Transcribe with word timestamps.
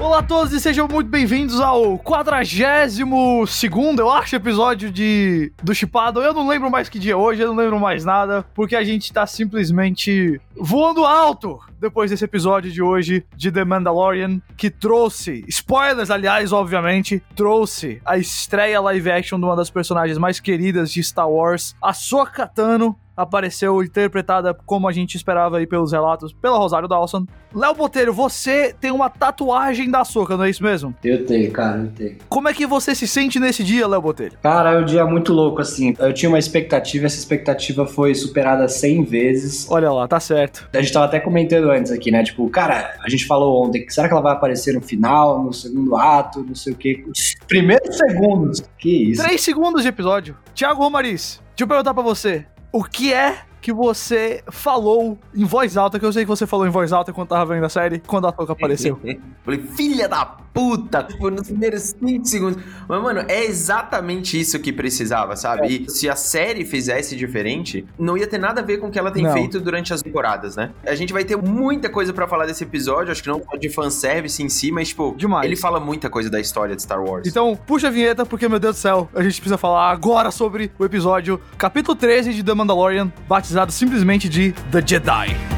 Olá 0.00 0.20
a 0.20 0.22
todos 0.22 0.52
e 0.52 0.60
sejam 0.60 0.86
muito 0.86 1.08
bem-vindos 1.08 1.60
ao 1.60 1.98
42 1.98 3.50
segundo, 3.50 3.98
eu 3.98 4.08
acho, 4.08 4.36
episódio 4.36 4.92
de 4.92 5.52
do 5.60 5.74
Chipado. 5.74 6.22
Eu 6.22 6.32
não 6.32 6.46
lembro 6.46 6.70
mais 6.70 6.88
que 6.88 7.00
dia 7.00 7.12
é 7.12 7.16
hoje, 7.16 7.42
eu 7.42 7.48
não 7.48 7.56
lembro 7.56 7.80
mais 7.80 8.04
nada, 8.04 8.46
porque 8.54 8.76
a 8.76 8.84
gente 8.84 9.12
tá 9.12 9.26
simplesmente 9.26 10.40
voando 10.56 11.04
alto 11.04 11.58
depois 11.80 12.10
desse 12.12 12.24
episódio 12.24 12.70
de 12.70 12.80
hoje 12.80 13.26
de 13.36 13.50
The 13.50 13.64
Mandalorian, 13.64 14.40
que 14.56 14.70
trouxe, 14.70 15.44
spoilers 15.48 16.10
aliás, 16.10 16.52
obviamente, 16.52 17.20
trouxe 17.34 18.00
a 18.04 18.16
estreia 18.16 18.80
live 18.80 19.10
action 19.10 19.38
de 19.38 19.44
uma 19.46 19.56
das 19.56 19.68
personagens 19.68 20.16
mais 20.16 20.38
queridas 20.38 20.92
de 20.92 21.02
Star 21.02 21.28
Wars, 21.28 21.74
a 21.82 21.90
Ahsoka 21.90 22.46
Tano, 22.46 22.96
apareceu 23.18 23.82
interpretada 23.82 24.54
como 24.54 24.86
a 24.86 24.92
gente 24.92 25.16
esperava 25.16 25.58
aí 25.58 25.66
pelos 25.66 25.90
relatos, 25.90 26.32
pela 26.32 26.56
Rosário 26.56 26.88
Dawson. 26.88 27.26
Léo 27.52 27.74
Botelho, 27.74 28.12
você 28.12 28.74
tem 28.80 28.92
uma 28.92 29.10
tatuagem 29.10 29.90
da 29.90 30.04
Soca, 30.04 30.36
não 30.36 30.44
é 30.44 30.50
isso 30.50 30.62
mesmo? 30.62 30.94
Eu 31.02 31.26
tenho, 31.26 31.50
cara, 31.50 31.78
eu 31.78 31.88
tenho. 31.88 32.16
Como 32.28 32.48
é 32.48 32.54
que 32.54 32.66
você 32.66 32.94
se 32.94 33.08
sente 33.08 33.40
nesse 33.40 33.64
dia, 33.64 33.88
Léo 33.88 34.00
Botelho? 34.00 34.38
Cara, 34.42 34.72
é 34.72 34.78
um 34.78 34.84
dia 34.84 35.04
muito 35.04 35.32
louco, 35.32 35.60
assim. 35.60 35.94
Eu 35.98 36.14
tinha 36.14 36.28
uma 36.28 36.38
expectativa, 36.38 37.06
essa 37.06 37.18
expectativa 37.18 37.86
foi 37.86 38.14
superada 38.14 38.68
100 38.68 39.04
vezes. 39.04 39.66
Olha 39.70 39.90
lá, 39.90 40.06
tá 40.06 40.20
certo. 40.20 40.68
A 40.72 40.80
gente 40.80 40.92
tava 40.92 41.06
até 41.06 41.18
comentando 41.18 41.70
antes 41.70 41.90
aqui, 41.90 42.10
né? 42.12 42.22
Tipo, 42.22 42.48
cara, 42.48 42.94
a 43.04 43.08
gente 43.08 43.26
falou 43.26 43.66
ontem, 43.66 43.84
será 43.88 44.06
que 44.06 44.14
ela 44.14 44.22
vai 44.22 44.32
aparecer 44.32 44.74
no 44.74 44.80
final, 44.80 45.42
no 45.42 45.52
segundo 45.52 45.96
ato, 45.96 46.44
não 46.46 46.54
sei 46.54 46.72
o 46.72 46.76
quê? 46.76 47.04
Primeiros 47.48 47.96
segundos. 47.96 48.62
Que 48.78 49.10
isso? 49.10 49.22
Três 49.22 49.40
segundos 49.40 49.82
de 49.82 49.88
episódio. 49.88 50.36
Tiago 50.54 50.82
Romariz, 50.82 51.42
deixa 51.48 51.64
eu 51.64 51.66
perguntar 51.66 51.94
pra 51.94 52.02
você 52.02 52.46
o 52.72 52.84
que 52.84 53.12
é 53.12 53.38
que 53.60 53.72
você 53.72 54.42
falou 54.50 55.18
em 55.34 55.44
voz 55.44 55.76
alta, 55.76 55.98
que 55.98 56.04
eu 56.04 56.12
sei 56.12 56.24
que 56.24 56.28
você 56.28 56.46
falou 56.46 56.66
em 56.66 56.70
voz 56.70 56.92
alta 56.92 57.12
quando 57.12 57.28
tava 57.28 57.54
vendo 57.54 57.64
a 57.64 57.68
série, 57.68 58.00
quando 58.00 58.26
a 58.26 58.32
Toca 58.32 58.52
apareceu. 58.52 58.98
Falei, 59.44 59.60
filha 59.60 60.08
da 60.08 60.24
puta! 60.58 61.04
Tipo, 61.04 61.30
nos 61.30 61.48
primeiros 61.48 61.94
5 61.98 62.24
segundos. 62.24 62.62
Mas, 62.88 63.02
mano, 63.02 63.24
é 63.28 63.44
exatamente 63.44 64.38
isso 64.38 64.58
que 64.58 64.72
precisava, 64.72 65.36
sabe? 65.36 65.66
É. 65.66 65.70
E 65.70 65.90
se 65.90 66.08
a 66.08 66.16
série 66.16 66.64
fizesse 66.64 67.14
diferente, 67.14 67.86
não 67.98 68.16
ia 68.16 68.26
ter 68.26 68.38
nada 68.38 68.60
a 68.60 68.64
ver 68.64 68.78
com 68.78 68.88
o 68.88 68.90
que 68.90 68.98
ela 68.98 69.10
tem 69.10 69.22
não. 69.22 69.32
feito 69.32 69.60
durante 69.60 69.94
as 69.94 70.02
temporadas, 70.02 70.56
né? 70.56 70.70
A 70.84 70.94
gente 70.94 71.12
vai 71.12 71.24
ter 71.24 71.36
muita 71.36 71.88
coisa 71.88 72.12
para 72.12 72.26
falar 72.26 72.46
desse 72.46 72.64
episódio, 72.64 73.12
acho 73.12 73.22
que 73.22 73.28
não 73.28 73.42
de 73.58 73.68
fanservice 73.68 74.42
em 74.42 74.48
si, 74.48 74.72
mas, 74.72 74.88
tipo, 74.88 75.14
Demais. 75.16 75.46
ele 75.46 75.56
fala 75.56 75.78
muita 75.78 76.10
coisa 76.10 76.28
da 76.28 76.40
história 76.40 76.74
de 76.74 76.82
Star 76.82 77.02
Wars. 77.02 77.26
Então, 77.26 77.56
puxa 77.66 77.88
a 77.88 77.90
vinheta, 77.90 78.26
porque, 78.26 78.48
meu 78.48 78.58
Deus 78.58 78.76
do 78.76 78.78
céu, 78.78 79.08
a 79.14 79.22
gente 79.22 79.40
precisa 79.40 79.58
falar 79.58 79.90
agora 79.90 80.30
sobre 80.30 80.70
o 80.78 80.84
episódio 80.84 81.40
capítulo 81.56 81.94
13 81.96 82.34
de 82.34 82.42
The 82.42 82.54
Mandalorian, 82.54 83.12
batizado 83.48 83.72
simplesmente 83.72 84.28
de 84.28 84.52
The 84.70 84.82
Jedi. 84.86 85.57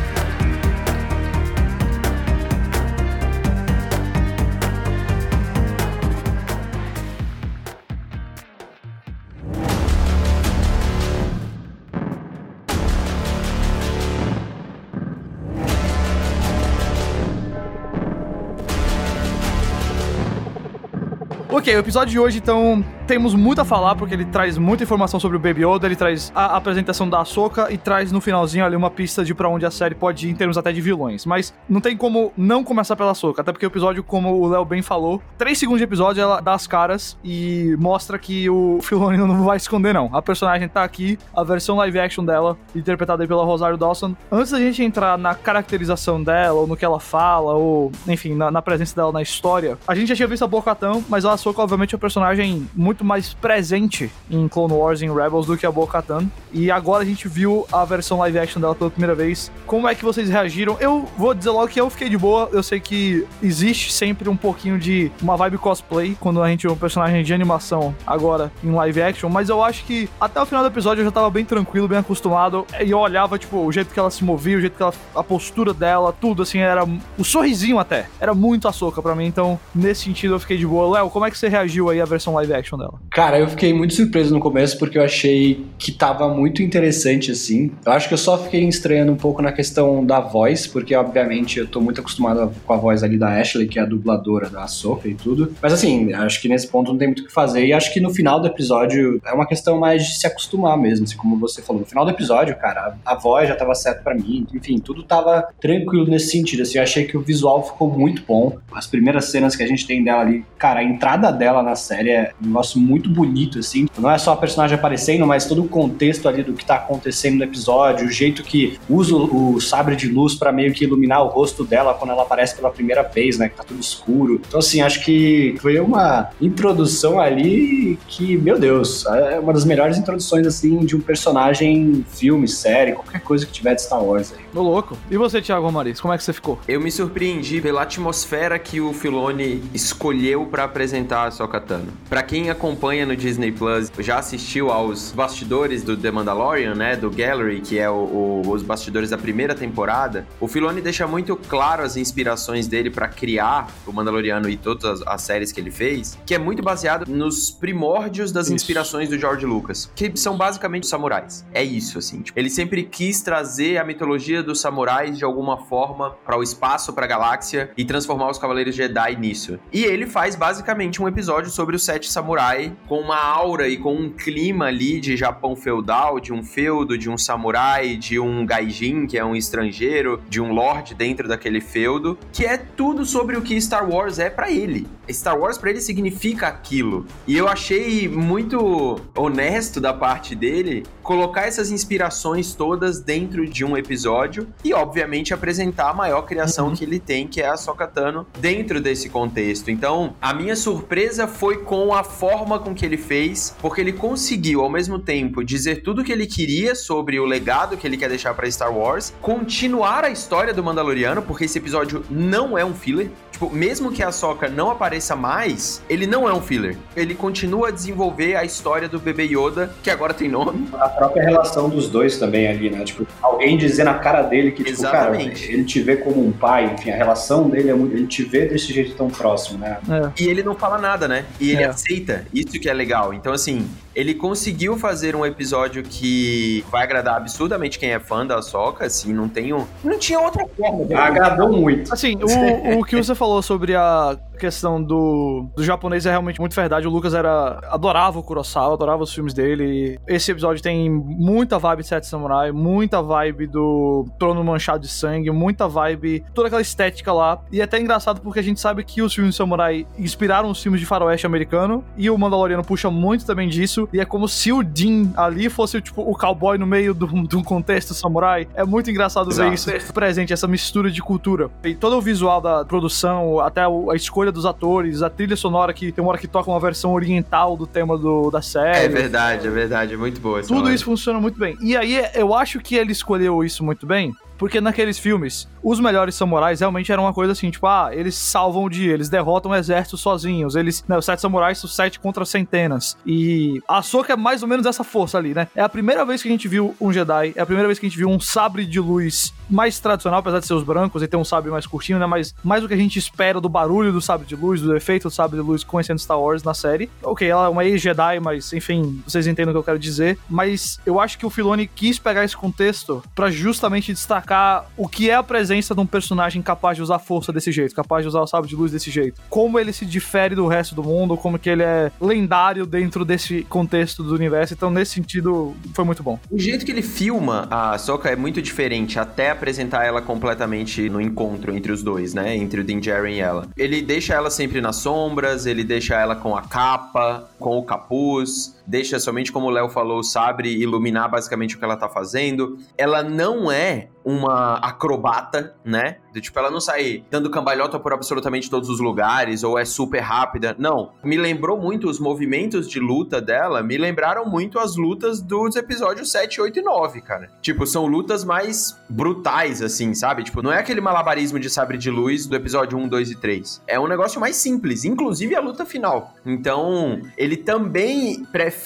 O 21.71 21.79
episódio 21.81 22.11
de 22.11 22.19
hoje, 22.19 22.39
então, 22.39 22.85
temos 23.11 23.35
muito 23.35 23.61
a 23.61 23.65
falar, 23.65 23.97
porque 23.97 24.15
ele 24.15 24.25
traz 24.25 24.57
muita 24.57 24.85
informação 24.85 25.19
sobre 25.19 25.37
o 25.37 25.41
Baby 25.41 25.65
Yoda, 25.65 25.85
ele 25.85 25.97
traz 25.97 26.31
a 26.33 26.57
apresentação 26.57 27.09
da 27.09 27.21
Ahsoka 27.21 27.67
e 27.69 27.77
traz 27.77 28.13
no 28.13 28.21
finalzinho 28.21 28.65
ali 28.65 28.77
uma 28.77 28.89
pista 28.89 29.25
de 29.25 29.35
para 29.35 29.49
onde 29.49 29.67
a 29.67 29.71
série 29.71 29.97
pode 29.97 30.29
ir 30.29 30.31
em 30.31 30.35
termos 30.37 30.57
até 30.57 30.71
de 30.71 30.81
vilões. 30.81 31.27
Mas 31.27 31.53
não 31.69 31.81
tem 31.81 31.97
como 31.97 32.33
não 32.37 32.63
começar 32.63 32.95
pela 32.95 33.11
Ahsoka, 33.11 33.43
até 33.43 33.51
porque 33.51 33.67
o 33.67 33.69
episódio, 33.69 34.05
como 34.05 34.41
o 34.41 34.49
Léo 34.49 34.65
bem 34.65 34.81
falou, 34.81 35.21
três 35.37 35.59
segundos 35.59 35.79
de 35.79 35.85
episódio 35.85 36.23
ela 36.23 36.41
dá 36.41 36.55
as 36.55 36.69
caras 36.69 37.19
e 37.25 37.77
mostra 37.81 38.17
que 38.17 38.49
o 38.49 38.79
Filoni 38.81 39.19
não 39.19 39.43
vai 39.43 39.57
esconder, 39.57 39.93
não. 39.93 40.09
A 40.13 40.23
personagem 40.23 40.69
tá 40.69 40.85
aqui, 40.85 41.19
a 41.35 41.43
versão 41.43 41.75
live 41.79 41.99
action 41.99 42.25
dela, 42.25 42.57
interpretada 42.77 43.27
pela 43.27 43.45
Rosário 43.45 43.77
Dawson. 43.77 44.15
Antes 44.31 44.53
da 44.53 44.59
gente 44.59 44.85
entrar 44.85 45.19
na 45.19 45.35
caracterização 45.35 46.23
dela, 46.23 46.61
ou 46.61 46.67
no 46.69 46.77
que 46.77 46.85
ela 46.85 47.01
fala, 47.01 47.55
ou, 47.55 47.91
enfim, 48.07 48.37
na, 48.37 48.53
na 48.53 48.63
presença 48.63 48.95
dela 48.95 49.11
na 49.11 49.21
história, 49.21 49.77
a 49.89 49.97
gente 49.97 50.11
já 50.11 50.15
tinha 50.15 50.29
visto 50.29 50.45
a 50.45 50.47
Bo-Katan, 50.47 51.03
mas 51.09 51.25
a 51.25 51.33
Ahsoka, 51.33 51.60
obviamente, 51.61 51.95
é 51.95 51.97
um 51.97 52.01
personagem 52.01 52.69
muito 52.75 53.05
mais 53.05 53.35
presente 53.35 54.11
em 54.31 54.49
Clone 54.49 54.73
Wars 54.73 55.01
e 55.01 55.07
em 55.07 55.15
Rebels 55.15 55.47
do 55.47 55.57
que 55.57 55.67
a 55.67 55.71
Bo-Katan. 55.71 56.27
E 56.53 56.71
agora 56.71 57.03
a 57.03 57.07
gente 57.07 57.29
viu 57.29 57.67
a 57.73 57.85
versão 57.85 58.19
live 58.19 58.39
action 58.39 58.61
dela 58.61 58.75
pela 58.75 58.91
primeira 58.91 59.15
vez. 59.15 59.51
Como 59.67 59.89
é 59.89 59.95
que 59.95 60.05
vocês 60.05 60.29
reagiram? 60.29 60.77
Eu 60.81 61.09
vou 61.17 61.35
dizer 61.35 61.51
logo 61.51 61.69
que 61.69 61.81
eu 61.81 61.89
fiquei 61.91 62.09
de 62.09 62.19
boa. 62.19 62.49
Eu 62.53 62.63
sei 62.63 62.81
que 62.81 63.27
existe 63.43 63.93
sempre 63.93 64.29
um 64.29 64.37
pouquinho 64.37 64.79
de 64.79 65.11
uma 65.23 65.37
vibe 65.37 65.59
cosplay 65.59 66.17
quando 66.19 66.43
a 66.43 66.49
gente 66.49 66.67
vê 66.67 66.73
um 66.73 66.77
personagem 66.77 67.23
de 67.23 67.33
animação 67.33 67.95
agora 68.07 68.51
em 68.63 68.71
live 68.71 69.03
action, 69.03 69.29
mas 69.29 69.49
eu 69.49 69.63
acho 69.63 69.85
que 69.85 70.09
até 70.21 70.41
o 70.41 70.47
final 70.47 70.63
do 70.63 70.69
episódio 70.69 71.03
eu 71.03 71.05
já 71.05 71.11
tava 71.11 71.31
bem 71.31 71.45
tranquilo, 71.45 71.89
bem 71.89 71.99
acostumado. 71.99 72.67
E 72.85 72.91
eu 72.91 72.99
olhava, 72.99 73.39
tipo, 73.39 73.59
o 73.59 73.73
jeito 73.73 73.93
que 73.93 73.99
ela 73.99 74.11
se 74.11 74.25
movia, 74.25 74.57
o 74.57 74.61
jeito 74.61 74.77
que 74.77 74.83
ela. 74.83 74.93
a 75.15 75.23
postura 75.23 75.73
dela, 75.73 76.13
tudo 76.13 76.43
assim, 76.43 76.59
era. 76.59 76.85
O 77.19 77.25
sorrisinho 77.25 77.79
até. 77.79 78.07
Era 78.21 78.35
muito 78.35 78.69
açúcar 78.69 79.03
para 79.03 79.15
mim. 79.15 79.27
Então, 79.27 79.59
nesse 79.75 80.05
sentido, 80.05 80.35
eu 80.35 80.41
fiquei 80.41 80.57
de 80.57 80.67
boa. 80.67 80.99
Léo, 80.99 81.11
como 81.11 81.27
é 81.27 81.31
que 81.31 81.39
você 81.39 81.49
reagiu 81.51 81.91
aí 81.91 82.01
à 82.01 82.05
versão 82.05 82.35
live 82.35 82.55
action 82.55 82.79
dela? 82.79 82.95
Cara, 83.11 83.39
eu 83.39 83.49
fiquei 83.49 83.73
muito 83.73 83.95
surpreso 83.95 84.33
no 84.33 84.41
começo 84.41 84.79
porque 84.79 84.99
eu 84.99 85.03
achei 85.03 85.65
que 85.79 85.93
tava 85.93 86.29
muito 86.29 86.63
interessante 86.63 87.31
assim. 87.31 87.73
Eu 87.85 87.93
acho 87.93 88.09
que 88.09 88.15
eu 88.15 88.19
só 88.19 88.39
fiquei 88.39 88.67
estranhando 88.67 89.13
um 89.13 89.17
pouco 89.17 89.43
na 89.43 89.53
questão 89.53 90.05
da 90.05 90.21
voz, 90.21 90.67
porque 90.67 90.95
obviamente 90.95 91.59
eu 91.59 91.67
tô 91.67 91.81
muito 91.81 92.01
acostumado 92.01 92.53
com 92.65 92.73
a 92.73 92.77
voz 92.77 93.03
ali 93.03 93.19
da 93.19 93.39
Ashley, 93.41 93.67
que 93.67 93.79
é 93.79 93.83
a 93.83 93.87
dubladora 93.87 94.49
da 94.49 94.67
Sophie 94.67 95.11
e 95.11 95.15
tudo. 95.15 95.53
Mas 95.61 95.73
assim, 95.73 96.13
acho 96.13 96.41
que 96.41 96.49
nesse 96.49 96.69
ponto 96.69 96.91
não 96.91 96.99
tem 96.99 97.09
muito 97.09 97.23
o 97.23 97.27
que 97.27 97.33
fazer 97.33 97.67
e 97.67 97.73
acho 97.73 97.93
que 97.93 98.01
no 98.01 98.11
final 98.11 98.41
do 98.41 98.47
episódio 98.47 99.21
é 99.25 99.33
uma 99.33 99.47
questão 99.47 99.79
mais 99.79 100.07
de 100.07 100.19
se 100.19 100.27
acostumar 100.27 100.77
mesmo, 100.77 101.05
assim, 101.05 101.17
como 101.17 101.37
você 101.37 101.61
falou. 101.63 101.81
No 101.81 101.87
final 101.87 102.05
do 102.05 102.11
episódio, 102.11 102.57
cara, 102.57 102.97
a, 103.05 103.15
voz 103.15 103.49
já 103.49 103.57
tava 103.57 103.75
certo 103.75 104.03
para 104.03 104.15
mim, 104.15 104.47
enfim, 104.55 104.79
tudo 104.79 105.03
tava 105.03 105.49
tranquilo 105.61 106.07
nesse 106.07 106.31
sentido, 106.31 106.63
assim, 106.63 106.79
eu 106.79 106.83
achei 106.83 107.05
que 107.05 107.17
o 107.17 107.21
visual 107.21 107.67
ficou 107.67 107.91
muito 107.91 108.23
bom. 108.27 108.57
As 108.73 108.87
primeiras 108.87 109.27
cenas 109.27 109.57
que 109.57 109.63
a 109.63 109.67
gente 109.67 109.87
tem 109.87 110.03
dela 110.03 110.21
ali, 110.21 110.45
cara, 110.59 110.81
a 110.81 110.85
entrada 110.85 111.33
dela 111.41 111.63
na 111.63 111.75
série 111.75 112.11
é 112.11 112.33
um 112.43 112.49
negócio 112.49 112.79
muito 112.79 113.09
bonito, 113.09 113.59
assim. 113.59 113.89
Não 113.99 114.11
é 114.11 114.19
só 114.19 114.33
a 114.33 114.37
personagem 114.37 114.77
aparecendo, 114.77 115.27
mas 115.27 115.47
todo 115.47 115.63
o 115.63 115.69
contexto 115.69 116.29
ali 116.29 116.43
do 116.43 116.53
que 116.53 116.65
tá 116.65 116.77
acontecendo 116.77 117.39
no 117.39 117.45
episódio, 117.45 118.07
o 118.07 118.11
jeito 118.11 118.43
que 118.43 118.79
usa 118.89 119.17
o 119.17 119.59
sabre 119.59 119.97
de 119.97 120.07
luz 120.07 120.35
para 120.35 120.53
meio 120.53 120.73
que 120.75 120.85
iluminar 120.85 121.25
o 121.25 121.29
rosto 121.29 121.65
dela 121.65 121.95
quando 121.95 122.11
ela 122.11 122.23
aparece 122.23 122.55
pela 122.55 122.71
primeira 122.71 123.03
vez, 123.03 123.39
né? 123.39 123.49
Que 123.49 123.57
tá 123.57 123.65
tudo 123.65 123.81
escuro. 123.81 124.41
Então, 124.47 124.61
assim, 124.61 124.83
acho 124.83 125.03
que 125.03 125.57
foi 125.61 125.81
uma 125.81 126.31
introdução 126.41 127.19
ali 127.19 127.99
que, 128.07 128.37
meu 128.37 128.59
Deus, 128.59 129.07
é 129.07 129.41
uma 129.41 129.55
das 129.55 129.65
melhores 129.65 129.97
introduções, 129.97 130.47
assim, 130.47 130.79
de 130.81 130.95
um 130.95 131.01
personagem, 131.01 132.05
filme, 132.11 132.47
série, 132.47 132.93
qualquer 132.93 133.21
coisa 133.21 133.47
que 133.47 133.53
tiver 133.53 133.75
de 133.75 133.83
Star 133.83 134.05
Wars 134.05 134.35
aí. 134.37 134.45
Ô, 134.55 134.61
louco. 134.61 134.97
E 135.11 135.17
você, 135.17 135.41
Thiago 135.41 135.65
Romariz, 135.65 136.01
como 136.01 136.13
é 136.13 136.19
que 136.19 136.25
você 136.25 136.33
ficou? 136.33 136.59
Eu 136.69 136.81
me 136.81 136.91
surpreendi 136.91 137.61
pela 137.61 137.83
atmosfera 137.83 138.59
que 138.59 138.81
o 138.81 138.93
Filoni 138.93 139.63
escolheu 139.73 140.45
para 140.47 140.65
apresentar 140.65 141.20
a 141.27 141.31
Sokatano. 141.31 141.93
Para 142.09 142.23
quem 142.23 142.51
acompanha 142.51 142.81
acompanha 142.81 143.05
no 143.05 143.15
Disney 143.15 143.53
Plus 143.53 143.91
já 143.99 144.19
assistiu 144.19 144.71
aos 144.71 145.13
bastidores 145.13 145.83
do 145.83 145.97
The 145.97 146.11
Mandalorian, 146.11 146.75
né? 146.75 146.97
Do 146.97 147.11
Gallery, 147.11 147.61
que 147.61 147.79
é 147.79 147.91
o, 147.91 147.95
o, 147.95 148.51
os 148.51 148.63
bastidores 148.63 149.11
da 149.11 149.19
primeira 149.19 149.55
temporada, 149.55 150.27
o 150.41 150.49
Filoni 150.49 150.81
deixa 150.81 151.07
muito 151.07 151.37
claro 151.37 151.83
as 151.83 151.97
inspirações 151.97 152.67
dele 152.67 152.91
para 152.91 153.07
criar 153.07 153.69
o 153.87 153.93
Mandaloriano 153.93 154.49
e 154.49 154.57
todas 154.57 154.85
as, 154.85 155.07
as, 155.07 155.23
séries 155.23 155.53
que 155.53 155.61
ele 155.61 155.71
fez, 155.71 156.19
que 156.25 156.35
é 156.35 156.39
muito 156.39 156.63
baseado 156.63 157.07
nos 157.07 157.51
primórdios 157.51 158.33
das 158.33 158.47
isso. 158.47 158.55
inspirações 158.55 159.09
do 159.09 159.19
George 159.19 159.45
Lucas, 159.45 159.91
que 159.95 160.11
são 160.17 160.37
basicamente 160.39 160.85
os 160.85 160.89
samurais. 160.89 161.45
É 161.53 161.63
isso, 161.63 161.99
assim. 161.99 162.23
Tipo, 162.23 162.39
ele 162.39 162.49
sempre 162.49 162.85
quis 162.85 163.21
trazer 163.21 163.77
a 163.77 163.85
mitologia 163.85 164.43
dos 164.43 164.61
samurais 164.61 165.19
de 165.19 165.25
alguma 165.25 165.59
forma 165.59 166.13
para 166.25 166.39
o 166.39 166.43
espaço, 166.43 166.93
para 166.93 167.05
a 167.05 167.09
galáxia 167.09 167.71
e 167.77 167.85
transformar 167.85 168.31
os 168.31 168.39
Cavaleiros 168.39 168.75
Jedi 168.75 169.17
nisso. 169.17 169.59
E 169.73 169.85
ele 169.85 170.07
faz 170.07 170.35
basicamente 170.35 171.03
um 171.03 171.07
episódio 171.11 171.51
sobre 171.51 171.77
os 171.77 171.85
sete 171.85 172.11
samurais 172.11 172.73
com 172.89 172.99
uma 172.99 173.23
aura 173.23 173.69
e 173.69 173.77
com 173.77 173.95
um 173.95 174.11
clima 174.11 174.67
ali 174.67 175.01
de 175.01 175.17
Japão 175.17 175.55
feudal, 175.55 176.19
de 176.19 176.33
um 176.33 176.43
feudo, 176.43 176.97
de 176.97 177.11
um 177.11 177.19
samurai, 177.19 177.97
de 177.97 178.19
um 178.19 178.47
gaijin, 178.47 179.07
que 179.07 179.19
é 179.19 179.25
um 179.25 179.37
estrangeiro, 179.37 180.23
de 180.29 180.41
um 180.41 180.53
lord 180.53 180.95
dentro 180.95 181.29
daquele 181.29 181.61
feudo, 181.61 182.19
que 182.33 182.47
é 182.47 182.57
tudo 182.57 183.05
sobre 183.05 183.37
o 183.37 183.43
que 183.43 183.61
Star 183.61 183.89
Wars 183.89 184.19
é 184.19 184.31
para 184.31 184.51
ele. 184.51 184.87
Star 185.13 185.39
Wars 185.39 185.59
para 185.59 185.71
ele 185.71 185.81
significa 185.81 186.47
aquilo. 186.47 187.07
E 187.27 187.37
eu 187.37 187.49
achei 187.49 188.09
muito 188.09 189.01
honesto 189.17 189.81
da 189.81 189.93
parte 189.93 190.35
dele 190.35 190.85
colocar 191.03 191.43
essas 191.43 191.71
inspirações 191.71 192.55
todas 192.55 193.01
dentro 193.01 193.45
de 193.45 193.65
um 193.65 193.77
episódio 193.77 194.47
e, 194.63 194.73
obviamente, 194.73 195.35
apresentar 195.35 195.91
a 195.91 195.95
maior 195.95 196.23
criação 196.23 196.69
uhum. 196.69 196.75
que 196.77 196.85
ele 196.85 197.01
tem, 197.01 197.27
que 197.27 197.41
é 197.41 197.49
a 197.49 197.57
Sokatano, 197.57 198.27
dentro 198.39 198.81
desse 198.81 199.09
contexto. 199.09 199.71
Então, 199.71 200.15
a 200.23 200.33
minha 200.33 200.55
surpresa 200.55 201.00
foi 201.27 201.59
com 201.59 201.95
a 201.95 202.05
forma 202.05 202.59
com 202.59 202.75
que 202.75 202.85
ele 202.85 202.97
fez, 202.97 203.55
porque 203.61 203.81
ele 203.81 203.93
conseguiu, 203.93 204.61
ao 204.61 204.69
mesmo 204.69 204.99
tempo, 204.99 205.43
dizer 205.43 205.83
tudo 205.83 206.03
o 206.03 206.05
que 206.05 206.13
ele 206.13 206.27
queria 206.27 206.75
sobre 206.75 207.19
o 207.19 207.25
legado 207.25 207.77
que 207.77 207.87
ele 207.87 207.97
quer 207.97 208.09
deixar 208.09 208.35
para 208.35 208.51
Star 208.51 208.77
Wars, 208.77 209.13
continuar 209.21 210.05
a 210.05 210.11
história 210.11 210.53
do 210.53 210.63
Mandaloriano, 210.63 211.23
porque 211.23 211.45
esse 211.45 211.59
episódio 211.59 212.05
não 212.11 212.59
é 212.59 212.65
um 212.65 212.75
filler. 212.75 213.11
Tipo, 213.41 213.55
mesmo 213.57 213.91
que 213.91 214.03
a 214.03 214.13
Soca 214.13 214.51
não 214.51 214.71
apareça 214.71 215.17
mais, 215.17 215.83
ele 215.89 216.07
não 216.07 216.29
é 216.29 216.35
um 216.35 216.43
filler. 216.43 216.77
Ele 216.95 217.15
continua 217.15 217.69
a 217.69 217.71
desenvolver 217.71 218.37
a 218.37 218.45
história 218.45 218.87
do 218.87 218.99
bebê 219.01 219.23
Yoda, 219.25 219.75
que 219.83 219.89
agora 219.89 220.13
tem 220.13 220.29
nome. 220.29 220.69
A 220.79 220.91
própria 220.91 221.23
relação 221.25 221.67
dos 221.71 221.89
dois 221.89 222.19
também 222.19 222.47
ali, 222.47 222.69
né? 222.69 222.85
Tipo, 222.85 223.07
alguém 223.23 223.57
dizer 223.57 223.85
na 223.85 223.95
cara 223.95 224.21
dele 224.21 224.51
que, 224.51 224.59
tipo, 224.63 224.69
Exatamente. 224.79 225.41
cara, 225.41 225.53
ele 225.55 225.65
te 225.65 225.81
vê 225.81 225.97
como 225.97 226.23
um 226.23 226.31
pai, 226.31 226.67
enfim, 226.75 226.91
a 226.91 226.97
relação 226.97 227.49
dele 227.49 227.71
é 227.71 227.75
muito. 227.75 227.97
Ele 227.97 228.07
te 228.07 228.23
vê 228.25 228.45
desse 228.45 228.75
jeito 228.75 228.95
tão 228.95 229.09
próximo, 229.09 229.59
né? 229.59 229.79
E 230.21 230.29
ele 230.29 230.43
não 230.43 230.55
fala 230.55 230.77
nada, 230.77 231.09
né? 231.09 231.25
E 231.41 231.53
ele 231.53 231.63
É. 231.63 231.67
aceita. 231.67 232.27
Isso 232.35 232.61
que 232.61 232.69
é 232.69 232.75
legal. 232.75 233.15
Então, 233.15 233.33
assim, 233.33 233.67
ele 233.95 234.15
conseguiu 234.15 234.77
fazer 234.79 235.17
um 235.17 235.25
episódio 235.27 235.83
que 235.83 236.65
vai 236.71 236.83
agradar 236.85 237.17
absurdamente 237.17 237.79
quem 237.79 237.91
é 237.91 237.99
fã 237.99 238.25
da 238.27 238.41
Soca, 238.43 238.85
assim, 238.87 239.13
não 239.13 239.29
tem 239.29 239.53
um... 239.53 239.67
Não 239.83 239.99
tinha 239.99 240.21
outra 240.21 240.47
forma. 240.57 240.85
de- 240.85 240.95
Agradou 240.95 241.51
muito. 241.53 241.93
Assim, 241.93 242.17
o, 242.23 242.79
o 242.81 242.85
que 242.85 242.97
você 242.97 243.15
falou 243.15 243.43
sobre 243.43 243.75
a 243.75 244.17
questão 244.39 244.83
do, 244.83 245.47
do 245.55 245.63
japonês 245.63 246.07
é 246.07 246.11
realmente 246.11 246.41
muito 246.41 246.55
verdade. 246.55 246.87
O 246.87 246.91
Lucas 246.91 247.13
era 247.13 247.61
adorava 247.69 248.19
o 248.19 248.23
Kurosawa, 248.23 248.73
adorava 248.73 249.03
os 249.03 249.13
filmes 249.13 249.35
dele. 249.35 249.99
Esse 250.09 250.31
episódio 250.33 250.63
tem 250.63 250.89
muita 250.89 251.59
vibe 251.59 251.83
de 251.83 251.89
Sete 251.89 252.07
Samurai, 252.07 252.51
muita 252.51 253.03
vibe 253.03 253.47
do 253.47 254.07
Trono 254.19 254.43
Manchado 254.43 254.81
de 254.81 254.89
Sangue, 254.89 255.31
muita 255.31 255.69
vibe, 255.69 256.25
toda 256.33 256.47
aquela 256.49 256.63
estética 256.63 257.13
lá. 257.13 257.39
E 257.53 257.61
é 257.61 257.65
até 257.65 257.79
engraçado 257.79 258.23
porque 258.23 258.39
a 258.39 258.43
gente 258.43 258.61
sabe 258.61 258.83
que 258.83 259.03
os 259.03 259.13
filmes 259.15 259.35
de 259.35 259.37
samurai 259.37 259.87
inspiraram 259.99 260.51
os 260.51 260.63
filmes 260.63 260.81
de 260.81 260.87
faroeste 260.87 261.27
americano 261.27 261.85
e 261.97 262.09
o 262.09 262.17
Mandaloriano 262.17 262.65
puxa 262.65 262.91
muito 262.91 263.27
também 263.27 263.47
disso. 263.49 263.80
E 263.93 264.01
é 264.01 264.05
como 264.05 264.29
se 264.29 264.53
o 264.53 264.63
Din 264.63 265.13
ali 265.17 265.49
fosse 265.49 265.81
tipo 265.81 266.03
o 266.03 266.17
cowboy 266.17 266.59
no 266.59 266.67
meio 266.67 266.95
de 266.95 267.37
um 267.37 267.43
contexto 267.43 267.95
samurai. 267.95 268.47
É 268.55 268.65
muito 268.65 268.91
engraçado 268.91 269.31
ver 269.31 269.53
Exato. 269.53 269.77
isso 269.77 269.93
presente, 269.93 270.33
essa 270.33 270.47
mistura 270.47 270.91
de 270.91 271.01
cultura. 271.03 271.51
E 271.65 271.75
todo 271.75 271.97
o 271.97 272.01
visual 272.01 272.41
da 272.41 272.65
produção, 272.65 273.41
até 273.41 273.63
a 273.63 273.95
escolha 273.95 274.33
dos 274.33 274.47
atores, 274.47 275.03
a 275.03 275.11
trilha 275.11 275.37
sonora 275.37 275.73
que 275.73 275.93
tem 275.93 276.03
uma 276.03 276.11
hora 276.11 276.19
que 276.19 276.29
toca 276.29 276.51
uma 276.51 276.61
versão 276.61 276.93
oriental 276.93 277.57
do 277.57 277.67
tema 277.67 277.97
do, 277.97 278.31
da 278.31 278.43
série. 278.43 278.87
É 278.87 278.89
verdade, 278.89 279.47
é 279.47 279.51
verdade, 279.51 279.95
é 279.95 279.97
muito 279.97 280.21
boa 280.21 280.43
Tudo 280.43 280.65
hora. 280.65 280.75
isso 280.75 280.85
funciona 280.85 281.21
muito 281.21 281.39
bem. 281.39 281.57
E 281.61 281.77
aí, 281.77 282.03
eu 282.15 282.35
acho 282.35 282.61
que 282.61 282.75
ele 282.77 282.93
escolheu 282.93 283.45
isso 283.45 283.65
muito 283.65 283.87
bem, 283.87 284.13
porque 284.41 284.59
naqueles 284.59 284.99
filmes, 284.99 285.47
os 285.63 285.79
melhores 285.79 286.15
samurais 286.15 286.61
realmente 286.61 286.91
eram 286.91 287.03
uma 287.03 287.13
coisa 287.13 287.33
assim, 287.33 287.51
tipo, 287.51 287.67
ah, 287.67 287.91
eles 287.93 288.15
salvam 288.15 288.65
o 288.65 288.71
dia, 288.71 288.95
eles 288.95 289.11
derrotam 289.11 289.51
o 289.51 289.55
exército 289.55 289.99
sozinhos, 289.99 290.57
eles, 290.57 290.83
né, 290.89 290.97
os 290.97 291.05
sete 291.05 291.21
samurais 291.21 291.59
são 291.59 291.69
sete 291.69 292.01
contra 292.01 292.25
centenas. 292.25 292.97
E 293.05 293.61
a 293.69 293.83
Soka 293.83 294.15
é 294.15 294.17
mais 294.17 294.43
ou 294.43 294.49
menos 294.49 294.65
essa 294.65 294.83
força 294.83 295.19
ali, 295.19 295.35
né? 295.35 295.47
É 295.55 295.61
a 295.61 295.69
primeira 295.69 296.07
vez 296.07 296.23
que 296.23 296.29
a 296.29 296.31
gente 296.31 296.49
viu 296.49 296.75
um 296.81 296.91
Jedi, 296.91 297.35
é 297.37 297.43
a 297.43 297.45
primeira 297.45 297.69
vez 297.69 297.79
que 297.79 297.85
a 297.85 297.89
gente 297.91 297.99
viu 297.99 298.09
um 298.09 298.19
sabre 298.19 298.65
de 298.65 298.81
luz 298.81 299.31
mais 299.51 299.79
tradicional, 299.81 300.21
apesar 300.21 300.41
de 300.41 300.47
ser 300.47 300.55
os 300.55 300.63
brancos 300.63 301.03
e 301.03 301.09
ter 301.09 301.17
um 301.17 301.25
sabre 301.25 301.51
mais 301.51 301.67
curtinho, 301.67 301.99
né? 301.99 302.07
Mas 302.07 302.35
mais 302.43 302.63
do 302.63 302.69
que 302.69 302.75
a 302.75 302.77
gente 302.77 302.99
espera 302.99 303.41
do 303.41 303.49
barulho 303.49 303.93
do 303.93 304.01
sabre 304.01 304.27
de 304.27 304.37
luz, 304.37 304.61
do 304.61 304.77
efeito 304.77 305.09
do 305.09 305.11
sabre 305.11 305.41
de 305.41 305.43
luz 305.43 305.65
conhecendo 305.65 305.99
Star 305.99 306.21
Wars 306.21 306.43
na 306.43 306.55
série. 306.55 306.91
Ok, 307.03 307.29
ela 307.29 307.47
é 307.47 307.49
uma 307.49 307.65
ex-Jedi, 307.65 308.21
mas 308.21 308.53
enfim, 308.53 309.03
vocês 309.07 309.27
entendem 309.27 309.51
o 309.51 309.53
que 309.53 309.59
eu 309.59 309.65
quero 309.65 309.79
dizer. 309.79 310.19
Mas 310.29 310.79
eu 310.87 311.01
acho 311.01 311.19
que 311.19 311.27
o 311.27 311.31
Filoni 311.31 311.67
quis 311.67 311.99
pegar 311.99 312.25
esse 312.25 312.37
contexto 312.37 313.03
pra 313.15 313.31
justamente 313.31 313.93
destacar 313.93 314.67
o 314.77 314.89
que 314.89 315.11
é 315.11 315.15
a 315.15 315.23
presença 315.23 315.75
de 315.75 315.81
um 315.81 315.87
personagem 315.87 316.43
capaz 316.43 316.77
de 316.77 316.83
usar 316.83 316.99
força 316.99 317.33
desse 317.33 317.53
jeito, 317.53 317.75
capaz 317.75 318.05
de 318.05 318.09
usar 318.09 318.21
o 318.21 318.27
sabre 318.27 318.49
de 318.49 318.57
luz 318.57 318.73
desse 318.73 318.91
jeito. 318.91 319.21
Como 319.29 319.59
ele 319.59 319.73
se 319.73 319.85
difere 319.85 320.35
do 320.35 320.47
resto 320.47 320.75
do 320.75 320.83
mundo, 320.83 321.17
como 321.17 321.39
que 321.39 321.51
ele 321.51 321.63
é 321.63 321.91
lendário 322.01 322.67
dentro 322.67 323.05
desse 323.05 323.43
contexto 323.45 324.03
do 324.03 324.15
universo. 324.15 324.55
Então, 324.55 324.71
nesse 324.71 324.93
sentido, 324.93 325.55
foi 325.75 325.85
muito 325.85 326.03
bom. 326.03 326.19
O 326.31 326.39
jeito 326.39 326.65
que 326.65 326.71
ele 326.71 326.83
filma 326.83 327.49
a 327.51 327.77
Soca 327.79 328.09
é 328.09 328.17
muito 328.17 328.41
diferente, 328.41 328.99
até 328.99 329.35
apresentar 329.41 329.87
ela 329.87 330.03
completamente 330.03 330.91
no 330.91 331.01
encontro 331.01 331.57
entre 331.57 331.73
os 331.73 331.83
dois, 331.83 332.13
né? 332.13 332.37
Entre 332.37 332.61
o 332.61 332.65
Din 332.65 332.79
Djarin 332.79 333.15
e 333.15 333.21
ela. 333.21 333.49
Ele 333.57 333.81
deixa 333.81 334.13
ela 334.15 334.31
sempre 334.31 334.61
nas 334.61 334.77
sombras, 334.77 335.47
ele 335.47 335.65
deixa 335.65 335.95
ela 335.99 336.15
com 336.15 336.37
a 336.37 336.43
capa, 336.43 337.29
com 337.39 337.59
o 337.59 337.65
capuz, 337.65 338.60
deixa 338.71 339.01
somente, 339.01 339.33
como 339.33 339.47
o 339.47 339.51
Léo 339.51 339.69
falou, 339.69 339.99
o 339.99 340.05
sabre 340.05 340.49
iluminar 340.49 341.11
basicamente 341.11 341.57
o 341.57 341.59
que 341.59 341.65
ela 341.65 341.77
tá 341.77 341.89
fazendo. 341.89 342.57
Ela 342.79 343.03
não 343.03 343.51
é 343.51 343.89
uma 344.05 344.55
acrobata, 344.59 345.55
né? 345.65 345.97
Tipo, 346.15 346.39
ela 346.39 346.51
não 346.51 346.61
sai 346.61 347.05
dando 347.11 347.31
cambalhota 347.31 347.79
por 347.79 347.93
absolutamente 347.93 348.49
todos 348.49 348.69
os 348.69 348.81
lugares, 348.81 349.43
ou 349.43 349.59
é 349.59 349.65
super 349.65 350.01
rápida. 350.01 350.55
Não. 350.59 350.93
Me 351.05 351.17
lembrou 351.17 351.59
muito 351.59 351.89
os 351.89 351.99
movimentos 351.99 352.69
de 352.69 352.79
luta 352.79 353.21
dela, 353.21 353.63
me 353.63 353.77
lembraram 353.77 354.25
muito 354.25 354.59
as 354.59 354.77
lutas 354.77 355.21
dos 355.21 355.57
episódios 355.57 356.11
7, 356.11 356.41
8 356.41 356.61
e 356.61 356.63
9, 356.63 357.01
cara. 357.01 357.29
Tipo, 357.43 357.67
são 357.67 357.87
lutas 357.87 358.25
mais 358.25 358.79
brutais, 358.89 359.63
assim, 359.63 359.95
sabe? 359.95 360.23
Tipo, 360.23 360.43
não 360.43 360.53
é 360.53 360.59
aquele 360.59 360.81
malabarismo 360.81 361.39
de 361.39 361.51
sabre 361.51 361.77
de 361.77 361.91
luz 361.91 362.27
do 362.27 362.37
episódio 362.37 362.79
1, 362.79 362.89
2 362.89 363.11
e 363.11 363.17
3. 363.17 363.63
É 363.67 363.79
um 363.79 363.89
negócio 363.89 364.21
mais 364.21 364.37
simples, 364.37 364.85
inclusive 364.85 365.35
a 365.35 365.41
luta 365.41 365.67
final. 365.67 366.15
Então, 366.25 367.01
ele 367.19 367.37
também 367.37 368.25
prefere 368.25 368.60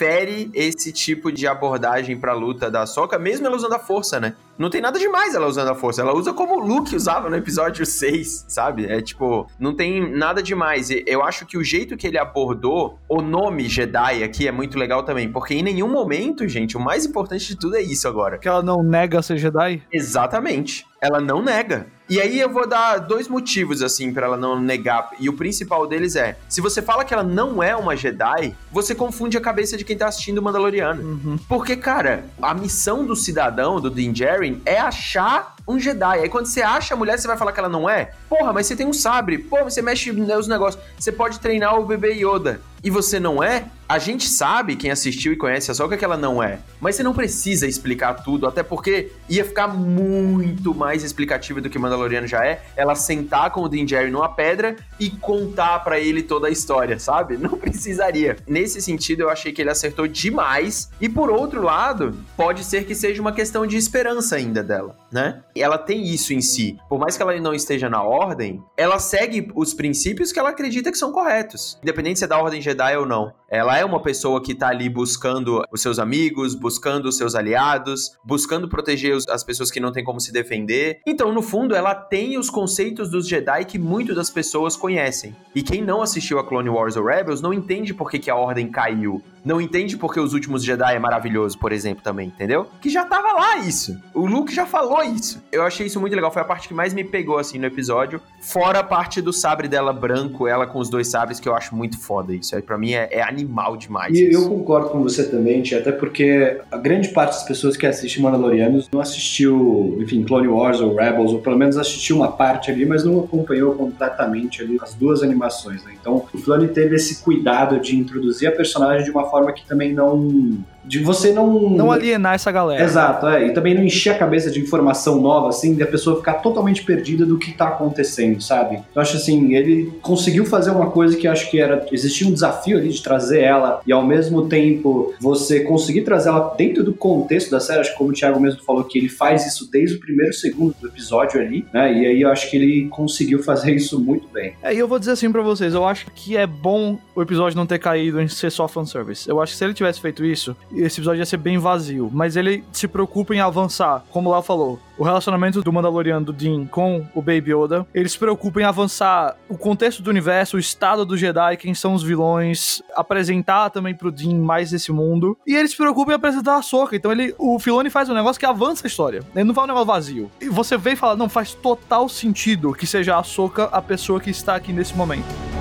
esse 0.55 0.93
tipo 0.93 1.31
de 1.31 1.47
abordagem 1.47 2.19
pra 2.19 2.33
luta 2.33 2.71
da 2.71 2.87
Soca, 2.87 3.19
mesmo 3.19 3.47
ela 3.47 3.57
usando 3.57 3.75
a 3.75 3.79
força, 3.79 4.19
né? 4.19 4.35
Não 4.57 4.71
tem 4.71 4.81
nada 4.81 4.99
demais 4.99 5.35
ela 5.35 5.47
usando 5.47 5.69
a 5.69 5.75
força. 5.75 6.01
Ela 6.01 6.15
usa 6.15 6.33
como 6.33 6.57
o 6.57 6.61
Luke 6.61 6.95
usava 6.95 7.29
no 7.29 7.37
episódio 7.37 7.85
6, 7.85 8.47
sabe? 8.49 8.87
É 8.87 9.01
tipo, 9.01 9.49
não 9.59 9.75
tem 9.75 10.15
nada 10.17 10.43
demais. 10.43 10.89
Eu 11.07 11.25
acho 11.25 11.45
que 11.45 11.59
o 11.59 11.65
jeito 11.65 11.97
que 11.97 12.07
ele 12.07 12.19
abordou 12.19 12.99
o 13.09 13.21
nome 13.21 13.69
Jedi 13.69 14.23
aqui 14.23 14.47
é 14.47 14.53
muito 14.53 14.79
legal 14.79 15.03
também. 15.03 15.31
Porque 15.31 15.55
em 15.55 15.63
nenhum 15.63 15.89
momento, 15.89 16.47
gente, 16.47 16.77
o 16.77 16.81
mais 16.81 17.05
importante 17.05 17.47
de 17.49 17.57
tudo 17.57 17.77
é 17.77 17.83
isso 17.83 18.07
agora. 18.07 18.39
Que 18.39 18.49
ela 18.49 18.63
não 18.63 18.83
nega 18.83 19.21
ser 19.23 19.39
Jedi. 19.39 19.83
Exatamente. 19.93 20.87
Ela 21.01 21.21
não 21.21 21.43
nega. 21.43 21.87
E 22.09 22.21
aí 22.21 22.39
eu 22.39 22.51
vou 22.51 22.69
dar 22.69 22.99
dois 22.99 23.29
motivos 23.29 23.83
assim 23.83 24.13
pra 24.13 24.27
ela 24.27 24.37
não 24.37 24.61
negar. 24.61 25.11
E 25.19 25.29
o 25.29 25.33
principal 25.33 25.87
deles 25.87 26.17
é: 26.17 26.37
se 26.49 26.61
você 26.61 26.83
fala 26.83 27.05
que 27.05 27.15
ela 27.15 27.23
não 27.23 27.63
é 27.63 27.75
uma 27.75 27.97
Jedi, 27.97 28.55
você 28.71 28.95
confunde 28.95 29.37
a 29.39 29.41
cabeça 29.41 29.77
de 29.77 29.85
quem 29.85 29.97
tá 29.97 30.07
assistindo 30.07 30.39
o 30.39 30.43
Mandaloriano. 30.43 31.03
Uhum. 31.03 31.39
Porque, 31.49 31.77
cara, 31.77 32.25
a 32.41 32.53
missão 32.53 33.07
do 33.07 33.17
cidadão, 33.17 33.81
do 33.81 33.91
Din 33.91 34.13
Djarin, 34.13 34.44
é 34.67 34.79
achar 34.79 35.55
um 35.67 35.79
Jedi. 35.79 36.21
Aí 36.21 36.29
quando 36.29 36.47
você 36.47 36.63
acha 36.63 36.95
a 36.95 36.97
mulher, 36.97 37.19
você 37.19 37.27
vai 37.27 37.37
falar 37.37 37.53
que 37.53 37.59
ela 37.59 37.69
não 37.69 37.89
é? 37.89 38.13
Porra, 38.29 38.53
mas 38.53 38.67
você 38.67 38.77
tem 38.77 38.87
um 38.87 38.93
sabre. 38.93 39.39
Pô, 39.39 39.63
você 39.65 39.81
mexe 39.81 40.13
nos 40.13 40.47
negócios. 40.47 40.83
Você 40.99 41.11
pode 41.11 41.41
treinar 41.41 41.79
o 41.79 41.87
bebê 41.87 42.13
Yoda. 42.13 42.61
E 42.83 42.91
você 42.91 43.19
não 43.19 43.43
é? 43.43 43.65
A 43.95 43.99
gente 44.01 44.29
sabe, 44.29 44.75
quem 44.75 44.91
assistiu 44.91 45.33
e 45.33 45.37
conhece 45.37 45.71
a 45.71 45.75
Soca, 45.75 45.97
que 45.97 46.05
ela 46.05 46.17
não 46.17 46.43
é. 46.43 46.59
Mas 46.81 46.97
você 46.97 47.05
não 47.05 47.15
precisa 47.15 47.65
explicar 47.65 48.15
tudo, 48.25 48.45
até 48.45 48.61
porque 48.61 49.13
ia 49.29 49.45
ficar 49.45 49.69
muito 49.69 50.75
mais 50.75 51.05
explicativo 51.05 51.61
do 51.61 51.71
que 51.71 51.79
Mandaloriano 51.79 52.27
já 52.27 52.45
é. 52.45 52.61
Ela 52.75 52.97
sentar 52.97 53.53
com 53.53 53.61
o 53.61 53.69
Din 53.69 53.85
Djarin 53.85 54.11
numa 54.11 54.29
pedra 54.29 54.75
e 54.99 55.11
contar 55.11 55.79
pra 55.85 56.01
ele 56.01 56.25
toda 56.25 56.49
a 56.49 56.51
história, 56.51 56.99
sabe? 56.99 57.37
Não 57.39 57.51
precisaria. 57.51 58.37
Nesse 58.49 58.83
sentido, 58.83 59.21
eu 59.21 59.31
achei 59.31 59.53
que 59.53 59.63
ele 59.63 59.71
acertou 59.71 60.09
demais. 60.09 60.91
E 61.01 61.09
por 61.09 61.31
outro 61.31 61.63
lado, 61.63 62.17
pode 62.37 62.65
ser 62.65 62.87
que 62.87 62.97
seja 62.97 63.23
uma 63.23 63.31
questão 63.31 63.65
de 63.65 63.77
esperança 63.77 64.35
ainda 64.35 64.61
dela, 64.61 64.97
né? 65.13 65.41
E 65.55 65.63
ela 65.63 65.79
tem 65.79 66.03
isso 66.03 66.35
em 66.35 66.41
si. 66.41 66.77
Por 66.89 66.99
mais 66.99 67.17
que 67.17 67.23
ela 67.23 67.41
não 67.41 67.55
esteja 67.55 67.89
na 67.89 68.03
ordem, 68.03 68.61
ela 68.77 68.99
segue 68.99 69.53
os 69.55 69.73
princípios 69.73 70.33
que 70.33 70.41
ela 70.41 70.51
acredita 70.51 70.91
que 70.91 70.99
são 70.99 71.13
corretos. 71.13 71.79
Independente 71.81 72.19
se 72.19 72.25
é 72.25 72.29
da 72.29 72.41
ordem 72.41 72.61
Jedi 72.61 72.97
ou 72.97 73.07
não. 73.07 73.33
Ela 73.49 73.79
é 73.79 73.84
uma 73.85 74.01
pessoa 74.01 74.43
que 74.43 74.55
tá 74.55 74.69
ali 74.69 74.89
buscando 74.89 75.63
os 75.71 75.81
seus 75.81 75.99
amigos, 75.99 76.55
buscando 76.55 77.07
os 77.07 77.17
seus 77.17 77.35
aliados, 77.35 78.17
buscando 78.25 78.69
proteger 78.69 79.17
as 79.29 79.45
pessoas 79.45 79.71
que 79.71 79.81
não 79.81 79.93
têm 79.93 80.05
como 80.05 80.21
se 80.21 80.33
defender. 80.33 81.01
Então, 81.07 81.33
no 81.33 81.43
fundo, 81.43 81.75
ela 81.75 81.95
tem 81.95 82.39
os 82.39 82.51
conceitos 82.51 83.11
dos 83.11 83.29
Jedi 83.29 83.65
que 83.65 83.79
muitas 83.79 84.17
das 84.17 84.31
pessoas 84.31 84.77
conhecem. 84.77 85.35
E 85.55 85.63
quem 85.63 85.83
não 85.83 86.03
assistiu 86.03 86.39
a 86.39 86.47
Clone 86.47 86.69
Wars 86.69 86.97
ou 86.97 87.05
Rebels 87.05 87.41
não 87.41 87.53
entende 87.53 87.95
por 87.95 88.11
que, 88.11 88.19
que 88.19 88.31
a 88.31 88.37
ordem 88.37 88.71
caiu. 88.71 89.23
Não 89.45 89.61
entende 89.61 89.97
porque 89.99 90.19
os 90.19 90.33
últimos 90.33 90.65
Jedi 90.65 90.95
é 90.95 90.99
maravilhoso, 90.99 91.59
por 91.59 91.71
exemplo, 91.71 92.03
também, 92.03 92.29
entendeu? 92.29 92.67
Que 92.81 92.89
já 92.89 93.05
tava 93.05 93.33
lá 93.33 93.59
isso. 93.59 94.01
O 94.15 94.25
Luke 94.25 94.55
já 94.55 94.65
falou 94.65 95.03
isso. 95.03 95.43
Eu 95.53 95.63
achei 95.63 95.87
isso 95.87 96.01
muito 96.01 96.15
legal. 96.15 96.31
Foi 96.31 96.41
a 96.41 96.45
parte 96.47 96.67
que 96.67 96.73
mais 96.73 96.95
me 96.95 97.05
pegou, 97.05 97.37
assim, 97.37 97.59
no 97.59 97.67
episódio. 97.67 98.21
Fora 98.41 98.79
a 98.79 98.83
parte 98.83 99.21
do 99.21 99.35
sabre 99.35 99.69
dela 99.69 99.93
branco, 99.93 100.49
ela 100.49 100.67
com 100.67 100.79
os 100.79 100.89
dois 100.89 101.09
sabres, 101.09 101.39
que 101.39 101.47
eu 101.47 101.55
acho 101.55 101.77
muito 101.77 102.01
foda 102.01 102.35
isso. 102.35 102.57
Aí 102.57 102.63
pra 102.63 102.79
mim 102.79 102.95
é, 102.95 103.09
é 103.11 103.23
animal 103.23 103.77
demais. 103.77 104.17
E 104.17 104.31
isso. 104.31 104.41
eu 104.41 104.49
concordo 104.49 104.89
com 104.89 105.03
você 105.03 105.29
também, 105.29 105.61
Tia, 105.63 105.79
até 105.79 105.93
porque 105.93 106.59
a 106.73 106.79
grande 106.79 107.11
parte 107.11 107.33
das 107.33 107.43
pessoas 107.43 107.77
que 107.77 107.87
assistem 107.87 108.23
Mandalorianos 108.23 108.89
não 108.91 109.01
assistiu, 109.01 109.99
enfim, 110.01 110.25
Clone 110.25 110.49
Wars 110.49 110.81
ou 110.81 110.97
Rebels, 110.97 111.33
ou 111.33 111.41
pelo 111.41 111.59
menos 111.59 111.77
assistiu 111.77 112.17
uma 112.17 112.33
parte 112.33 112.71
ali, 112.71 112.87
mas 112.87 113.05
não 113.05 113.21
acompanhou 113.21 113.75
completamente 113.75 114.63
ali 114.63 114.79
as 114.81 114.95
duas 114.95 115.23
animações, 115.23 115.85
né? 115.85 115.93
Então, 116.01 116.25
o 116.33 116.39
Filoni 116.39 116.69
teve 116.69 116.97
esse 116.97 117.23
cuidado 117.23 117.79
de 117.79 117.97
introduzir 117.97 118.49
a 118.49 118.53
personagem 118.53 119.05
de 119.05 119.11
uma 119.11 119.25
forma 119.25 119.34
que 119.53 119.67
também 119.67 119.93
não 119.93 120.65
de 120.85 121.01
você 121.01 121.33
não. 121.33 121.71
Não 121.71 121.91
alienar 121.91 122.35
essa 122.35 122.51
galera. 122.53 122.83
Exato, 122.83 123.27
é. 123.29 123.47
E 123.47 123.55
também 123.55 123.75
não 123.75 123.83
encher 123.83 124.11
a 124.11 124.19
cabeça 124.19 124.51
de 124.51 124.61
informação 124.61 125.21
nova, 125.21 125.49
assim, 125.49 125.75
de 125.75 125.83
a 125.83 125.87
pessoa 125.87 126.17
ficar 126.17 126.35
totalmente 126.35 126.85
perdida 126.85 127.25
do 127.25 127.39
que 127.39 127.53
tá 127.53 127.69
acontecendo, 127.69 128.43
sabe? 128.43 128.81
Eu 128.95 129.03
acho 129.03 129.17
assim, 129.17 129.55
ele 129.55 129.93
conseguiu 130.03 130.45
fazer 130.45 130.71
uma 130.71 130.91
coisa 130.91 131.17
que 131.17 131.27
eu 131.27 131.33
acho 131.33 131.51
que 131.51 131.61
era. 131.61 131.87
Existia 131.91 132.27
um 132.27 132.33
desafio 132.33 132.79
ali 132.79 132.89
de 132.89 133.03
trazer 133.03 133.41
ela 133.41 133.81
e 133.87 133.93
ao 133.93 134.05
mesmo 134.05 134.49
tempo 134.49 135.15
você 135.21 135.61
conseguir 135.61 136.03
trazer 136.03 136.29
ela 136.29 136.55
dentro 136.57 136.85
do 136.85 136.93
contexto 136.93 137.51
da 137.51 137.61
série. 137.61 137.81
Acho 137.81 137.93
que 137.93 137.99
como 137.99 138.11
o 138.11 138.13
Thiago 138.13 138.41
mesmo 138.41 138.63
falou 138.63 138.85
que 138.85 138.99
ele 138.99 139.09
faz 139.09 139.47
isso 139.47 139.71
desde 139.71 139.97
o 139.97 140.01
primeiro 140.01 140.33
segundo 140.33 140.75
do 140.81 140.89
episódio 140.89 141.41
ali, 141.41 141.67
né? 141.73 141.93
E 141.93 142.07
aí 142.07 142.23
eu 142.23 142.31
acho 142.31 142.51
que 142.51 142.57
ele 142.57 142.89
conseguiu 142.89 143.43
fazer 143.43 143.73
isso 143.75 143.99
muito 143.99 144.29
bem. 144.29 144.55
É, 144.63 144.75
e 144.75 144.79
eu 144.79 144.89
vou 144.89 144.99
dizer 144.99 145.13
assim 145.13 145.31
para 145.31 145.43
vocês, 145.43 145.75
eu 145.75 145.85
acho 145.85 146.07
que 146.15 146.37
é 146.37 146.47
bom 146.47 146.99
o 147.15 147.23
episódio 147.23 147.57
não 147.57 147.67
ter 147.67 147.79
caído 147.79 148.21
em 148.21 148.29
ser 148.29 148.51
só 148.51 148.67
fanservice. 148.69 149.29
Eu 149.29 149.41
acho 149.41 149.53
que 149.53 149.59
se 149.59 149.65
ele 149.65 149.75
tivesse 149.75 150.01
feito 150.01 150.25
isso, 150.25 150.57
esse 150.83 151.01
episódio 151.01 151.21
ia 151.21 151.27
ser 151.27 151.37
bem 151.37 151.59
vazio. 151.59 152.11
Mas 152.13 152.37
ele 152.37 152.65
se 152.73 152.89
preocupa 152.89 153.35
em 153.35 153.41
avançar, 153.41 154.05
como 154.11 154.31
Léo 154.31 154.43
falou. 154.43 154.79
O 154.97 155.03
relacionamento 155.03 155.61
do 155.61 155.73
Mandaloriano 155.73 156.27
do 156.27 156.33
Dean 156.33 156.67
com 156.67 157.05
o 157.15 157.21
Baby 157.21 157.53
Yoda. 157.53 157.87
Ele 157.93 158.09
se 158.09 158.19
preocupa 158.19 158.61
em 158.61 158.65
avançar 158.65 159.37
o 159.49 159.59
contexto 159.59 160.03
do 160.03 160.11
universo, 160.11 160.57
o 160.57 160.61
estado 160.61 161.05
do 161.05 161.17
Jedi, 161.17 161.57
quem 161.57 161.75
são 161.75 161.95
os 161.95 162.03
vilões, 162.03 162.81
apresentar 162.95 163.71
também 163.71 163.95
pro 163.95 164.13
Dean 164.13 164.37
mais 164.37 164.73
esse 164.73 164.93
mundo. 164.93 165.37
E 165.47 165.55
ele 165.55 165.69
se 165.69 165.77
preocupa 165.77 166.13
em 166.13 166.15
apresentar 166.15 166.57
a 166.57 166.63
Soca. 166.63 166.95
Então 166.95 167.11
ele, 167.11 167.35
o 167.39 167.59
Filoni 167.59 167.91
faz 167.91 168.09
um 168.09 168.15
negócio 168.15 168.39
que 168.39 168.47
avança 168.47 168.87
a 168.87 168.89
história. 168.89 169.23
Ele 169.35 169.45
não 169.45 169.55
faz 169.55 169.65
um 169.65 169.69
negócio 169.69 169.87
vazio. 169.87 170.31
E 170.41 170.49
você 170.49 170.77
vê 170.77 170.93
e 170.93 170.97
fala, 170.97 171.17
não, 171.17 171.29
faz 171.29 171.55
total 171.55 172.09
sentido 172.09 172.73
que 172.73 172.87
seja 172.87 173.19
a 173.19 173.23
Soca 173.23 173.65
a 173.65 173.83
pessoa 173.83 174.21
que 174.21 174.31
está 174.31 174.55
aqui 174.55 174.73
nesse 174.73 174.97
momento. 174.97 175.54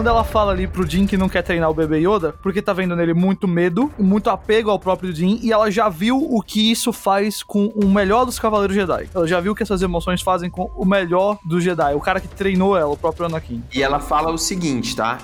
Quando 0.00 0.08
ela 0.08 0.24
fala 0.24 0.52
ali 0.52 0.66
pro 0.66 0.88
Jin 0.88 1.04
que 1.04 1.14
não 1.14 1.28
quer 1.28 1.42
treinar 1.42 1.68
o 1.68 1.74
bebê 1.74 1.98
Yoda, 1.98 2.34
porque 2.40 2.62
tá 2.62 2.72
vendo 2.72 2.96
nele 2.96 3.12
muito 3.12 3.46
medo, 3.46 3.92
muito 3.98 4.30
apego 4.30 4.70
ao 4.70 4.78
próprio 4.78 5.14
Jin, 5.14 5.38
e 5.42 5.52
ela 5.52 5.70
já 5.70 5.90
viu 5.90 6.16
o 6.16 6.40
que 6.40 6.70
isso 6.70 6.90
faz 6.90 7.42
com 7.42 7.66
o 7.66 7.86
melhor 7.86 8.24
dos 8.24 8.38
Cavaleiros 8.38 8.74
Jedi. 8.74 9.10
Ela 9.14 9.28
já 9.28 9.38
viu 9.40 9.52
o 9.52 9.54
que 9.54 9.62
essas 9.62 9.82
emoções 9.82 10.22
fazem 10.22 10.48
com 10.48 10.70
o 10.74 10.86
melhor 10.86 11.38
do 11.44 11.60
Jedi, 11.60 11.94
o 11.94 12.00
cara 12.00 12.18
que 12.18 12.28
treinou 12.28 12.78
ela, 12.78 12.94
o 12.94 12.96
próprio 12.96 13.26
Anakin. 13.26 13.62
E 13.74 13.82
ela 13.82 14.00
fala 14.00 14.32
o 14.32 14.38
seguinte, 14.38 14.96
tá? 14.96 15.18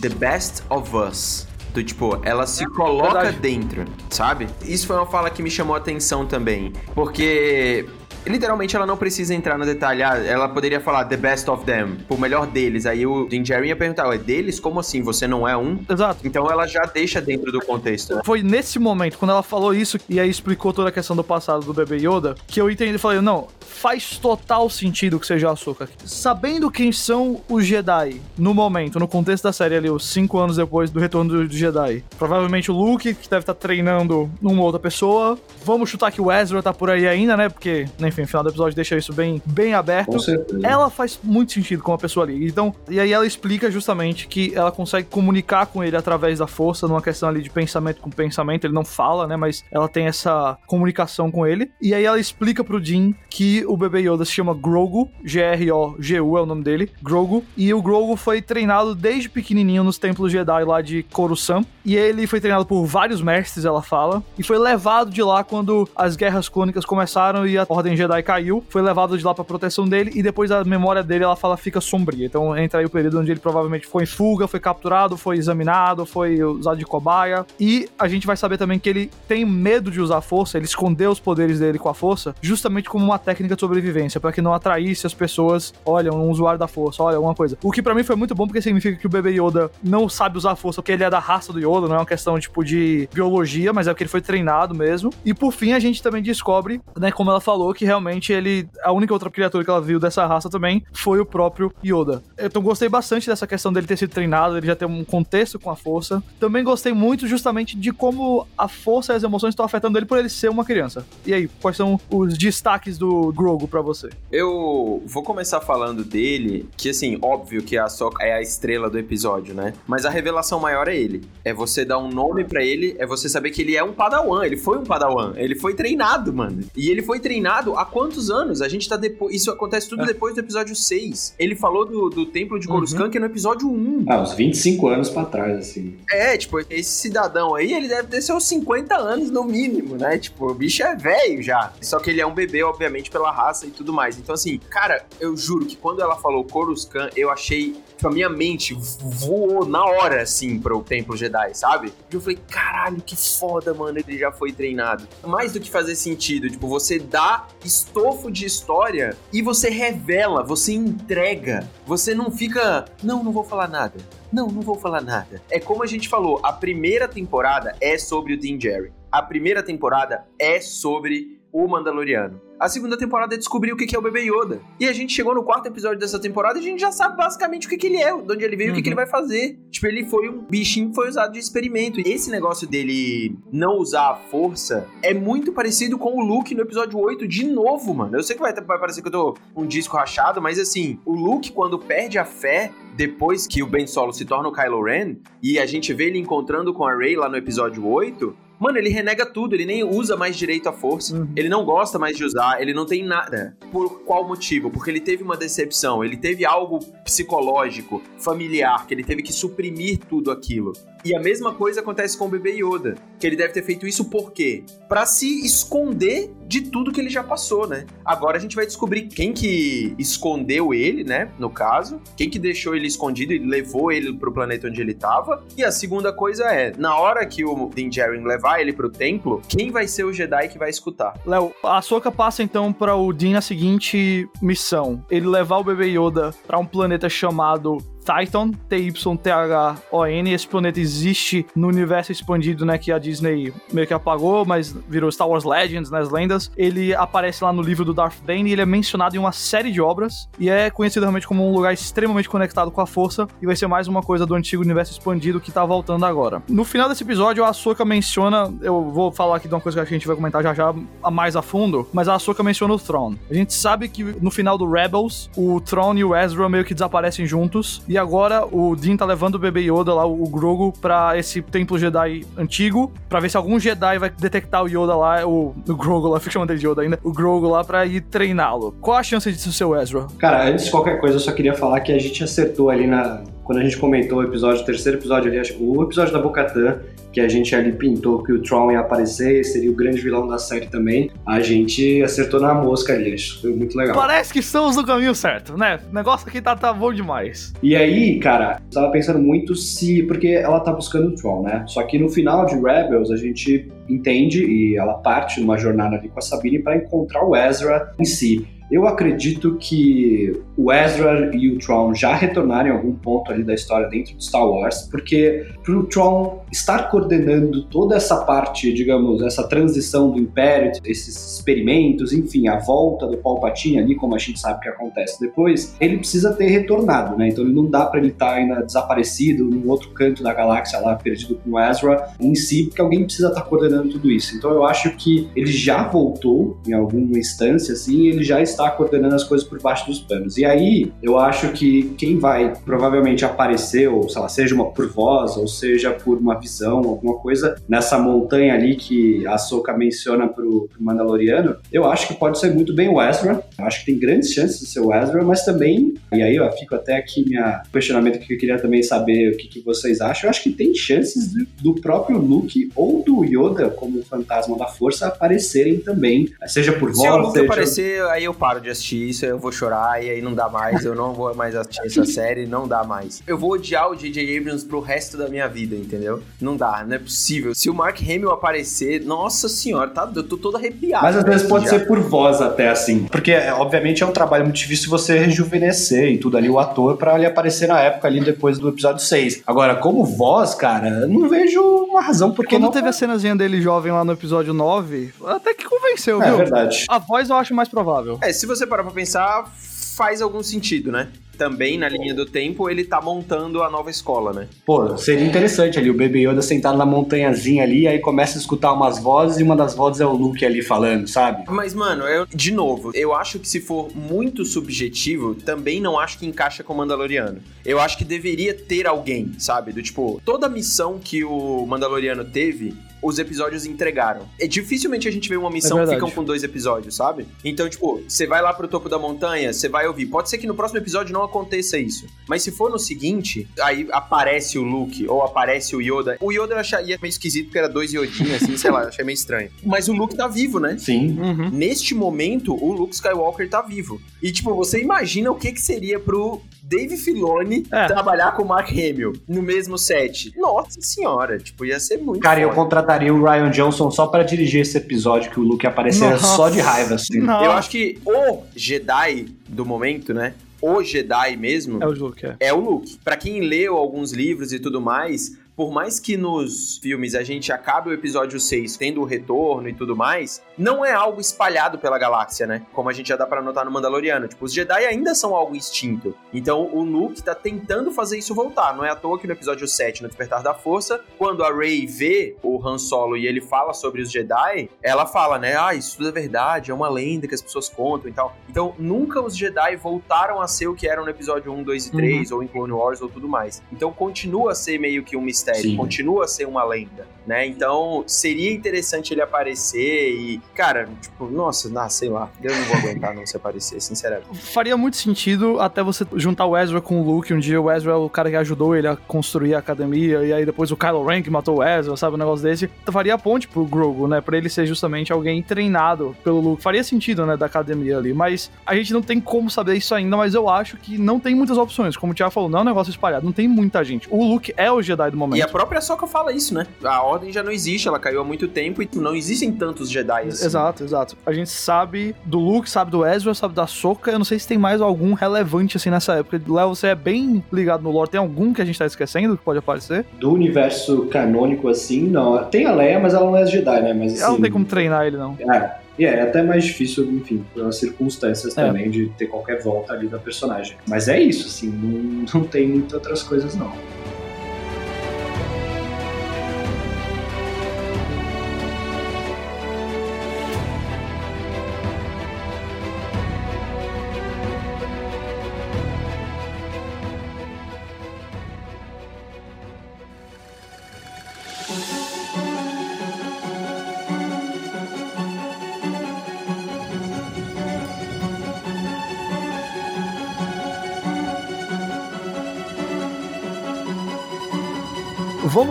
The 0.00 0.10
best 0.10 0.62
of 0.70 0.96
us. 0.96 1.48
Do 1.74 1.82
tipo, 1.82 2.20
ela 2.22 2.46
se 2.46 2.64
coloca 2.66 3.22
Verdade. 3.22 3.38
dentro, 3.38 3.84
sabe? 4.10 4.46
Isso 4.62 4.86
foi 4.86 4.94
uma 4.94 5.06
fala 5.06 5.28
que 5.28 5.42
me 5.42 5.50
chamou 5.50 5.74
a 5.74 5.78
atenção 5.78 6.24
também. 6.24 6.72
Porque 6.94 7.88
literalmente 8.26 8.76
ela 8.76 8.86
não 8.86 8.96
precisa 8.96 9.34
entrar 9.34 9.58
no 9.58 9.64
detalhe. 9.64 10.02
Ah, 10.02 10.16
ela 10.16 10.48
poderia 10.48 10.80
falar 10.80 11.04
the 11.04 11.16
best 11.16 11.48
of 11.48 11.64
them, 11.64 11.98
o 12.08 12.16
melhor 12.16 12.46
deles. 12.46 12.86
Aí 12.86 13.06
o 13.06 13.26
Djarin 13.28 13.68
ia 13.68 13.76
perguntar, 13.76 14.12
é 14.12 14.18
deles? 14.18 14.58
Como 14.60 14.80
assim? 14.80 15.02
Você 15.02 15.26
não 15.26 15.46
é 15.46 15.56
um? 15.56 15.78
Exato. 15.88 16.26
Então 16.26 16.50
ela 16.50 16.66
já 16.66 16.82
deixa 16.82 17.20
dentro 17.20 17.50
do 17.52 17.60
contexto. 17.60 18.16
Né? 18.16 18.22
Foi 18.24 18.42
nesse 18.42 18.78
momento, 18.78 19.18
quando 19.18 19.30
ela 19.30 19.42
falou 19.42 19.74
isso, 19.74 19.98
e 20.08 20.18
aí 20.18 20.28
explicou 20.28 20.72
toda 20.72 20.88
a 20.88 20.92
questão 20.92 21.14
do 21.16 21.24
passado 21.24 21.64
do 21.64 21.74
bebê 21.74 21.96
Yoda, 21.96 22.34
que 22.46 22.60
eu 22.60 22.70
entendi 22.70 22.94
e 22.94 22.98
falei, 22.98 23.20
não, 23.20 23.48
faz 23.60 24.18
total 24.18 24.68
sentido 24.68 25.18
que 25.18 25.26
seja 25.26 25.48
a 25.48 25.52
Ahsoka. 25.52 25.88
Sabendo 26.04 26.70
quem 26.70 26.92
são 26.92 27.40
os 27.48 27.64
Jedi 27.64 28.20
no 28.36 28.52
momento, 28.52 28.98
no 28.98 29.08
contexto 29.08 29.44
da 29.44 29.52
série 29.52 29.76
ali, 29.76 29.90
os 29.90 30.06
cinco 30.08 30.38
anos 30.38 30.56
depois 30.56 30.90
do 30.90 31.00
retorno 31.00 31.46
do 31.46 31.56
Jedi. 31.56 32.04
Provavelmente 32.18 32.70
o 32.70 32.74
Luke, 32.74 33.14
que 33.14 33.28
deve 33.28 33.42
estar 33.42 33.54
treinando 33.54 34.30
uma 34.42 34.62
outra 34.62 34.80
pessoa. 34.80 35.38
Vamos 35.64 35.88
chutar 35.88 36.10
que 36.10 36.20
o 36.20 36.30
Ezra 36.30 36.62
tá 36.62 36.72
por 36.72 36.90
aí 36.90 37.06
ainda, 37.06 37.36
né? 37.36 37.48
Porque, 37.48 37.86
enfim, 38.10 38.22
o 38.22 38.26
final 38.26 38.42
do 38.42 38.50
episódio 38.50 38.76
deixa 38.76 38.96
isso 38.96 39.12
bem, 39.12 39.42
bem 39.46 39.74
aberto. 39.74 40.16
Ela 40.62 40.90
faz 40.90 41.18
muito 41.22 41.52
sentido 41.52 41.82
com 41.82 41.92
a 41.92 41.98
pessoa 41.98 42.26
ali. 42.26 42.46
Então, 42.46 42.74
e 42.88 43.00
aí 43.00 43.12
ela 43.12 43.26
explica 43.26 43.70
justamente 43.70 44.28
que 44.28 44.52
ela 44.54 44.70
consegue 44.70 45.08
comunicar 45.08 45.66
com 45.66 45.82
ele 45.82 45.96
através 45.96 46.38
da 46.38 46.46
força, 46.46 46.86
numa 46.86 47.00
questão 47.00 47.28
ali 47.28 47.42
de 47.42 47.50
pensamento 47.50 48.00
com 48.00 48.10
pensamento. 48.10 48.66
Ele 48.66 48.74
não 48.74 48.84
fala, 48.84 49.26
né? 49.26 49.36
Mas 49.36 49.64
ela 49.70 49.88
tem 49.88 50.06
essa 50.06 50.58
comunicação 50.66 51.30
com 51.30 51.46
ele. 51.46 51.70
E 51.80 51.94
aí 51.94 52.04
ela 52.04 52.18
explica 52.18 52.62
pro 52.62 52.82
Jin 52.82 53.14
que 53.28 53.64
o 53.66 53.76
bebê 53.76 54.00
Yoda 54.00 54.24
se 54.24 54.32
chama 54.32 54.54
Grogu, 54.54 55.08
G-R-O-G-U 55.24 56.38
é 56.38 56.42
o 56.42 56.46
nome 56.46 56.62
dele, 56.62 56.90
Grogu. 57.02 57.44
E 57.56 57.72
o 57.72 57.80
Grogu 57.80 58.16
foi 58.16 58.42
treinado 58.42 58.94
desde 58.94 59.28
pequenininho 59.28 59.84
nos 59.84 59.98
templos 59.98 60.32
Jedi 60.32 60.64
lá 60.64 60.82
de 60.82 61.04
Coruscant. 61.04 61.64
E 61.84 61.96
ele 61.96 62.26
foi 62.26 62.40
treinado 62.40 62.66
por 62.66 62.84
vários 62.84 63.22
mestres, 63.22 63.64
ela 63.64 63.82
fala. 63.82 64.22
E 64.38 64.42
foi 64.42 64.58
levado 64.58 65.10
de 65.10 65.22
lá 65.22 65.42
quando 65.44 65.88
as 65.94 66.16
guerras 66.16 66.48
clônicas 66.48 66.84
começaram 66.84 67.46
e 67.46 67.56
a 67.56 67.66
Ordem 67.68 67.96
Jedi 68.02 68.22
caiu. 68.22 68.64
Foi 68.68 68.82
levado 68.82 69.16
de 69.16 69.24
lá 69.24 69.34
pra 69.34 69.44
proteção 69.44 69.86
dele. 69.86 70.12
E 70.14 70.22
depois 70.22 70.50
a 70.50 70.64
memória 70.64 71.02
dele, 71.02 71.24
ela 71.24 71.36
fala, 71.36 71.56
fica 71.56 71.80
sombria. 71.80 72.26
Então 72.26 72.56
entra 72.56 72.80
aí 72.80 72.86
o 72.86 72.90
período 72.90 73.20
onde 73.20 73.30
ele 73.30 73.40
provavelmente 73.40 73.86
foi 73.86 74.04
em 74.04 74.06
fuga, 74.06 74.46
foi 74.46 74.60
capturado, 74.60 75.16
foi 75.16 75.36
examinado, 75.36 76.06
foi 76.06 76.42
usado 76.42 76.78
de 76.78 76.84
cobaia. 76.84 77.46
E 77.58 77.88
a 77.98 78.08
gente 78.08 78.26
vai 78.26 78.36
saber 78.36 78.58
também 78.58 78.78
que 78.78 78.88
ele 78.88 79.10
tem 79.28 79.44
medo 79.44 79.90
de 79.90 80.00
usar 80.00 80.18
a 80.18 80.20
força, 80.20 80.56
ele 80.56 80.66
escondeu 80.66 81.10
os 81.10 81.20
poderes 81.20 81.60
dele 81.60 81.78
com 81.78 81.88
a 81.88 81.94
força, 81.94 82.34
justamente 82.40 82.88
como 82.88 83.04
uma 83.04 83.18
técnica 83.18 83.54
de 83.54 83.60
sobrevivência, 83.60 84.20
para 84.20 84.32
que 84.32 84.40
não 84.40 84.54
atraísse 84.54 85.06
as 85.06 85.14
pessoas, 85.14 85.72
olha, 85.84 86.12
um 86.12 86.30
usuário 86.30 86.58
da 86.58 86.68
força, 86.68 87.02
olha, 87.02 87.16
alguma 87.16 87.34
coisa. 87.34 87.56
O 87.62 87.70
que 87.70 87.82
para 87.82 87.94
mim 87.94 88.02
foi 88.02 88.16
muito 88.16 88.34
bom, 88.34 88.46
porque 88.46 88.62
significa 88.62 88.96
que 88.96 89.06
o 89.06 89.10
bebê 89.10 89.30
Yoda 89.30 89.70
não 89.82 90.08
sabe 90.08 90.38
usar 90.38 90.52
a 90.52 90.56
força, 90.56 90.80
porque 90.80 90.92
ele 90.92 91.04
é 91.04 91.10
da 91.10 91.18
raça 91.18 91.52
do 91.52 91.58
Yoda, 91.58 91.88
não 91.88 91.96
é 91.96 91.98
uma 91.98 92.06
questão, 92.06 92.38
tipo, 92.38 92.64
de 92.64 93.08
biologia, 93.12 93.72
mas 93.72 93.86
é 93.86 93.92
porque 93.92 94.04
ele 94.04 94.10
foi 94.10 94.20
treinado 94.20 94.74
mesmo. 94.74 95.10
E 95.24 95.34
por 95.34 95.52
fim, 95.52 95.72
a 95.72 95.78
gente 95.78 96.02
também 96.02 96.22
descobre, 96.22 96.80
né, 96.96 97.10
como 97.10 97.30
ela 97.30 97.40
falou, 97.40 97.72
que 97.74 97.84
realmente 97.90 98.32
ele, 98.32 98.68
a 98.84 98.92
única 98.92 99.12
outra 99.12 99.28
criatura 99.28 99.64
que 99.64 99.70
ela 99.70 99.80
viu 99.80 99.98
dessa 99.98 100.24
raça 100.26 100.48
também 100.48 100.84
foi 100.92 101.18
o 101.18 101.26
próprio 101.26 101.72
Yoda. 101.84 102.22
Então 102.38 102.62
gostei 102.62 102.88
bastante 102.88 103.26
dessa 103.26 103.46
questão 103.46 103.72
dele 103.72 103.86
ter 103.86 103.98
sido 103.98 104.10
treinado, 104.10 104.56
ele 104.56 104.66
já 104.66 104.76
ter 104.76 104.84
um 104.84 105.04
contexto 105.04 105.58
com 105.58 105.70
a 105.70 105.76
força. 105.76 106.22
Também 106.38 106.62
gostei 106.62 106.92
muito 106.92 107.26
justamente 107.26 107.76
de 107.76 107.92
como 107.92 108.46
a 108.56 108.68
força 108.68 109.12
e 109.12 109.16
as 109.16 109.24
emoções 109.24 109.52
estão 109.52 109.66
afetando 109.66 109.98
ele 109.98 110.06
por 110.06 110.18
ele 110.18 110.28
ser 110.28 110.48
uma 110.48 110.64
criança. 110.64 111.04
E 111.26 111.34
aí, 111.34 111.48
quais 111.60 111.76
são 111.76 112.00
os 112.08 112.38
destaques 112.38 112.96
do 112.96 113.32
Grogu 113.32 113.66
para 113.66 113.80
você? 113.80 114.08
Eu 114.30 115.02
vou 115.04 115.22
começar 115.24 115.60
falando 115.60 116.04
dele, 116.04 116.68
que 116.76 116.90
assim, 116.90 117.18
óbvio 117.20 117.62
que 117.62 117.76
a 117.76 117.88
Soka 117.88 118.24
é 118.24 118.34
a 118.34 118.40
estrela 118.40 118.88
do 118.88 118.98
episódio, 118.98 119.52
né? 119.52 119.72
Mas 119.86 120.04
a 120.04 120.10
revelação 120.10 120.60
maior 120.60 120.86
é 120.86 120.96
ele. 120.96 121.22
É 121.44 121.52
você 121.52 121.84
dar 121.84 121.98
um 121.98 122.08
nome 122.08 122.44
para 122.44 122.62
ele, 122.62 122.94
é 122.98 123.06
você 123.06 123.28
saber 123.28 123.50
que 123.50 123.62
ele 123.62 123.76
é 123.76 123.82
um 123.82 123.92
padawan, 123.92 124.44
ele 124.44 124.56
foi 124.56 124.78
um 124.78 124.84
padawan, 124.84 125.32
ele 125.36 125.56
foi 125.56 125.74
treinado, 125.74 126.32
mano. 126.32 126.62
E 126.76 126.88
ele 126.88 127.02
foi 127.02 127.18
treinado 127.18 127.76
há 127.80 127.84
quantos 127.84 128.30
anos? 128.30 128.60
A 128.60 128.68
gente 128.68 128.88
tá 128.88 128.96
depois, 128.96 129.34
isso 129.34 129.50
acontece 129.50 129.88
tudo 129.88 130.02
é. 130.02 130.06
depois 130.06 130.34
do 130.34 130.40
episódio 130.40 130.74
6. 130.76 131.34
Ele 131.38 131.54
falou 131.54 131.86
do, 131.86 132.10
do 132.10 132.26
templo 132.26 132.58
de 132.58 132.66
Coruscant 132.66 133.04
uhum. 133.04 133.10
que 133.10 133.18
é 133.18 133.20
no 133.20 133.26
episódio 133.26 133.68
1. 133.68 134.04
Ah, 134.08 134.20
uns 134.20 134.34
25 134.34 134.88
anos 134.88 135.08
para 135.08 135.24
trás, 135.24 135.58
assim. 135.58 135.96
É, 136.10 136.36
tipo, 136.36 136.58
esse 136.58 136.90
cidadão 136.90 137.54
aí, 137.54 137.72
ele 137.72 137.88
deve 137.88 138.08
ter 138.08 138.20
seus 138.20 138.44
50 138.44 138.94
anos 138.96 139.30
no 139.30 139.44
mínimo, 139.44 139.96
né? 139.96 140.18
Tipo, 140.18 140.50
o 140.50 140.54
bicho 140.54 140.82
é 140.82 140.94
velho 140.94 141.42
já. 141.42 141.72
Só 141.80 141.98
que 141.98 142.10
ele 142.10 142.20
é 142.20 142.26
um 142.26 142.34
bebê, 142.34 142.62
obviamente, 142.62 143.10
pela 143.10 143.30
raça 143.30 143.66
e 143.66 143.70
tudo 143.70 143.92
mais. 143.92 144.18
Então, 144.18 144.34
assim, 144.34 144.58
cara, 144.70 145.04
eu 145.18 145.36
juro 145.36 145.64
que 145.64 145.76
quando 145.76 146.02
ela 146.02 146.16
falou 146.16 146.44
Coruscant, 146.44 147.10
eu 147.16 147.30
achei. 147.30 147.76
Tipo, 148.00 148.08
a 148.08 148.12
minha 148.12 148.30
mente 148.30 148.74
voou 148.74 149.66
na 149.66 149.84
hora, 149.84 150.22
assim, 150.22 150.58
pro 150.58 150.82
Templo 150.82 151.14
Jedi, 151.14 151.52
sabe? 151.52 151.92
E 152.10 152.14
eu 152.14 152.18
falei, 152.22 152.38
caralho, 152.48 153.02
que 153.02 153.14
foda, 153.14 153.74
mano, 153.74 153.98
ele 153.98 154.16
já 154.16 154.32
foi 154.32 154.52
treinado. 154.52 155.06
Mais 155.22 155.52
do 155.52 155.60
que 155.60 155.70
fazer 155.70 155.94
sentido, 155.94 156.48
tipo, 156.48 156.66
você 156.66 156.98
dá 156.98 157.46
estofo 157.62 158.30
de 158.30 158.46
história 158.46 159.14
e 159.30 159.42
você 159.42 159.68
revela, 159.68 160.42
você 160.42 160.72
entrega. 160.72 161.68
Você 161.84 162.14
não 162.14 162.30
fica, 162.30 162.86
não, 163.02 163.22
não 163.22 163.32
vou 163.32 163.44
falar 163.44 163.68
nada. 163.68 164.00
Não, 164.32 164.46
não 164.46 164.62
vou 164.62 164.76
falar 164.76 165.02
nada. 165.02 165.42
É 165.50 165.60
como 165.60 165.82
a 165.82 165.86
gente 165.86 166.08
falou, 166.08 166.40
a 166.42 166.54
primeira 166.54 167.06
temporada 167.06 167.76
é 167.82 167.98
sobre 167.98 168.32
o 168.32 168.40
Dean 168.40 168.58
Jerry. 168.58 168.94
A 169.12 169.20
primeira 169.20 169.62
temporada 169.62 170.24
é 170.38 170.58
sobre 170.58 171.38
o 171.52 171.68
Mandaloriano. 171.68 172.40
A 172.60 172.68
segunda 172.68 172.94
temporada 172.94 173.34
é 173.34 173.38
descobrir 173.38 173.72
o 173.72 173.76
que 173.76 173.96
é 173.96 173.98
o 173.98 174.02
bebê 174.02 174.20
Yoda. 174.20 174.60
E 174.78 174.86
a 174.86 174.92
gente 174.92 175.14
chegou 175.14 175.34
no 175.34 175.42
quarto 175.42 175.64
episódio 175.64 175.98
dessa 175.98 176.20
temporada 176.20 176.58
e 176.58 176.60
a 176.60 176.62
gente 176.62 176.78
já 176.78 176.92
sabe 176.92 177.16
basicamente 177.16 177.66
o 177.66 177.70
que, 177.70 177.78
que 177.78 177.86
ele 177.86 177.96
é, 177.96 178.14
de 178.14 178.32
onde 178.32 178.44
ele 178.44 178.54
veio, 178.54 178.68
uhum. 178.68 178.74
o 178.74 178.76
que, 178.76 178.82
que 178.82 178.88
ele 178.90 178.94
uhum. 178.94 179.02
vai 179.02 179.06
fazer. 179.06 179.58
Tipo, 179.70 179.86
ele 179.86 180.04
foi 180.04 180.28
um 180.28 180.42
bichinho 180.42 180.90
que 180.90 180.94
foi 180.94 181.08
usado 181.08 181.32
de 181.32 181.38
experimento. 181.38 181.98
E 182.00 182.12
esse 182.12 182.30
negócio 182.30 182.68
dele 182.68 183.34
não 183.50 183.78
usar 183.78 184.10
a 184.10 184.14
força 184.14 184.86
é 185.02 185.14
muito 185.14 185.54
parecido 185.54 185.96
com 185.96 186.18
o 186.18 186.20
Luke 186.20 186.54
no 186.54 186.60
episódio 186.60 186.98
8 186.98 187.26
de 187.26 187.46
novo, 187.46 187.94
mano. 187.94 188.18
Eu 188.18 188.22
sei 188.22 188.36
que 188.36 188.42
vai, 188.42 188.52
vai 188.52 188.78
parecer 188.78 189.00
que 189.00 189.08
eu 189.08 189.12
tô 189.12 189.36
um 189.56 189.64
disco 189.64 189.96
rachado, 189.96 190.42
mas 190.42 190.58
assim, 190.58 190.98
o 191.06 191.14
Luke, 191.14 191.52
quando 191.52 191.78
perde 191.78 192.18
a 192.18 192.26
fé, 192.26 192.70
depois 192.94 193.46
que 193.46 193.62
o 193.62 193.66
Ben 193.66 193.86
Solo 193.86 194.12
se 194.12 194.26
torna 194.26 194.50
o 194.50 194.52
Kylo 194.52 194.84
Ren, 194.84 195.16
e 195.42 195.58
a 195.58 195.64
gente 195.64 195.94
vê 195.94 196.08
ele 196.08 196.18
encontrando 196.18 196.74
com 196.74 196.84
a 196.84 196.94
Rey 196.94 197.16
lá 197.16 197.26
no 197.26 197.38
episódio 197.38 197.86
8, 197.86 198.36
Mano, 198.60 198.76
ele 198.76 198.90
renega 198.90 199.24
tudo, 199.24 199.54
ele 199.54 199.64
nem 199.64 199.82
usa 199.82 200.18
mais 200.18 200.36
direito 200.36 200.68
à 200.68 200.72
força, 200.72 201.16
uhum. 201.16 201.32
ele 201.34 201.48
não 201.48 201.64
gosta 201.64 201.98
mais 201.98 202.14
de 202.14 202.22
usar, 202.22 202.60
ele 202.60 202.74
não 202.74 202.84
tem 202.84 203.02
nada. 203.02 203.56
Por 203.72 204.00
qual 204.02 204.28
motivo? 204.28 204.70
Porque 204.70 204.90
ele 204.90 205.00
teve 205.00 205.22
uma 205.22 205.34
decepção, 205.34 206.04
ele 206.04 206.18
teve 206.18 206.44
algo 206.44 206.78
psicológico, 207.02 208.02
familiar, 208.18 208.86
que 208.86 208.92
ele 208.92 209.02
teve 209.02 209.22
que 209.22 209.32
suprimir 209.32 210.00
tudo 210.06 210.30
aquilo. 210.30 210.74
E 211.04 211.14
a 211.14 211.20
mesma 211.20 211.54
coisa 211.54 211.80
acontece 211.80 212.16
com 212.16 212.26
o 212.26 212.28
bebê 212.28 212.52
Yoda. 212.52 212.94
que 213.18 213.26
ele 213.26 213.36
deve 213.36 213.52
ter 213.52 213.62
feito 213.62 213.86
isso 213.86 214.06
por 214.06 214.32
quê? 214.32 214.64
Pra 214.88 215.04
se 215.04 215.44
esconder 215.44 216.30
de 216.46 216.62
tudo 216.62 216.90
que 216.90 217.00
ele 217.00 217.10
já 217.10 217.22
passou, 217.22 217.66
né? 217.66 217.86
Agora 218.04 218.36
a 218.36 218.40
gente 218.40 218.56
vai 218.56 218.66
descobrir 218.66 219.02
quem 219.02 219.32
que 219.32 219.94
escondeu 219.98 220.74
ele, 220.74 221.04
né? 221.04 221.30
No 221.38 221.50
caso, 221.50 222.00
quem 222.16 222.28
que 222.28 222.38
deixou 222.38 222.74
ele 222.74 222.86
escondido 222.86 223.32
e 223.32 223.38
levou 223.38 223.92
ele 223.92 224.12
pro 224.14 224.32
planeta 224.32 224.66
onde 224.66 224.80
ele 224.80 224.94
tava. 224.94 225.44
E 225.56 225.62
a 225.62 225.70
segunda 225.70 226.12
coisa 226.12 226.44
é, 226.44 226.72
na 226.76 226.96
hora 226.96 227.24
que 227.26 227.44
o 227.44 227.70
Din 227.74 227.88
Djarin 227.88 228.24
levar 228.24 228.60
ele 228.60 228.72
pro 228.72 228.90
templo, 228.90 229.42
quem 229.48 229.70
vai 229.70 229.86
ser 229.86 230.04
o 230.04 230.12
Jedi 230.12 230.48
que 230.48 230.58
vai 230.58 230.70
escutar? 230.70 231.14
Léo, 231.24 231.52
a 231.62 231.80
Soka 231.82 232.10
passa 232.10 232.42
então 232.42 232.72
para 232.72 232.96
o 232.96 233.12
Din 233.12 233.34
a 233.34 233.40
seguinte 233.40 234.28
missão: 234.40 235.04
ele 235.10 235.26
levar 235.26 235.58
o 235.58 235.64
bebê 235.64 235.86
Yoda 235.86 236.34
para 236.46 236.58
um 236.58 236.66
planeta 236.66 237.08
chamado 237.08 237.78
Titan, 238.10 238.50
T-Y-T-H-O-N. 238.68 240.32
Esse 240.32 240.48
planeta 240.48 240.80
existe 240.80 241.46
no 241.54 241.68
universo 241.68 242.10
expandido, 242.10 242.66
né? 242.66 242.76
Que 242.76 242.90
a 242.90 242.98
Disney 242.98 243.52
meio 243.72 243.86
que 243.86 243.94
apagou, 243.94 244.44
mas 244.44 244.74
virou 244.88 245.10
Star 245.12 245.28
Wars 245.28 245.44
Legends, 245.44 245.90
né? 245.90 246.00
As 246.00 246.10
lendas. 246.10 246.50
Ele 246.56 246.94
aparece 246.94 247.44
lá 247.44 247.52
no 247.52 247.62
livro 247.62 247.84
do 247.84 247.94
Darth 247.94 248.16
Bane 248.24 248.50
e 248.50 248.52
ele 248.52 248.62
é 248.62 248.66
mencionado 248.66 249.14
em 249.14 249.18
uma 249.18 249.32
série 249.32 249.70
de 249.70 249.80
obras. 249.80 250.28
E 250.38 250.48
é 250.48 250.70
conhecido 250.70 251.02
realmente 251.02 251.26
como 251.26 251.48
um 251.48 251.52
lugar 251.52 251.72
extremamente 251.72 252.28
conectado 252.28 252.70
com 252.70 252.80
a 252.80 252.86
força. 252.86 253.28
E 253.40 253.46
vai 253.46 253.54
ser 253.54 253.66
mais 253.66 253.86
uma 253.86 254.02
coisa 254.02 254.26
do 254.26 254.34
antigo 254.34 254.62
universo 254.62 254.92
expandido 254.92 255.40
que 255.40 255.52
tá 255.52 255.64
voltando 255.64 256.04
agora. 256.04 256.42
No 256.48 256.64
final 256.64 256.88
desse 256.88 257.04
episódio, 257.04 257.44
a 257.44 257.48
Ahsoka 257.48 257.84
menciona. 257.84 258.52
Eu 258.60 258.90
vou 258.90 259.12
falar 259.12 259.36
aqui 259.36 259.46
de 259.46 259.54
uma 259.54 259.60
coisa 259.60 259.84
que 259.84 259.94
a 259.94 259.98
gente 259.98 260.06
vai 260.06 260.16
comentar 260.16 260.42
já 260.42 260.54
já 260.54 260.74
mais 261.10 261.36
a 261.36 261.42
fundo. 261.42 261.86
Mas 261.92 262.08
a 262.08 262.14
Ahsoka 262.14 262.42
menciona 262.42 262.74
o 262.74 262.78
Throne. 262.78 263.20
A 263.30 263.34
gente 263.34 263.54
sabe 263.54 263.88
que 263.88 264.02
no 264.02 264.30
final 264.30 264.58
do 264.58 264.68
Rebels, 264.68 265.30
o 265.36 265.60
Throne 265.60 266.00
e 266.00 266.04
o 266.04 266.16
Ezra 266.16 266.48
meio 266.48 266.64
que 266.64 266.74
desaparecem 266.74 267.26
juntos. 267.26 267.82
E 267.86 267.99
agora 268.00 268.44
o 268.44 268.74
Din 268.74 268.96
tá 268.96 269.04
levando 269.04 269.36
o 269.36 269.38
bebê 269.38 269.60
Yoda 269.60 269.94
lá, 269.94 270.04
o 270.06 270.28
Grogu, 270.28 270.72
pra 270.80 271.16
esse 271.18 271.42
templo 271.42 271.78
Jedi 271.78 272.26
antigo, 272.36 272.92
pra 273.08 273.20
ver 273.20 273.30
se 273.30 273.36
algum 273.36 273.58
Jedi 273.58 273.98
vai 273.98 274.10
detectar 274.10 274.62
o 274.64 274.68
Yoda 274.68 274.96
lá, 274.96 275.26
o, 275.26 275.54
o 275.68 275.76
Grogu 275.76 276.08
lá, 276.08 276.18
fico 276.20 276.32
chamando 276.32 276.50
ele 276.50 276.58
de 276.58 276.66
Yoda 276.66 276.82
ainda, 276.82 276.98
o 277.04 277.12
Grogu 277.12 277.48
lá 277.48 277.62
pra 277.62 277.86
ir 277.86 278.00
treiná-lo. 278.00 278.72
Qual 278.80 278.96
a 278.96 279.02
chance 279.02 279.30
disso 279.30 279.52
ser 279.52 279.64
o 279.64 279.80
Ezra? 279.80 280.06
Cara, 280.18 280.48
antes 280.48 280.64
de 280.64 280.70
qualquer 280.70 281.00
coisa, 281.00 281.16
eu 281.16 281.20
só 281.20 281.32
queria 281.32 281.54
falar 281.54 281.80
que 281.80 281.92
a 281.92 281.98
gente 281.98 282.22
acertou 282.24 282.70
ali 282.70 282.86
na. 282.86 283.22
Quando 283.44 283.58
a 283.58 283.62
gente 283.62 283.76
comentou 283.78 284.18
o 284.18 284.22
episódio, 284.22 284.62
o 284.62 284.64
terceiro 284.64 284.98
episódio 284.98 285.28
ali, 285.28 285.38
acho, 285.38 285.56
o 285.60 285.82
episódio 285.82 286.12
da 286.12 286.20
Bocatã, 286.20 286.78
que 287.12 287.20
a 287.20 287.28
gente 287.28 287.54
ali 287.54 287.72
pintou 287.72 288.22
que 288.22 288.32
o 288.32 288.42
Tron 288.42 288.72
ia 288.72 288.80
aparecer, 288.80 289.44
seria 289.44 289.70
o 289.70 289.74
grande 289.74 290.00
vilão 290.00 290.26
da 290.26 290.38
série 290.38 290.66
também. 290.66 291.10
A 291.26 291.40
gente 291.40 292.02
acertou 292.02 292.40
na 292.40 292.54
mosca 292.54 292.92
ali, 292.92 293.14
acho. 293.14 293.40
Foi 293.40 293.54
muito 293.54 293.76
legal. 293.76 293.94
Parece 293.96 294.32
que 294.32 294.38
estamos 294.38 294.76
no 294.76 294.84
caminho 294.84 295.14
certo, 295.14 295.56
né? 295.56 295.80
O 295.90 295.94
negócio 295.94 296.28
aqui 296.28 296.40
tá, 296.40 296.54
tá 296.54 296.72
bom 296.72 296.92
demais. 296.92 297.52
E 297.62 297.74
aí, 297.74 298.18
cara, 298.18 298.60
eu 298.64 298.70
tava 298.70 298.90
pensando 298.90 299.18
muito 299.18 299.54
se. 299.54 300.02
Porque 300.04 300.28
ela 300.28 300.60
tá 300.60 300.72
buscando 300.72 301.08
o 301.08 301.14
Tron, 301.14 301.42
né? 301.42 301.64
Só 301.66 301.82
que 301.82 301.98
no 301.98 302.08
final 302.08 302.46
de 302.46 302.54
Rebels 302.54 303.10
a 303.10 303.16
gente 303.16 303.70
entende 303.88 304.44
e 304.44 304.76
ela 304.76 304.94
parte 304.94 305.40
numa 305.40 305.58
jornada 305.58 305.96
ali 305.96 306.08
com 306.08 306.18
a 306.18 306.22
Sabine 306.22 306.60
para 306.60 306.76
encontrar 306.76 307.24
o 307.24 307.36
Ezra 307.36 307.92
em 307.98 308.04
si. 308.04 308.46
Eu 308.70 308.86
acredito 308.86 309.56
que 309.56 310.32
o 310.56 310.72
Ezra 310.72 311.30
e 311.34 311.50
o 311.50 311.58
Tron 311.58 311.92
já 311.94 312.14
retornaram 312.14 312.68
em 312.68 312.72
algum 312.72 312.92
ponto 312.92 313.32
ali 313.32 313.42
da 313.42 313.52
história 313.52 313.88
dentro 313.88 314.14
de 314.16 314.24
Star 314.24 314.46
Wars, 314.46 314.88
porque 314.90 315.46
pro 315.64 315.84
Tron 315.84 316.44
estar 316.52 316.90
coordenando 316.90 317.64
toda 317.64 317.96
essa 317.96 318.24
parte, 318.24 318.72
digamos, 318.72 319.22
essa 319.22 319.46
transição 319.48 320.10
do 320.10 320.20
Império, 320.20 320.72
esses 320.84 321.36
experimentos, 321.36 322.12
enfim, 322.12 322.46
a 322.46 322.58
volta 322.58 323.06
do 323.06 323.16
Palpatine 323.16 323.78
ali, 323.78 323.96
como 323.96 324.14
a 324.14 324.18
gente 324.18 324.38
sabe 324.38 324.60
que 324.60 324.68
acontece 324.68 325.18
depois, 325.20 325.74
ele 325.80 325.98
precisa 325.98 326.32
ter 326.34 326.46
retornado, 326.46 327.16
né? 327.16 327.28
Então 327.28 327.44
ele 327.44 327.54
não 327.54 327.66
dá 327.66 327.86
para 327.86 327.98
ele 327.98 328.08
estar 328.08 328.26
tá 328.26 328.34
ainda 328.34 328.62
desaparecido 328.62 329.44
num 329.44 329.68
outro 329.68 329.90
canto 329.90 330.22
da 330.22 330.32
galáxia 330.32 330.78
lá, 330.78 330.94
perdido 330.94 331.36
com 331.36 331.52
o 331.52 331.60
Ezra 331.60 332.10
em 332.20 332.34
si, 332.34 332.64
porque 332.64 332.80
alguém 332.80 333.04
precisa 333.04 333.28
estar 333.28 333.40
tá 333.40 333.46
coordenando 333.46 333.88
tudo 333.88 334.10
isso. 334.10 334.36
Então 334.36 334.50
eu 334.50 334.64
acho 334.64 334.90
que 334.96 335.28
ele 335.34 335.50
já 335.50 335.88
voltou 335.88 336.58
em 336.66 336.72
alguma 336.72 337.18
instância, 337.18 337.72
assim, 337.72 338.06
ele 338.06 338.22
já 338.22 338.40
está 338.40 338.59
está 338.64 338.70
coordenando 338.70 339.14
as 339.14 339.24
coisas 339.24 339.46
por 339.46 339.60
baixo 339.60 339.86
dos 339.86 340.00
panos. 340.00 340.36
E 340.36 340.44
aí, 340.44 340.92
eu 341.02 341.18
acho 341.18 341.52
que 341.52 341.94
quem 341.98 342.18
vai 342.18 342.54
provavelmente 342.64 343.24
aparecer, 343.24 343.88
ou 343.88 344.08
sei 344.08 344.20
lá, 344.20 344.28
seja 344.28 344.54
uma 344.54 344.70
por 344.70 344.88
voz, 344.88 345.36
ou 345.36 345.46
seja 345.46 345.90
por 345.90 346.18
uma 346.18 346.38
visão, 346.38 346.78
alguma 346.78 347.18
coisa, 347.18 347.56
nessa 347.68 347.98
montanha 347.98 348.54
ali 348.54 348.76
que 348.76 349.26
a 349.26 349.38
Soka 349.38 349.72
menciona 349.76 350.28
pro, 350.28 350.68
pro 350.68 350.82
Mandaloriano, 350.82 351.56
eu 351.72 351.84
acho 351.84 352.08
que 352.08 352.14
pode 352.14 352.38
ser 352.38 352.54
muito 352.54 352.74
bem 352.74 352.88
o 352.88 353.00
Ezra. 353.00 353.42
Eu 353.58 353.64
acho 353.64 353.80
que 353.80 353.86
tem 353.86 353.98
grandes 353.98 354.32
chances 354.32 354.60
de 354.60 354.66
ser 354.66 354.80
o 354.80 354.94
Ezra, 354.94 355.22
mas 355.22 355.44
também, 355.44 355.94
e 356.12 356.22
aí 356.22 356.36
eu 356.36 356.50
fico 356.52 356.74
até 356.74 356.96
aqui 356.96 357.24
minha 357.26 357.62
questionamento 357.72 358.18
que 358.18 358.34
eu 358.34 358.38
queria 358.38 358.58
também 358.58 358.82
saber 358.82 359.32
o 359.32 359.36
que, 359.36 359.48
que 359.48 359.60
vocês 359.60 360.00
acham. 360.00 360.24
Eu 360.24 360.30
acho 360.30 360.42
que 360.42 360.50
tem 360.50 360.74
chances 360.74 361.32
do, 361.32 361.46
do 361.60 361.80
próprio 361.80 362.18
Luke 362.18 362.70
ou 362.74 363.02
do 363.02 363.24
Yoda 363.24 363.70
como 363.70 364.02
fantasma 364.02 364.56
da 364.56 364.66
força 364.66 365.06
aparecerem 365.06 365.78
também, 365.78 366.28
seja 366.46 366.72
por 366.72 366.92
voz, 366.92 366.98
Se 366.98 367.08
o 367.08 367.16
Luke 367.16 367.32
seja... 367.32 367.44
aparecer, 367.44 368.02
aí 368.06 368.24
eu 368.24 368.34
paro 368.34 368.49
de 368.58 368.70
assistir 368.70 369.08
isso, 369.08 369.26
eu 369.26 369.38
vou 369.38 369.52
chorar 369.52 370.02
e 370.02 370.10
aí 370.10 370.22
não 370.22 370.34
dá 370.34 370.48
mais, 370.48 370.84
eu 370.84 370.94
não 370.94 371.12
vou 371.12 371.34
mais 371.34 371.54
assistir 371.54 371.86
essa 371.86 372.04
série, 372.10 372.46
não 372.46 372.66
dá 372.66 372.82
mais. 372.82 373.22
Eu 373.26 373.36
vou 373.36 373.52
odiar 373.52 373.90
o 373.90 373.94
J.J. 373.94 374.38
Abrams 374.38 374.64
pro 374.64 374.80
resto 374.80 375.16
da 375.16 375.28
minha 375.28 375.46
vida, 375.46 375.76
entendeu? 375.76 376.22
Não 376.40 376.56
dá, 376.56 376.84
não 376.86 376.96
é 376.96 376.98
possível. 376.98 377.54
Se 377.54 377.68
o 377.68 377.74
Mark 377.74 378.00
Hamill 378.00 378.30
aparecer, 378.30 379.04
nossa 379.04 379.48
senhora, 379.48 379.90
tá, 379.90 380.10
eu 380.14 380.22
tô 380.22 380.36
todo 380.36 380.56
arrepiado. 380.56 381.04
Mas 381.04 381.16
às 381.16 381.24
vezes 381.24 381.46
pode 381.46 381.66
já. 381.66 381.70
ser 381.70 381.86
por 381.86 382.00
voz 382.00 382.40
até 382.40 382.68
assim, 382.68 383.04
porque 383.04 383.34
obviamente 383.58 384.02
é 384.02 384.06
um 384.06 384.12
trabalho 384.12 384.44
muito 384.44 384.56
difícil 384.56 384.88
você 384.88 385.18
rejuvenescer 385.18 386.10
e 386.12 386.18
tudo 386.18 386.36
ali 386.36 386.48
o 386.48 386.58
ator 386.58 386.96
para 386.96 387.14
ele 387.16 387.26
aparecer 387.26 387.68
na 387.68 387.80
época 387.80 388.08
ali 388.08 388.20
depois 388.20 388.58
do 388.58 388.68
episódio 388.68 389.04
6. 389.04 389.42
Agora, 389.46 389.76
como 389.76 390.04
voz, 390.04 390.54
cara, 390.54 390.88
eu 390.88 391.08
não 391.08 391.28
vejo 391.28 391.60
uma 391.60 392.00
razão 392.00 392.32
porque 392.32 392.56
Quando 392.56 392.64
não... 392.64 392.70
teve 392.70 392.88
a 392.88 392.92
cenazinha 392.92 393.36
dele 393.36 393.60
jovem 393.60 393.92
lá 393.92 394.04
no 394.04 394.12
episódio 394.12 394.54
9, 394.54 395.12
até 395.26 395.54
que 395.54 395.66
convenceu, 395.90 396.22
é, 396.22 396.26
viu? 396.26 396.34
É 396.34 396.36
verdade. 396.38 396.84
A 396.88 396.98
voz 396.98 397.30
eu 397.30 397.36
acho 397.36 397.54
mais 397.54 397.68
provável. 397.68 398.18
É, 398.22 398.32
se 398.32 398.46
você 398.46 398.66
parar 398.66 398.82
pra 398.82 398.92
pensar, 398.92 399.50
faz 399.96 400.22
algum 400.22 400.42
sentido, 400.42 400.90
né? 400.90 401.08
Também 401.36 401.78
na 401.78 401.88
linha 401.88 402.14
do 402.14 402.26
tempo, 402.26 402.68
ele 402.68 402.84
tá 402.84 403.00
montando 403.00 403.62
a 403.62 403.70
nova 403.70 403.88
escola, 403.88 404.30
né? 404.32 404.46
Pô, 404.66 404.94
seria 404.98 405.24
interessante 405.24 405.78
ali 405.78 405.88
o 405.88 405.94
Baby 405.94 406.26
Yoda 406.26 406.42
sentado 406.42 406.76
na 406.76 406.84
montanhazinha 406.84 407.62
ali, 407.62 407.88
aí 407.88 407.98
começa 407.98 408.36
a 408.36 408.40
escutar 408.40 408.74
umas 408.74 408.98
vozes 408.98 409.38
e 409.38 409.42
uma 409.42 409.56
das 409.56 409.74
vozes 409.74 410.02
é 410.02 410.06
o 410.06 410.12
Luke 410.12 410.44
ali 410.44 410.60
falando, 410.60 411.08
sabe? 411.08 411.44
Mas, 411.48 411.72
mano, 411.72 412.04
eu, 412.04 412.26
de 412.26 412.52
novo, 412.52 412.90
eu 412.94 413.14
acho 413.14 413.38
que 413.38 413.48
se 413.48 413.58
for 413.58 413.88
muito 413.94 414.44
subjetivo, 414.44 415.34
também 415.34 415.80
não 415.80 415.98
acho 415.98 416.18
que 416.18 416.26
encaixa 416.26 416.62
com 416.62 416.74
o 416.74 416.76
Mandaloriano. 416.76 417.40
Eu 417.64 417.80
acho 417.80 417.96
que 417.96 418.04
deveria 418.04 418.52
ter 418.52 418.86
alguém, 418.86 419.32
sabe? 419.38 419.72
Do 419.72 419.82
tipo, 419.82 420.20
toda 420.22 420.46
missão 420.46 420.98
que 421.02 421.24
o 421.24 421.64
Mandaloriano 421.66 422.22
teve, 422.22 422.74
os 423.02 423.18
episódios 423.18 423.64
entregaram. 423.64 424.28
É 424.38 424.46
dificilmente 424.46 425.08
a 425.08 425.10
gente 425.10 425.28
vê 425.28 425.36
uma 425.36 425.50
missão 425.50 425.80
é 425.80 425.86
que 425.86 425.94
ficam 425.94 426.10
com 426.10 426.24
dois 426.24 426.42
episódios, 426.42 426.96
sabe? 426.96 427.26
Então, 427.44 427.68
tipo, 427.68 428.02
você 428.06 428.26
vai 428.26 428.42
lá 428.42 428.52
pro 428.52 428.68
topo 428.68 428.88
da 428.88 428.98
montanha, 428.98 429.52
você 429.52 429.68
vai 429.68 429.86
ouvir. 429.86 430.06
Pode 430.06 430.28
ser 430.28 430.38
que 430.38 430.46
no 430.46 430.54
próximo 430.54 430.78
episódio 430.78 431.12
não 431.12 431.22
aconteça 431.22 431.78
isso. 431.78 432.06
Mas 432.28 432.42
se 432.42 432.50
for 432.50 432.70
no 432.70 432.78
seguinte, 432.78 433.48
aí 433.60 433.88
aparece 433.92 434.58
o 434.58 434.62
Luke 434.62 435.06
ou 435.08 435.22
aparece 435.22 435.74
o 435.74 435.80
Yoda. 435.80 436.16
O 436.20 436.32
Yoda 436.32 436.54
eu 436.54 436.58
acharia 436.58 436.98
meio 437.00 437.10
esquisito 437.10 437.46
porque 437.46 437.58
era 437.58 437.68
dois 437.68 437.92
Yodinhos, 437.92 438.42
assim, 438.42 438.56
sei 438.56 438.70
lá, 438.70 438.82
eu 438.82 438.88
achei 438.88 439.04
meio 439.04 439.14
estranho. 439.14 439.50
Mas 439.64 439.88
o 439.88 439.92
Luke 439.92 440.16
tá 440.16 440.28
vivo, 440.28 440.58
né? 440.60 440.76
Sim. 440.78 441.18
Uhum. 441.18 441.50
Neste 441.50 441.94
momento, 441.94 442.54
o 442.54 442.72
Luke 442.72 442.94
Skywalker 442.94 443.48
tá 443.48 443.62
vivo. 443.62 444.00
E, 444.22 444.30
tipo, 444.32 444.54
você 444.54 444.80
imagina 444.80 445.30
o 445.30 445.34
que 445.34 445.52
que 445.52 445.60
seria 445.60 445.98
pro 445.98 446.40
Dave 446.70 446.96
Filoni 446.96 447.66
É. 447.72 447.86
trabalhar 447.86 448.32
com 448.36 448.42
o 448.44 448.48
Mark 448.48 448.70
Hamill 448.70 449.12
no 449.28 449.42
mesmo 449.42 449.76
set. 449.76 450.32
Nossa 450.36 450.80
senhora, 450.80 451.38
tipo, 451.38 451.64
ia 451.64 451.80
ser 451.80 451.96
muito 451.98 452.20
Cara, 452.20 452.40
eu 452.40 452.48
foda. 452.50 452.60
contrataria 452.62 453.12
o 453.12 453.22
Ryan 453.24 453.50
Johnson 453.50 453.90
só 453.90 454.06
pra 454.06 454.22
dirigir 454.22 454.60
esse 454.60 454.78
episódio 454.78 455.30
que 455.30 455.40
o 455.40 455.42
Luke 455.42 455.66
apareceria 455.66 456.10
Nossa. 456.10 456.36
só 456.36 456.48
de 456.48 456.60
raiva, 456.60 456.94
assim. 456.94 457.18
Não. 457.18 457.44
Eu 457.44 457.50
acho 457.52 457.68
que 457.70 457.98
o 458.06 458.42
Jedi 458.54 459.26
do 459.48 459.66
momento, 459.66 460.14
né? 460.14 460.34
O 460.62 460.82
Jedi 460.82 461.36
mesmo 461.38 461.82
É 461.82 461.86
o 461.86 461.90
Luke, 461.90 462.24
é. 462.26 462.36
é 462.38 462.52
o 462.52 462.60
Luke. 462.60 462.98
Pra 463.02 463.16
quem 463.16 463.40
leu 463.40 463.76
alguns 463.76 464.12
livros 464.12 464.52
e 464.52 464.58
tudo 464.58 464.80
mais, 464.80 465.38
por 465.60 465.70
mais 465.70 466.00
que 466.00 466.16
nos 466.16 466.78
filmes 466.78 467.14
a 467.14 467.22
gente 467.22 467.52
acabe 467.52 467.90
o 467.90 467.92
episódio 467.92 468.40
6 468.40 468.78
tendo 468.78 469.02
o 469.02 469.04
retorno 469.04 469.68
e 469.68 469.74
tudo 469.74 469.94
mais, 469.94 470.42
não 470.56 470.82
é 470.82 470.90
algo 470.90 471.20
espalhado 471.20 471.78
pela 471.78 471.98
galáxia, 471.98 472.46
né? 472.46 472.64
Como 472.72 472.88
a 472.88 472.94
gente 472.94 473.10
já 473.10 473.16
dá 473.16 473.26
pra 473.26 473.42
notar 473.42 473.66
no 473.66 473.70
Mandaloriano. 473.70 474.26
Tipo, 474.26 474.46
os 474.46 474.54
Jedi 474.54 474.86
ainda 474.86 475.14
são 475.14 475.34
algo 475.34 475.54
extinto. 475.54 476.14
Então 476.32 476.70
o 476.72 476.82
Luke 476.82 477.22
tá 477.22 477.34
tentando 477.34 477.90
fazer 477.90 478.16
isso 478.16 478.34
voltar. 478.34 478.74
Não 478.74 478.82
é 478.82 478.88
à 478.88 478.96
toa 478.96 479.18
que 479.18 479.26
no 479.26 479.34
episódio 479.34 479.68
7, 479.68 480.02
no 480.02 480.08
Despertar 480.08 480.42
da 480.42 480.54
Força, 480.54 481.04
quando 481.18 481.44
a 481.44 481.54
Rey 481.54 481.86
vê 481.86 482.34
o 482.42 482.66
Han 482.66 482.78
Solo 482.78 483.18
e 483.18 483.26
ele 483.26 483.42
fala 483.42 483.74
sobre 483.74 484.00
os 484.00 484.10
Jedi, 484.10 484.70
ela 484.82 485.04
fala, 485.04 485.38
né? 485.38 485.56
Ah, 485.58 485.74
isso 485.74 485.98
tudo 485.98 486.08
é 486.08 486.12
verdade, 486.12 486.70
é 486.70 486.74
uma 486.74 486.88
lenda 486.88 487.28
que 487.28 487.34
as 487.34 487.42
pessoas 487.42 487.68
contam 487.68 488.08
e 488.08 488.14
tal. 488.14 488.34
Então 488.48 488.74
nunca 488.78 489.20
os 489.20 489.36
Jedi 489.36 489.76
voltaram 489.76 490.40
a 490.40 490.48
ser 490.48 490.68
o 490.68 490.74
que 490.74 490.88
eram 490.88 491.04
no 491.04 491.10
episódio 491.10 491.52
1, 491.52 491.62
2 491.64 491.86
e 491.86 491.92
3, 491.92 492.32
ou 492.32 492.42
em 492.42 492.46
Clone 492.46 492.72
Wars 492.72 493.02
ou 493.02 493.10
tudo 493.10 493.28
mais. 493.28 493.62
Então 493.70 493.92
continua 493.92 494.52
a 494.52 494.54
ser 494.54 494.78
meio 494.78 495.04
que 495.04 495.18
um 495.18 495.20
mistério, 495.20 495.49
Sim. 495.54 495.76
continua 495.76 496.24
a 496.24 496.28
ser 496.28 496.46
uma 496.46 496.64
lenda, 496.64 497.06
né? 497.30 497.46
Então 497.46 498.02
seria 498.08 498.52
interessante 498.52 499.14
ele 499.14 499.22
aparecer 499.22 500.10
e, 500.10 500.40
cara, 500.52 500.88
tipo, 501.00 501.26
nossa, 501.26 501.68
nah, 501.68 501.88
sei 501.88 502.08
lá, 502.08 502.28
eu 502.42 502.52
não 502.52 502.64
vou 502.64 502.76
aguentar 502.78 503.14
não 503.14 503.24
se 503.24 503.36
aparecer, 503.36 503.80
sinceramente. 503.80 504.36
Faria 504.36 504.76
muito 504.76 504.96
sentido 504.96 505.60
até 505.60 505.80
você 505.80 506.04
juntar 506.16 506.46
o 506.46 506.58
Ezra 506.58 506.80
com 506.80 507.00
o 507.00 507.04
Luke. 507.04 507.32
Um 507.32 507.38
dia 507.38 507.60
o 507.60 507.70
Ezra 507.70 507.92
é 507.92 507.94
o 507.94 508.10
cara 508.10 508.30
que 508.30 508.34
ajudou 508.34 508.74
ele 508.74 508.88
a 508.88 508.96
construir 508.96 509.54
a 509.54 509.60
academia, 509.60 510.24
e 510.24 510.32
aí 510.32 510.44
depois 510.44 510.72
o 510.72 510.76
Kylo 510.76 511.06
Ren 511.06 511.22
que 511.22 511.30
matou 511.30 511.58
o 511.58 511.62
Ezra, 511.62 511.96
sabe? 511.96 512.16
Um 512.16 512.18
negócio 512.18 512.42
desse. 512.42 512.68
Faria 512.90 513.14
a 513.14 513.18
ponte 513.18 513.46
pro 513.46 513.64
Grogu, 513.64 514.08
né? 514.08 514.20
Pra 514.20 514.36
ele 514.36 514.48
ser 514.48 514.66
justamente 514.66 515.12
alguém 515.12 515.40
treinado 515.40 516.16
pelo 516.24 516.40
Luke. 516.40 516.60
Faria 516.60 516.82
sentido, 516.82 517.24
né? 517.24 517.36
Da 517.36 517.46
academia 517.46 517.96
ali. 517.96 518.12
Mas 518.12 518.50
a 518.66 518.74
gente 518.74 518.92
não 518.92 519.02
tem 519.02 519.20
como 519.20 519.48
saber 519.48 519.76
isso 519.76 519.94
ainda, 519.94 520.16
mas 520.16 520.34
eu 520.34 520.48
acho 520.48 520.76
que 520.78 520.98
não 520.98 521.20
tem 521.20 521.32
muitas 521.32 521.56
opções. 521.56 521.96
Como 521.96 522.12
o 522.12 522.14
Thiago 522.14 522.32
falou, 522.32 522.50
não 522.50 522.58
é 522.58 522.62
um 522.62 522.64
negócio 522.64 522.90
espalhado, 522.90 523.24
não 523.24 523.32
tem 523.32 523.46
muita 523.46 523.84
gente. 523.84 524.08
O 524.10 524.24
Luke 524.24 524.52
é 524.56 524.70
o 524.72 524.82
Jedi 524.82 525.12
do 525.12 525.16
momento. 525.16 525.38
E 525.38 525.42
a 525.42 525.48
própria 525.48 525.80
Soka 525.80 526.08
fala 526.08 526.32
isso, 526.32 526.52
né? 526.54 526.66
A 526.82 527.02
ordem 527.20 527.32
já 527.32 527.42
não 527.42 527.52
existe, 527.52 527.86
ela 527.86 527.98
caiu 527.98 528.20
há 528.20 528.24
muito 528.24 528.48
tempo 528.48 528.82
e 528.82 528.88
não 528.94 529.14
existem 529.14 529.52
tantos 529.52 529.90
Jedi 529.90 530.28
assim. 530.28 530.46
Exato, 530.46 530.82
exato. 530.82 531.16
A 531.24 531.32
gente 531.32 531.50
sabe 531.50 532.14
do 532.24 532.38
Luke, 532.38 532.68
sabe 532.68 532.90
do 532.90 533.06
Ezra, 533.06 533.34
sabe 533.34 533.54
da 533.54 533.66
Soka. 533.66 534.10
Eu 534.10 534.18
não 534.18 534.24
sei 534.24 534.38
se 534.38 534.48
tem 534.48 534.58
mais 534.58 534.80
algum 534.80 535.12
relevante 535.12 535.76
assim 535.76 535.90
nessa 535.90 536.14
época. 536.14 536.40
Léo, 536.48 536.74
você 536.74 536.88
é 536.88 536.94
bem 536.94 537.44
ligado 537.52 537.82
no 537.82 537.90
lore. 537.90 538.10
Tem 538.10 538.18
algum 538.18 538.52
que 538.52 538.62
a 538.62 538.64
gente 538.64 538.78
tá 538.78 538.86
esquecendo 538.86 539.36
que 539.36 539.44
pode 539.44 539.58
aparecer? 539.58 540.06
Do 540.18 540.32
universo 540.32 541.06
canônico, 541.06 541.68
assim, 541.68 542.08
não. 542.08 542.42
Tem 542.44 542.66
a 542.66 542.72
Leia, 542.72 542.98
mas 542.98 543.14
ela 543.14 543.26
não 543.26 543.36
é 543.36 543.46
Jedi, 543.46 543.82
né? 543.82 543.92
Mas, 543.92 544.14
assim, 544.14 544.22
ela 544.22 544.32
não 544.32 544.40
tem 544.40 544.50
como 544.50 544.64
treinar 544.64 545.06
ele, 545.06 545.16
não. 545.16 545.36
É, 545.38 545.74
e 545.98 546.04
é 546.04 546.22
até 546.22 546.42
mais 546.42 546.64
difícil, 546.64 547.04
enfim, 547.12 547.44
pelas 547.54 547.76
circunstâncias 547.76 548.56
é. 548.56 548.64
também 548.66 548.90
de 548.90 549.10
ter 549.18 549.26
qualquer 549.26 549.60
volta 549.60 549.92
ali 549.92 550.08
da 550.08 550.18
personagem. 550.18 550.76
Mas 550.88 551.08
é 551.08 551.20
isso, 551.20 551.46
assim, 551.46 551.68
não, 551.68 552.24
não 552.40 552.46
tem 552.46 552.68
muitas 552.68 552.94
outras 552.94 553.22
coisas, 553.22 553.54
não. 553.54 553.72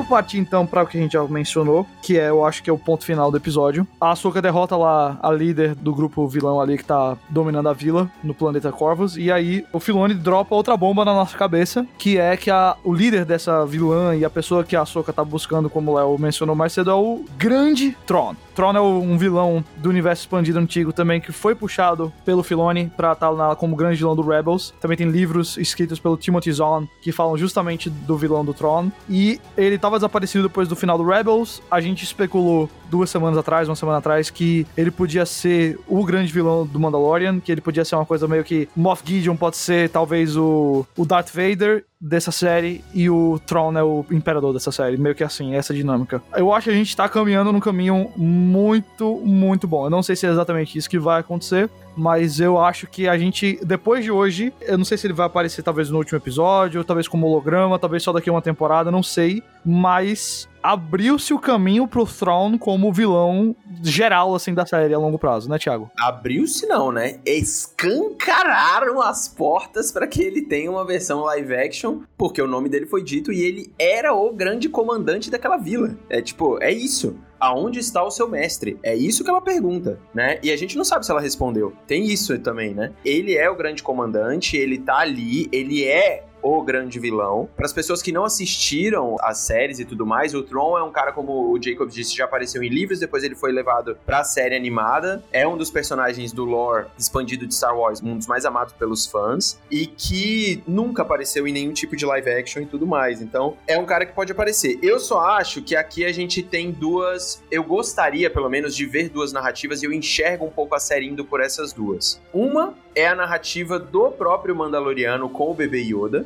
Partir 0.10 0.40
então 0.40 0.66
para 0.66 0.84
o 0.84 0.88
que 0.88 0.98
a 0.98 1.02
gente 1.02 1.14
já 1.14 1.24
mencionou, 1.24 1.86
que 2.02 2.18
é, 2.18 2.30
eu 2.30 2.44
acho 2.44 2.64
que 2.64 2.70
é 2.70 2.74
o 2.74 2.78
ponto 2.78 3.06
final 3.06 3.32
do 3.32 3.38
episódio. 3.38 3.88
A 4.02 4.12
Ahsoka 4.12 4.42
derrota 4.42 4.76
lá 4.76 5.18
a 5.22 5.32
líder 5.32 5.76
do 5.76 5.94
grupo 5.94 6.28
vilão 6.28 6.60
ali 6.60 6.78
que 6.78 6.84
tá 6.84 7.16
dominando 7.30 7.70
a 7.70 7.74
vila 7.74 8.10
no 8.24 8.34
planeta 8.34 8.72
Corvus, 8.72 9.16
e 9.16 9.32
aí 9.32 9.66
o 9.72 9.80
Filone 9.80 10.14
dropa 10.14 10.56
outra 10.56 10.76
bomba 10.76 11.06
na 11.06 11.14
nossa 11.14 11.38
cabeça, 11.38 11.86
que 11.98 12.18
é 12.18 12.36
que 12.36 12.50
a, 12.50 12.76
o 12.84 12.94
líder 12.94 13.24
dessa 13.26 13.66
vilã 13.66 14.16
e 14.16 14.26
a 14.26 14.30
pessoa 14.30 14.64
que 14.64 14.76
a 14.76 14.82
Ahsoka 14.82 15.14
tá 15.14 15.24
buscando, 15.24 15.70
como 15.70 15.92
o 15.92 15.96
Léo 15.96 16.18
mencionou 16.18 16.56
mais 16.56 16.74
cedo, 16.74 16.90
é 16.90 16.96
o 16.96 17.24
Grande 17.38 17.96
Tron. 18.06 18.36
Tron 18.60 18.76
é 18.76 18.82
um 18.82 19.18
vilão 19.18 19.64
do 19.78 19.88
universo 19.88 20.24
expandido 20.24 20.60
antigo 20.60 20.92
também, 20.92 21.22
que 21.22 21.32
foi 21.32 21.56
puxado 21.56 22.12
pelo 22.26 22.44
Filoni 22.44 22.92
pra 22.98 23.14
estar 23.14 23.34
tá 23.34 23.56
como 23.56 23.74
grande 23.74 23.96
vilão 23.96 24.18
do 24.18 24.22
Rebels. 24.22 24.74
Também 24.82 24.98
tem 24.98 25.10
livros 25.10 25.56
escritos 25.56 25.98
pelo 25.98 26.18
Timothy 26.18 26.52
Zahn 26.52 26.86
que 27.02 27.14
falam 27.14 27.38
justamente 27.38 27.90
do 27.90 28.18
vilão 28.18 28.44
do 28.44 28.54
Tron. 28.54 28.92
E 29.10 29.40
ele 29.56 29.76
estava 29.76 29.96
desaparecido 29.96 30.50
depois 30.50 30.68
do 30.68 30.76
final 30.76 30.98
do 30.98 31.06
Rebels. 31.06 31.62
A 31.72 31.80
gente 31.80 32.04
especulou 32.04 32.70
duas 32.90 33.10
semanas 33.10 33.38
atrás, 33.38 33.68
uma 33.68 33.76
semana 33.76 34.00
atrás, 34.00 34.30
que 34.30 34.66
ele 34.76 34.92
podia 34.92 35.26
ser 35.26 35.80
o 35.88 36.04
grande 36.04 36.32
vilão 36.32 36.66
do 36.66 36.80
Mandalorian, 36.80 37.40
que 37.40 37.52
ele 37.52 37.62
podia 37.62 37.86
ser 37.86 37.96
uma 37.96 38.06
coisa 38.06 38.28
meio 38.28 38.44
que 38.44 38.68
Moff 38.76 39.04
Gideon 39.06 39.36
pode 39.36 39.58
ser 39.58 39.90
talvez 39.90 40.36
o, 40.36 40.86
o 40.98 41.06
Darth 41.06 41.30
Vader 41.34 41.86
dessa 42.02 42.32
série 42.32 42.84
e 42.94 43.10
o 43.10 43.40
Tron 43.46 43.78
é 43.78 43.84
o 43.84 44.06
imperador 44.10 44.54
dessa 44.54 44.72
série, 44.72 44.98
meio 44.98 45.14
que 45.14 45.24
assim, 45.24 45.54
essa 45.56 45.74
dinâmica. 45.74 46.22
Eu 46.36 46.54
acho 46.54 46.66
que 46.66 46.70
a 46.70 46.78
gente 46.78 46.96
tá 46.96 47.10
caminhando 47.10 47.52
num 47.52 47.60
caminho 47.60 48.10
muito, 48.16 49.18
muito 49.24 49.68
bom. 49.68 49.86
Eu 49.86 49.90
não 49.90 50.02
sei 50.02 50.16
se 50.16 50.26
é 50.26 50.30
exatamente 50.30 50.78
isso 50.78 50.90
que 50.90 50.98
vai 50.98 51.20
acontecer, 51.20 51.70
mas 51.98 52.40
eu 52.40 52.58
acho 52.58 52.88
que 52.88 53.08
a 53.08 53.18
gente, 53.18 53.60
depois 53.64 54.04
de 54.04 54.12
hoje, 54.12 54.54
eu 54.62 54.78
não 54.78 54.86
sei 54.86 54.98
se 54.98 55.06
ele 55.08 55.14
vai 55.14 55.26
aparecer 55.26 55.62
talvez 55.62 55.90
no 55.90 55.98
último 55.98 56.18
episódio, 56.18 56.84
talvez 56.86 57.08
como 57.08 57.28
holograma, 57.28 57.78
talvez 57.78 58.02
só 58.02 58.14
daqui 58.14 58.30
a 58.30 58.34
uma 58.34 58.42
temporada, 58.42 58.90
não 58.90 59.04
sei, 59.04 59.44
mas 59.66 60.48
abriu-se 60.62 61.34
o 61.34 61.40
caminho 61.40 61.88
pro 61.88 62.06
Thrawn 62.06 62.58
como 62.58 62.92
vilão 62.94 63.56
geral, 63.82 64.36
assim, 64.36 64.54
da 64.54 64.66
série 64.66 64.94
a 64.94 64.98
longo 64.98 65.20
prazo, 65.20 65.50
né, 65.50 65.58
Thiago? 65.58 65.90
Abriu-se 66.00 66.66
não, 66.66 66.92
né? 66.92 67.20
Escancararam 67.26 69.02
as 69.02 69.28
portas 69.28 69.92
para 69.92 70.08
que 70.08 70.22
ele 70.22 70.42
tenha 70.42 70.70
uma 70.70 70.86
versão 70.86 71.22
live 71.22 71.56
action, 71.56 72.02
porque 72.18 72.42
o 72.42 72.48
nome 72.48 72.70
dele 72.70 72.86
foi 72.86 73.04
dito 73.04 73.32
e 73.32 73.42
ele 73.42 73.74
era 73.80 74.14
o 74.14 74.34
grande 74.34 74.70
comandante 74.70 75.30
daquela 75.30 75.58
vila. 75.58 75.96
É 76.10 76.22
tipo, 76.22 76.62
é 76.62 76.72
isso 76.72 77.16
aonde 77.40 77.80
está 77.80 78.04
o 78.04 78.12
seu 78.12 78.28
mestre? 78.28 78.78
É 78.84 78.96
isso 78.96 79.24
que 79.24 79.30
ela 79.30 79.42
pergunta, 79.42 80.00
né? 80.14 80.40
E 80.44 80.52
a 80.52 80.58
gente 80.58 80.78
não 80.78 80.84
sabe 80.84 81.06
se 81.06 81.12
ela 81.12 81.22
respondeu. 81.22 81.74
Tem 81.88 82.06
isso 82.06 82.38
também, 82.40 82.74
né? 82.74 82.92
Ele 83.06 83.36
é 83.36 83.50
o 83.50 83.56
grande 83.56 83.82
comandante, 83.82 84.58
ele 84.58 84.78
tá 84.78 85.00
ali, 85.00 85.48
ele 85.52 85.86
é 85.86 86.26
o 86.42 86.62
grande 86.62 87.00
vilão. 87.00 87.50
Para 87.56 87.66
as 87.66 87.74
pessoas 87.74 88.02
que 88.02 88.12
não 88.12 88.26
assistiram 88.26 89.16
as 89.22 89.40
séries 89.40 89.80
e 89.80 89.86
tudo 89.86 90.06
mais, 90.06 90.34
o 90.34 90.44
Tron 90.44 90.78
é 90.78 90.84
um 90.84 90.92
cara, 90.92 91.12
como 91.12 91.52
o 91.52 91.62
Jacob 91.62 91.90
disse, 91.90 92.16
já 92.16 92.26
apareceu 92.26 92.64
em 92.64 92.70
livros, 92.70 93.00
depois 93.00 93.24
ele 93.24 93.36
foi 93.36 93.52
levado 93.52 93.98
para 94.06 94.20
a 94.20 94.24
série 94.24 94.56
animada. 94.56 95.24
É 95.32 95.48
um 95.48 95.58
dos 95.58 95.70
personagens 95.70 96.32
do 96.32 96.46
lore 96.46 96.88
expandido 96.98 97.48
de 97.48 97.54
Star 97.54 97.78
Wars, 97.78 98.02
um 98.02 98.18
dos 98.18 98.28
mais 98.28 98.46
amados 98.46 98.74
pelos 98.74 99.06
fãs, 99.06 99.60
e 99.70 99.86
que 99.88 100.64
nunca 100.68 101.02
apareceu 101.02 101.48
em 101.48 101.52
nenhum 101.52 101.74
tipo 101.74 101.96
de 101.96 102.06
live 102.06 102.30
action 102.30 102.62
e 102.62 102.66
tudo 102.66 102.86
mais. 102.86 103.22
Então, 103.22 103.58
é 103.68 103.78
um 103.78 103.86
cara 103.86 104.06
que 104.06 104.14
pode 104.14 104.32
aparecer. 104.32 104.80
Eu 104.82 105.00
só 105.00 105.22
acho 105.22 105.62
que 105.62 105.76
aqui 105.76 106.06
a 106.06 106.12
gente 106.12 106.42
tem 106.44 106.72
duas. 106.72 107.42
Eu 107.52 107.64
gostaria, 107.64 108.30
pelo 108.30 108.50
menos, 108.50 108.76
de 108.76 108.86
ver 108.86 109.10
duas 109.10 109.34
narrativas 109.34 109.82
e 109.82 109.86
eu 109.86 109.94
enxergo 109.94 110.46
um 110.46 110.50
pouco 110.50 110.76
a 110.76 110.80
série 110.80 111.08
indo 111.08 111.26
por 111.26 111.42
essas 111.42 111.74
duas. 111.74 112.22
Uma 112.34 112.74
é 112.96 113.08
a 113.08 113.16
narrativa 113.16 113.80
do 113.80 114.12
próprio 114.12 114.56
Mandaloriano 114.56 115.30
com 115.30 115.52
o 115.52 115.54
bebê 115.54 115.82
Yoda, 115.82 116.26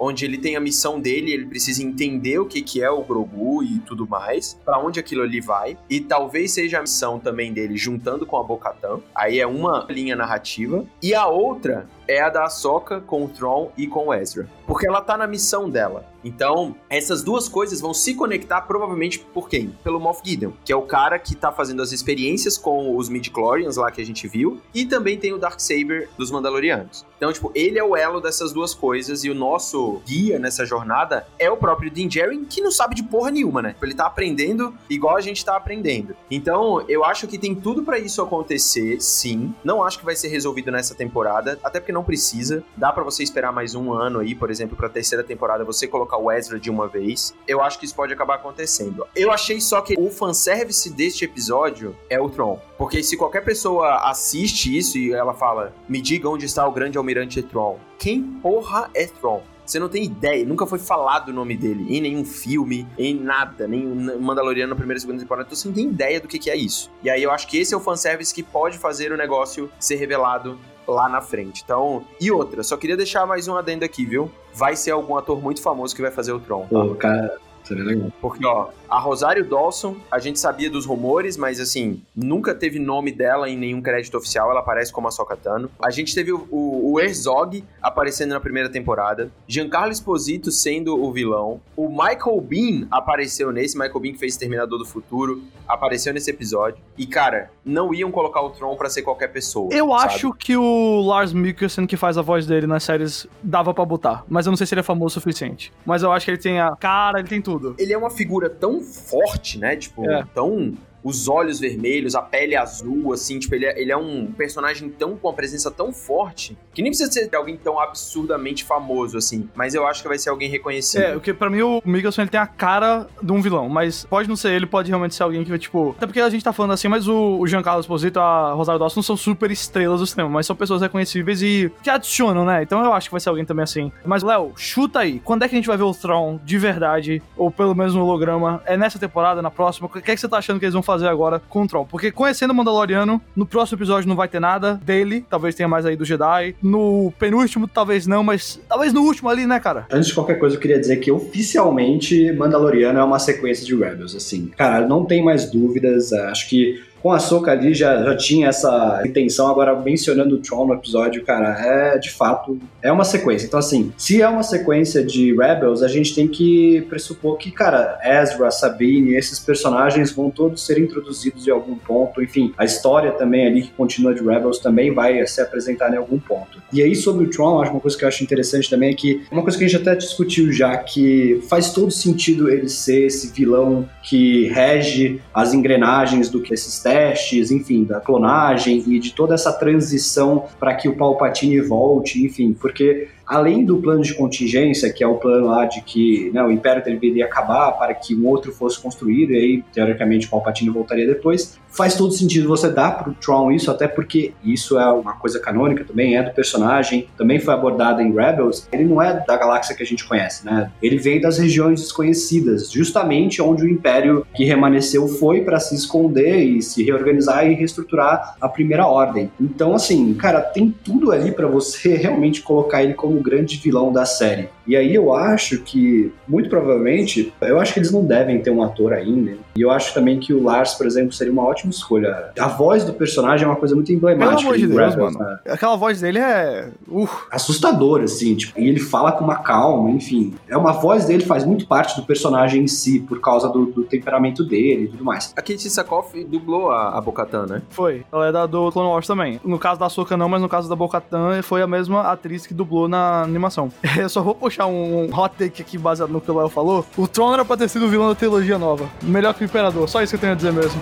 onde 0.00 0.24
ele 0.24 0.38
tem 0.38 0.56
a 0.56 0.60
missão 0.60 0.98
dele, 0.98 1.32
ele 1.32 1.44
precisa 1.44 1.82
entender 1.82 2.38
o 2.38 2.46
que, 2.46 2.62
que 2.62 2.82
é 2.82 2.90
o 2.90 3.04
Grogu 3.04 3.62
e 3.62 3.78
tudo 3.80 4.08
mais, 4.08 4.58
para 4.64 4.78
onde 4.78 4.98
aquilo 4.98 5.22
ali 5.22 5.40
vai, 5.40 5.76
e 5.88 6.00
talvez 6.00 6.52
seja 6.52 6.78
a 6.78 6.82
missão 6.82 7.18
também 7.20 7.52
dele 7.52 7.76
juntando 7.76 8.24
com 8.24 8.38
a 8.38 8.42
Bocatan. 8.42 9.00
Aí 9.14 9.38
é 9.38 9.46
uma 9.46 9.86
linha 9.90 10.16
narrativa, 10.16 10.84
e 11.02 11.14
a 11.14 11.26
outra 11.26 11.86
é 12.08 12.20
a 12.20 12.28
da 12.28 12.44
Ahsoka 12.44 13.00
com 13.00 13.24
o 13.24 13.28
Thrawn 13.28 13.68
e 13.76 13.86
com 13.86 14.08
o 14.08 14.14
Ezra. 14.14 14.48
Porque 14.66 14.86
ela 14.86 15.00
tá 15.00 15.16
na 15.16 15.26
missão 15.26 15.70
dela. 15.70 16.08
Então, 16.24 16.74
essas 16.88 17.22
duas 17.22 17.48
coisas 17.48 17.80
vão 17.80 17.94
se 17.94 18.14
conectar 18.14 18.62
provavelmente 18.62 19.18
por 19.18 19.48
quem? 19.48 19.74
Pelo 19.82 20.00
Moff 20.00 20.20
Gideon, 20.24 20.52
que 20.64 20.72
é 20.72 20.76
o 20.76 20.82
cara 20.82 21.18
que 21.18 21.34
tá 21.34 21.50
fazendo 21.50 21.80
as 21.80 21.92
experiências 21.92 22.58
com 22.58 22.96
os 22.96 23.08
midi-chlorians 23.08 23.76
lá 23.76 23.90
que 23.90 24.00
a 24.00 24.04
gente 24.04 24.28
viu, 24.28 24.60
e 24.74 24.84
também 24.84 25.18
tem 25.18 25.32
o 25.32 25.38
Darksaber 25.38 26.08
dos 26.18 26.30
Mandalorianos. 26.30 27.06
Então, 27.16 27.32
tipo, 27.32 27.50
ele 27.54 27.78
é 27.78 27.84
o 27.84 27.96
elo 27.96 28.20
dessas 28.20 28.52
duas 28.52 28.74
coisas 28.74 29.24
e 29.24 29.30
o 29.30 29.34
nosso 29.34 29.89
guia 29.98 30.38
nessa 30.38 30.64
jornada 30.64 31.26
é 31.38 31.50
o 31.50 31.56
próprio 31.56 31.90
Din 31.90 32.08
Djarin, 32.08 32.44
que 32.44 32.60
não 32.60 32.70
sabe 32.70 32.94
de 32.94 33.02
porra 33.02 33.30
nenhuma, 33.30 33.62
né? 33.62 33.74
Ele 33.82 33.94
tá 33.94 34.06
aprendendo 34.06 34.74
igual 34.88 35.16
a 35.16 35.20
gente 35.20 35.44
tá 35.44 35.56
aprendendo. 35.56 36.16
Então, 36.30 36.84
eu 36.88 37.04
acho 37.04 37.26
que 37.26 37.38
tem 37.38 37.54
tudo 37.54 37.82
para 37.82 37.98
isso 37.98 38.22
acontecer, 38.22 39.00
sim. 39.00 39.54
Não 39.64 39.82
acho 39.82 39.98
que 39.98 40.04
vai 40.04 40.14
ser 40.14 40.28
resolvido 40.28 40.70
nessa 40.70 40.94
temporada, 40.94 41.58
até 41.62 41.80
porque 41.80 41.92
não 41.92 42.04
precisa. 42.04 42.62
Dá 42.76 42.92
para 42.92 43.02
você 43.02 43.22
esperar 43.22 43.52
mais 43.52 43.74
um 43.74 43.92
ano 43.92 44.20
aí, 44.20 44.34
por 44.34 44.50
exemplo, 44.50 44.76
pra 44.76 44.88
terceira 44.88 45.24
temporada, 45.24 45.64
você 45.64 45.86
colocar 45.86 46.16
o 46.16 46.30
Ezra 46.30 46.58
de 46.58 46.70
uma 46.70 46.86
vez. 46.86 47.34
Eu 47.46 47.60
acho 47.60 47.78
que 47.78 47.84
isso 47.84 47.94
pode 47.94 48.12
acabar 48.12 48.36
acontecendo. 48.36 49.06
Eu 49.14 49.30
achei 49.30 49.60
só 49.60 49.80
que 49.80 49.94
o 49.98 50.10
fanservice 50.10 50.90
deste 50.90 51.24
episódio 51.24 51.96
é 52.08 52.20
o 52.20 52.28
Tron. 52.28 52.60
Porque 52.78 53.02
se 53.02 53.16
qualquer 53.16 53.44
pessoa 53.44 54.08
assiste 54.08 54.76
isso 54.76 54.96
e 54.96 55.12
ela 55.12 55.34
fala, 55.34 55.74
me 55.88 56.00
diga 56.00 56.28
onde 56.28 56.46
está 56.46 56.66
o 56.66 56.72
grande 56.72 56.96
almirante 56.96 57.42
Tron. 57.42 57.78
Quem 57.98 58.22
porra 58.22 58.90
é 58.94 59.06
Tron? 59.06 59.42
Você 59.70 59.78
não 59.78 59.88
tem 59.88 60.02
ideia, 60.02 60.44
nunca 60.44 60.66
foi 60.66 60.80
falado 60.80 61.28
o 61.28 61.32
nome 61.32 61.56
dele 61.56 61.86
em 61.96 62.00
nenhum 62.00 62.24
filme, 62.24 62.88
em 62.98 63.14
nada, 63.14 63.68
nem 63.68 63.86
Mandaloriano 63.86 64.70
na 64.70 64.74
primeira 64.74 64.98
e 64.98 65.00
segunda 65.00 65.20
temporada, 65.20 65.46
então 65.46 65.56
você 65.56 65.68
não 65.68 65.74
tem 65.74 65.86
ideia 65.86 66.20
do 66.20 66.26
que, 66.26 66.40
que 66.40 66.50
é 66.50 66.56
isso. 66.56 66.90
E 67.04 67.08
aí 67.08 67.22
eu 67.22 67.30
acho 67.30 67.46
que 67.46 67.56
esse 67.56 67.72
é 67.72 67.76
o 67.76 67.80
fanservice 67.80 68.34
que 68.34 68.42
pode 68.42 68.78
fazer 68.78 69.12
o 69.12 69.16
negócio 69.16 69.70
ser 69.78 69.94
revelado 69.94 70.58
lá 70.88 71.08
na 71.08 71.20
frente. 71.20 71.62
Então, 71.64 72.04
e 72.20 72.32
outra, 72.32 72.64
só 72.64 72.76
queria 72.76 72.96
deixar 72.96 73.24
mais 73.26 73.46
um 73.46 73.56
adendo 73.56 73.84
aqui, 73.84 74.04
viu? 74.04 74.28
Vai 74.52 74.74
ser 74.74 74.90
algum 74.90 75.16
ator 75.16 75.40
muito 75.40 75.62
famoso 75.62 75.94
que 75.94 76.02
vai 76.02 76.10
fazer 76.10 76.32
o 76.32 76.40
Tron. 76.40 76.62
Tá? 76.62 76.68
Pô, 76.68 76.94
cara, 76.96 77.38
seria 77.70 77.84
legal. 77.84 78.12
Porque, 78.20 78.44
ó, 78.44 78.68
A 78.88 78.98
Rosário 78.98 79.44
Dawson, 79.44 79.96
a 80.10 80.18
gente 80.18 80.38
sabia 80.40 80.68
dos 80.68 80.84
rumores, 80.84 81.36
mas 81.36 81.60
assim, 81.60 82.02
nunca 82.14 82.54
teve 82.54 82.78
nome 82.78 83.12
dela 83.12 83.48
em 83.48 83.56
nenhum 83.56 83.80
crédito 83.80 84.16
oficial, 84.16 84.50
ela 84.50 84.60
aparece 84.60 84.92
como 84.92 85.06
a 85.06 85.10
Sokatano. 85.10 85.70
A 85.82 85.90
gente 85.90 86.14
teve 86.14 86.32
o, 86.32 86.46
o, 86.50 86.92
o 86.92 87.00
Herzog 87.00 87.64
aparecendo 87.80 88.30
na 88.30 88.40
primeira 88.40 88.68
temporada, 88.68 89.30
Giancarlo 89.46 89.92
Esposito 89.92 90.50
sendo 90.50 91.00
o 91.00 91.12
vilão, 91.12 91.60
o 91.76 91.88
Michael 91.88 92.40
Bean 92.40 92.88
apareceu 92.90 93.52
nesse, 93.52 93.78
Michael 93.78 94.00
Bean 94.00 94.12
que 94.12 94.18
fez 94.18 94.36
Terminador 94.36 94.78
do 94.78 94.84
Futuro, 94.84 95.42
apareceu 95.68 96.12
nesse 96.12 96.30
episódio. 96.30 96.82
E 96.98 97.06
cara, 97.06 97.50
não 97.64 97.94
iam 97.94 98.10
colocar 98.10 98.40
o 98.42 98.50
Tron 98.50 98.74
para 98.74 98.90
ser 98.90 99.02
qualquer 99.02 99.28
pessoa. 99.28 99.72
Eu 99.72 99.90
sabe? 99.90 100.14
acho 100.14 100.32
que 100.32 100.56
o 100.56 101.00
Lars 101.02 101.32
Mikkelsen, 101.32 101.86
que 101.86 101.96
faz 101.96 102.18
a 102.18 102.22
voz 102.22 102.46
dele 102.46 102.66
nas 102.66 102.82
séries, 102.82 103.26
dava 103.42 103.72
pra 103.72 103.84
botar. 103.84 104.24
Mas 104.28 104.46
eu 104.46 104.50
não 104.50 104.56
sei 104.56 104.66
se 104.66 104.74
ele 104.74 104.80
é 104.80 104.84
famoso 104.84 105.18
o 105.18 105.20
suficiente. 105.20 105.72
Mas 105.86 106.02
eu 106.02 106.12
acho 106.12 106.24
que 106.24 106.30
ele 106.32 106.38
tem 106.38 106.60
a 106.60 106.74
cara, 106.76 107.20
ele 107.20 107.28
tem 107.28 107.40
tudo. 107.40 107.59
Ele 107.78 107.92
é 107.92 107.98
uma 107.98 108.10
figura 108.10 108.48
tão 108.48 108.80
forte, 108.80 109.58
né? 109.58 109.76
Tipo, 109.76 110.08
É. 110.08 110.24
tão 110.34 110.74
os 111.02 111.28
olhos 111.28 111.58
vermelhos, 111.58 112.14
a 112.14 112.22
pele 112.22 112.56
azul, 112.56 113.12
assim, 113.12 113.38
tipo, 113.38 113.54
ele 113.54 113.66
é, 113.66 113.80
ele 113.80 113.92
é 113.92 113.96
um 113.96 114.26
personagem 114.32 114.88
tão 114.88 115.16
com 115.16 115.28
uma 115.28 115.34
presença 115.34 115.70
tão 115.70 115.92
forte 115.92 116.56
que 116.72 116.82
nem 116.82 116.90
precisa 116.90 117.10
ser 117.10 117.34
alguém 117.34 117.56
tão 117.56 117.80
absurdamente 117.80 118.64
famoso, 118.64 119.16
assim. 119.16 119.48
Mas 119.54 119.74
eu 119.74 119.86
acho 119.86 120.02
que 120.02 120.08
vai 120.08 120.18
ser 120.18 120.30
alguém 120.30 120.48
reconhecido. 120.48 121.02
É, 121.02 121.12
porque 121.12 121.32
pra 121.32 121.50
mim 121.50 121.62
o 121.62 121.82
Mikkelsen 121.84 122.22
ele 122.22 122.30
tem 122.30 122.40
a 122.40 122.46
cara 122.46 123.06
de 123.22 123.32
um 123.32 123.40
vilão, 123.40 123.68
mas 123.68 124.04
pode 124.04 124.28
não 124.28 124.36
ser 124.36 124.52
ele, 124.52 124.66
pode 124.66 124.88
realmente 124.88 125.14
ser 125.14 125.22
alguém 125.22 125.44
que, 125.44 125.58
tipo. 125.58 125.94
Até 125.96 126.06
porque 126.06 126.20
a 126.20 126.30
gente 126.30 126.44
tá 126.44 126.52
falando 126.52 126.72
assim, 126.72 126.88
mas 126.88 127.08
o, 127.08 127.38
o 127.38 127.46
Giancarlo 127.46 127.80
Esposito, 127.80 128.20
a 128.20 128.52
Rosário 128.52 128.78
Dawson 128.78 129.02
são 129.02 129.16
super 129.16 129.50
estrelas 129.50 130.00
do 130.00 130.06
cinema, 130.06 130.28
mas 130.28 130.46
são 130.46 130.54
pessoas 130.54 130.82
reconhecíveis 130.82 131.42
e 131.42 131.70
que 131.82 131.90
adicionam, 131.90 132.44
né? 132.44 132.62
Então 132.62 132.84
eu 132.84 132.92
acho 132.92 133.08
que 133.08 133.12
vai 133.12 133.20
ser 133.20 133.28
alguém 133.28 133.44
também 133.44 133.64
assim. 133.64 133.90
Mas, 134.04 134.22
Léo, 134.22 134.52
chuta 134.56 135.00
aí. 135.00 135.20
Quando 135.20 135.44
é 135.44 135.48
que 135.48 135.54
a 135.54 135.58
gente 135.58 135.66
vai 135.66 135.76
ver 135.76 135.84
o 135.84 135.94
Tron 135.94 136.38
de 136.44 136.58
verdade? 136.58 137.22
Ou 137.36 137.50
pelo 137.50 137.74
menos 137.74 137.94
no 137.94 138.02
holograma? 138.02 138.62
É 138.66 138.76
nessa 138.76 138.98
temporada, 138.98 139.42
na 139.42 139.50
próxima? 139.50 139.86
O 139.86 139.90
que 139.90 140.10
é 140.10 140.14
que 140.14 140.20
você 140.20 140.28
tá 140.28 140.38
achando 140.38 140.58
que 140.58 140.64
eles 140.64 140.74
vão 140.74 140.82
fazer 140.82 140.89
agora 140.90 141.40
com 141.48 141.62
o 141.62 141.66
Tron? 141.66 141.84
Porque 141.84 142.10
conhecendo 142.10 142.50
o 142.50 142.54
Mandaloriano, 142.54 143.20
no 143.34 143.46
próximo 143.46 143.78
episódio 143.78 144.08
não 144.08 144.16
vai 144.16 144.28
ter 144.28 144.40
nada 144.40 144.80
dele, 144.82 145.24
talvez 145.28 145.54
tenha 145.54 145.68
mais 145.68 145.86
aí 145.86 145.96
do 145.96 146.04
Jedi. 146.04 146.54
No 146.62 147.12
penúltimo, 147.18 147.68
talvez 147.68 148.06
não, 148.06 148.22
mas 148.22 148.60
talvez 148.68 148.92
no 148.92 149.02
último 149.02 149.28
ali, 149.28 149.46
né, 149.46 149.60
cara? 149.60 149.86
Antes 149.90 150.08
de 150.08 150.14
qualquer 150.14 150.38
coisa, 150.38 150.56
eu 150.56 150.60
queria 150.60 150.78
dizer 150.78 150.96
que 150.96 151.10
oficialmente 151.10 152.32
Mandaloriano 152.32 152.98
é 152.98 153.04
uma 153.04 153.18
sequência 153.18 153.64
de 153.64 153.74
Rebels, 153.74 154.14
assim. 154.14 154.50
Cara, 154.56 154.86
não 154.86 155.04
tem 155.04 155.22
mais 155.24 155.50
dúvidas. 155.50 156.12
Acho 156.12 156.48
que 156.48 156.82
com 157.02 157.12
a 157.12 157.18
Soca 157.18 157.50
ali 157.50 157.74
já, 157.74 158.02
já 158.02 158.16
tinha 158.16 158.48
essa 158.48 159.02
intenção, 159.04 159.48
agora 159.48 159.74
mencionando 159.78 160.36
o 160.36 160.38
Tron 160.38 160.66
no 160.66 160.74
episódio, 160.74 161.24
cara, 161.24 161.58
é 161.60 161.98
de 161.98 162.10
fato, 162.10 162.58
é 162.82 162.90
uma 162.92 163.04
sequência. 163.04 163.46
Então, 163.46 163.58
assim, 163.58 163.92
se 163.96 164.20
é 164.20 164.28
uma 164.28 164.42
sequência 164.42 165.02
de 165.04 165.34
Rebels, 165.34 165.82
a 165.82 165.88
gente 165.88 166.14
tem 166.14 166.28
que 166.28 166.82
pressupor 166.88 167.36
que, 167.36 167.50
cara, 167.50 167.98
Ezra, 168.04 168.50
Sabine, 168.50 169.14
esses 169.14 169.38
personagens 169.38 170.12
vão 170.12 170.30
todos 170.30 170.64
ser 170.64 170.78
introduzidos 170.78 171.46
em 171.46 171.50
algum 171.50 171.74
ponto. 171.74 172.22
Enfim, 172.22 172.52
a 172.56 172.64
história 172.64 173.12
também 173.12 173.46
ali 173.46 173.62
que 173.62 173.70
continua 173.72 174.14
de 174.14 174.22
Rebels 174.22 174.58
também 174.58 174.92
vai 174.92 175.26
se 175.26 175.40
apresentar 175.40 175.92
em 175.92 175.96
algum 175.96 176.18
ponto. 176.18 176.62
E 176.72 176.82
aí, 176.82 176.94
sobre 176.94 177.24
o 177.24 177.30
Tron, 177.30 177.60
acho 177.60 177.72
uma 177.72 177.80
coisa 177.80 177.96
que 177.96 178.04
eu 178.04 178.08
acho 178.08 178.22
interessante 178.22 178.68
também 178.68 178.90
é 178.90 178.94
que 178.94 179.22
uma 179.30 179.42
coisa 179.42 179.56
que 179.56 179.64
a 179.64 179.68
gente 179.68 179.80
até 179.80 179.94
discutiu 179.94 180.52
já, 180.52 180.76
que 180.76 181.40
faz 181.48 181.72
todo 181.72 181.90
sentido 181.90 182.50
ele 182.50 182.68
ser 182.68 183.06
esse 183.06 183.32
vilão 183.32 183.88
que 184.02 184.48
rege 184.48 185.20
as 185.34 185.54
engrenagens 185.54 186.28
do 186.28 186.40
que 186.40 186.54
esses 186.54 186.80
testes, 186.90 187.50
enfim, 187.50 187.84
da 187.84 188.00
clonagem 188.00 188.82
e 188.88 188.98
de 188.98 189.12
toda 189.12 189.34
essa 189.34 189.52
transição 189.52 190.44
para 190.58 190.74
que 190.74 190.88
o 190.88 190.96
Palpatine 190.96 191.60
volte, 191.60 192.24
enfim, 192.24 192.52
porque 192.52 193.08
além 193.30 193.64
do 193.64 193.76
plano 193.76 194.02
de 194.02 194.12
contingência, 194.12 194.92
que 194.92 195.04
é 195.04 195.06
o 195.06 195.14
plano 195.14 195.46
lá 195.46 195.64
de 195.64 195.82
que 195.82 196.32
né, 196.34 196.42
o 196.42 196.50
Império 196.50 196.82
deveria 196.82 197.26
acabar 197.26 197.70
para 197.70 197.94
que 197.94 198.12
um 198.12 198.26
outro 198.26 198.50
fosse 198.50 198.82
construído, 198.82 199.32
e 199.32 199.36
aí, 199.36 199.64
teoricamente, 199.72 200.26
o 200.26 200.30
Palpatine 200.30 200.68
voltaria 200.68 201.06
depois, 201.06 201.56
faz 201.68 201.94
todo 201.94 202.12
sentido 202.12 202.48
você 202.48 202.68
dar 202.68 203.04
pro 203.04 203.14
Tron 203.14 203.52
isso, 203.52 203.70
até 203.70 203.86
porque 203.86 204.32
isso 204.44 204.76
é 204.76 204.92
uma 204.92 205.12
coisa 205.12 205.38
canônica 205.38 205.84
também, 205.84 206.16
é 206.16 206.24
do 206.24 206.32
personagem, 206.32 207.06
também 207.16 207.38
foi 207.38 207.54
abordado 207.54 208.02
em 208.02 208.12
Rebels. 208.12 208.66
Ele 208.72 208.84
não 208.84 209.00
é 209.00 209.24
da 209.24 209.36
galáxia 209.36 209.76
que 209.76 209.82
a 209.84 209.86
gente 209.86 210.04
conhece, 210.04 210.44
né? 210.44 210.72
Ele 210.82 210.98
veio 210.98 211.22
das 211.22 211.38
regiões 211.38 211.80
desconhecidas, 211.80 212.68
justamente 212.68 213.40
onde 213.40 213.62
o 213.62 213.68
Império 213.68 214.26
que 214.34 214.44
remanesceu 214.44 215.06
foi 215.06 215.42
para 215.42 215.60
se 215.60 215.76
esconder 215.76 216.42
e 216.42 216.60
se 216.60 216.79
reorganizar 216.82 217.46
e 217.46 217.54
reestruturar 217.54 218.36
a 218.40 218.48
Primeira 218.48 218.86
Ordem. 218.86 219.30
Então, 219.40 219.74
assim, 219.74 220.14
cara, 220.14 220.40
tem 220.40 220.74
tudo 220.84 221.12
ali 221.12 221.32
para 221.32 221.46
você 221.46 221.94
realmente 221.96 222.42
colocar 222.42 222.82
ele 222.82 222.94
como 222.94 223.16
o 223.16 223.22
grande 223.22 223.56
vilão 223.56 223.92
da 223.92 224.04
série. 224.04 224.48
E 224.70 224.76
aí 224.76 224.94
eu 224.94 225.12
acho 225.12 225.58
que, 225.62 226.12
muito 226.28 226.48
provavelmente, 226.48 227.32
eu 227.40 227.58
acho 227.58 227.74
que 227.74 227.80
eles 227.80 227.90
não 227.90 228.04
devem 228.04 228.40
ter 228.40 228.52
um 228.52 228.62
ator 228.62 228.92
ainda. 228.92 229.32
E 229.56 229.60
eu 229.62 229.68
acho 229.68 229.92
também 229.92 230.20
que 230.20 230.32
o 230.32 230.40
Lars, 230.40 230.74
por 230.74 230.86
exemplo, 230.86 231.12
seria 231.12 231.32
uma 231.32 231.42
ótima 231.42 231.72
escolha. 231.72 232.30
A 232.38 232.46
voz 232.46 232.84
do 232.84 232.92
personagem 232.92 233.44
é 233.44 233.48
uma 233.48 233.56
coisa 233.56 233.74
muito 233.74 233.88
Pelo 233.88 233.98
emblemática. 233.98 234.42
amor 234.42 234.56
de 234.56 234.66
Deus, 234.68 234.78
Rebels, 234.78 235.16
mano. 235.16 235.28
né? 235.28 235.38
Aquela 235.48 235.74
voz 235.74 236.00
dele 236.00 236.20
é. 236.20 236.68
Uh, 236.86 237.08
assustador, 237.32 238.02
assim, 238.02 238.36
tipo, 238.36 238.60
e 238.60 238.68
ele 238.68 238.78
fala 238.78 239.10
com 239.10 239.24
uma 239.24 239.36
calma, 239.42 239.90
enfim. 239.90 240.34
É 240.48 240.56
uma 240.56 240.72
voz 240.72 241.06
dele 241.06 241.24
faz 241.24 241.44
muito 241.44 241.66
parte 241.66 241.96
do 242.00 242.06
personagem 242.06 242.62
em 242.62 242.68
si, 242.68 243.00
por 243.00 243.20
causa 243.20 243.48
do, 243.48 243.66
do 243.66 243.82
temperamento 243.82 244.44
dele 244.44 244.84
e 244.84 244.88
tudo 244.88 245.04
mais. 245.04 245.32
A 245.36 245.42
Kate 245.42 245.68
Sakoff 245.68 246.22
dublou 246.24 246.70
a, 246.70 246.96
a 246.96 247.00
Bocatan, 247.00 247.46
né? 247.46 247.62
foi. 247.70 248.04
Ela 248.12 248.28
é 248.28 248.32
da 248.32 248.46
do 248.46 248.70
Clone 248.70 248.88
Wars 248.88 249.06
também. 249.08 249.40
No 249.44 249.58
caso 249.58 249.80
da 249.80 249.88
Soca 249.88 250.16
não, 250.16 250.28
mas 250.28 250.40
no 250.40 250.48
caso 250.48 250.68
da 250.68 250.76
Bo-Katan 250.76 251.42
foi 251.42 251.60
a 251.60 251.66
mesma 251.66 252.02
atriz 252.02 252.46
que 252.46 252.54
dublou 252.54 252.88
na 252.88 253.22
animação. 253.22 253.72
Eu 253.98 254.08
só 254.08 254.22
vou 254.22 254.34
puxar 254.34 254.59
um 254.66 255.10
hot 255.12 255.34
take 255.36 255.62
aqui 255.62 255.78
baseado 255.78 256.10
no 256.10 256.20
que 256.20 256.30
o 256.30 256.38
Léo 256.38 256.48
falou. 256.48 256.84
O 256.96 257.06
Tron 257.06 257.34
era 257.34 257.44
pra 257.44 257.56
ter 257.56 257.68
sido 257.68 257.86
o 257.86 257.88
vilão 257.88 258.08
da 258.08 258.14
trilogia 258.14 258.58
nova. 258.58 258.88
Melhor 259.02 259.34
que 259.34 259.42
o 259.42 259.46
Imperador. 259.46 259.88
Só 259.88 260.02
isso 260.02 260.10
que 260.10 260.16
eu 260.16 260.20
tenho 260.20 260.32
a 260.32 260.36
dizer 260.36 260.52
mesmo. 260.52 260.80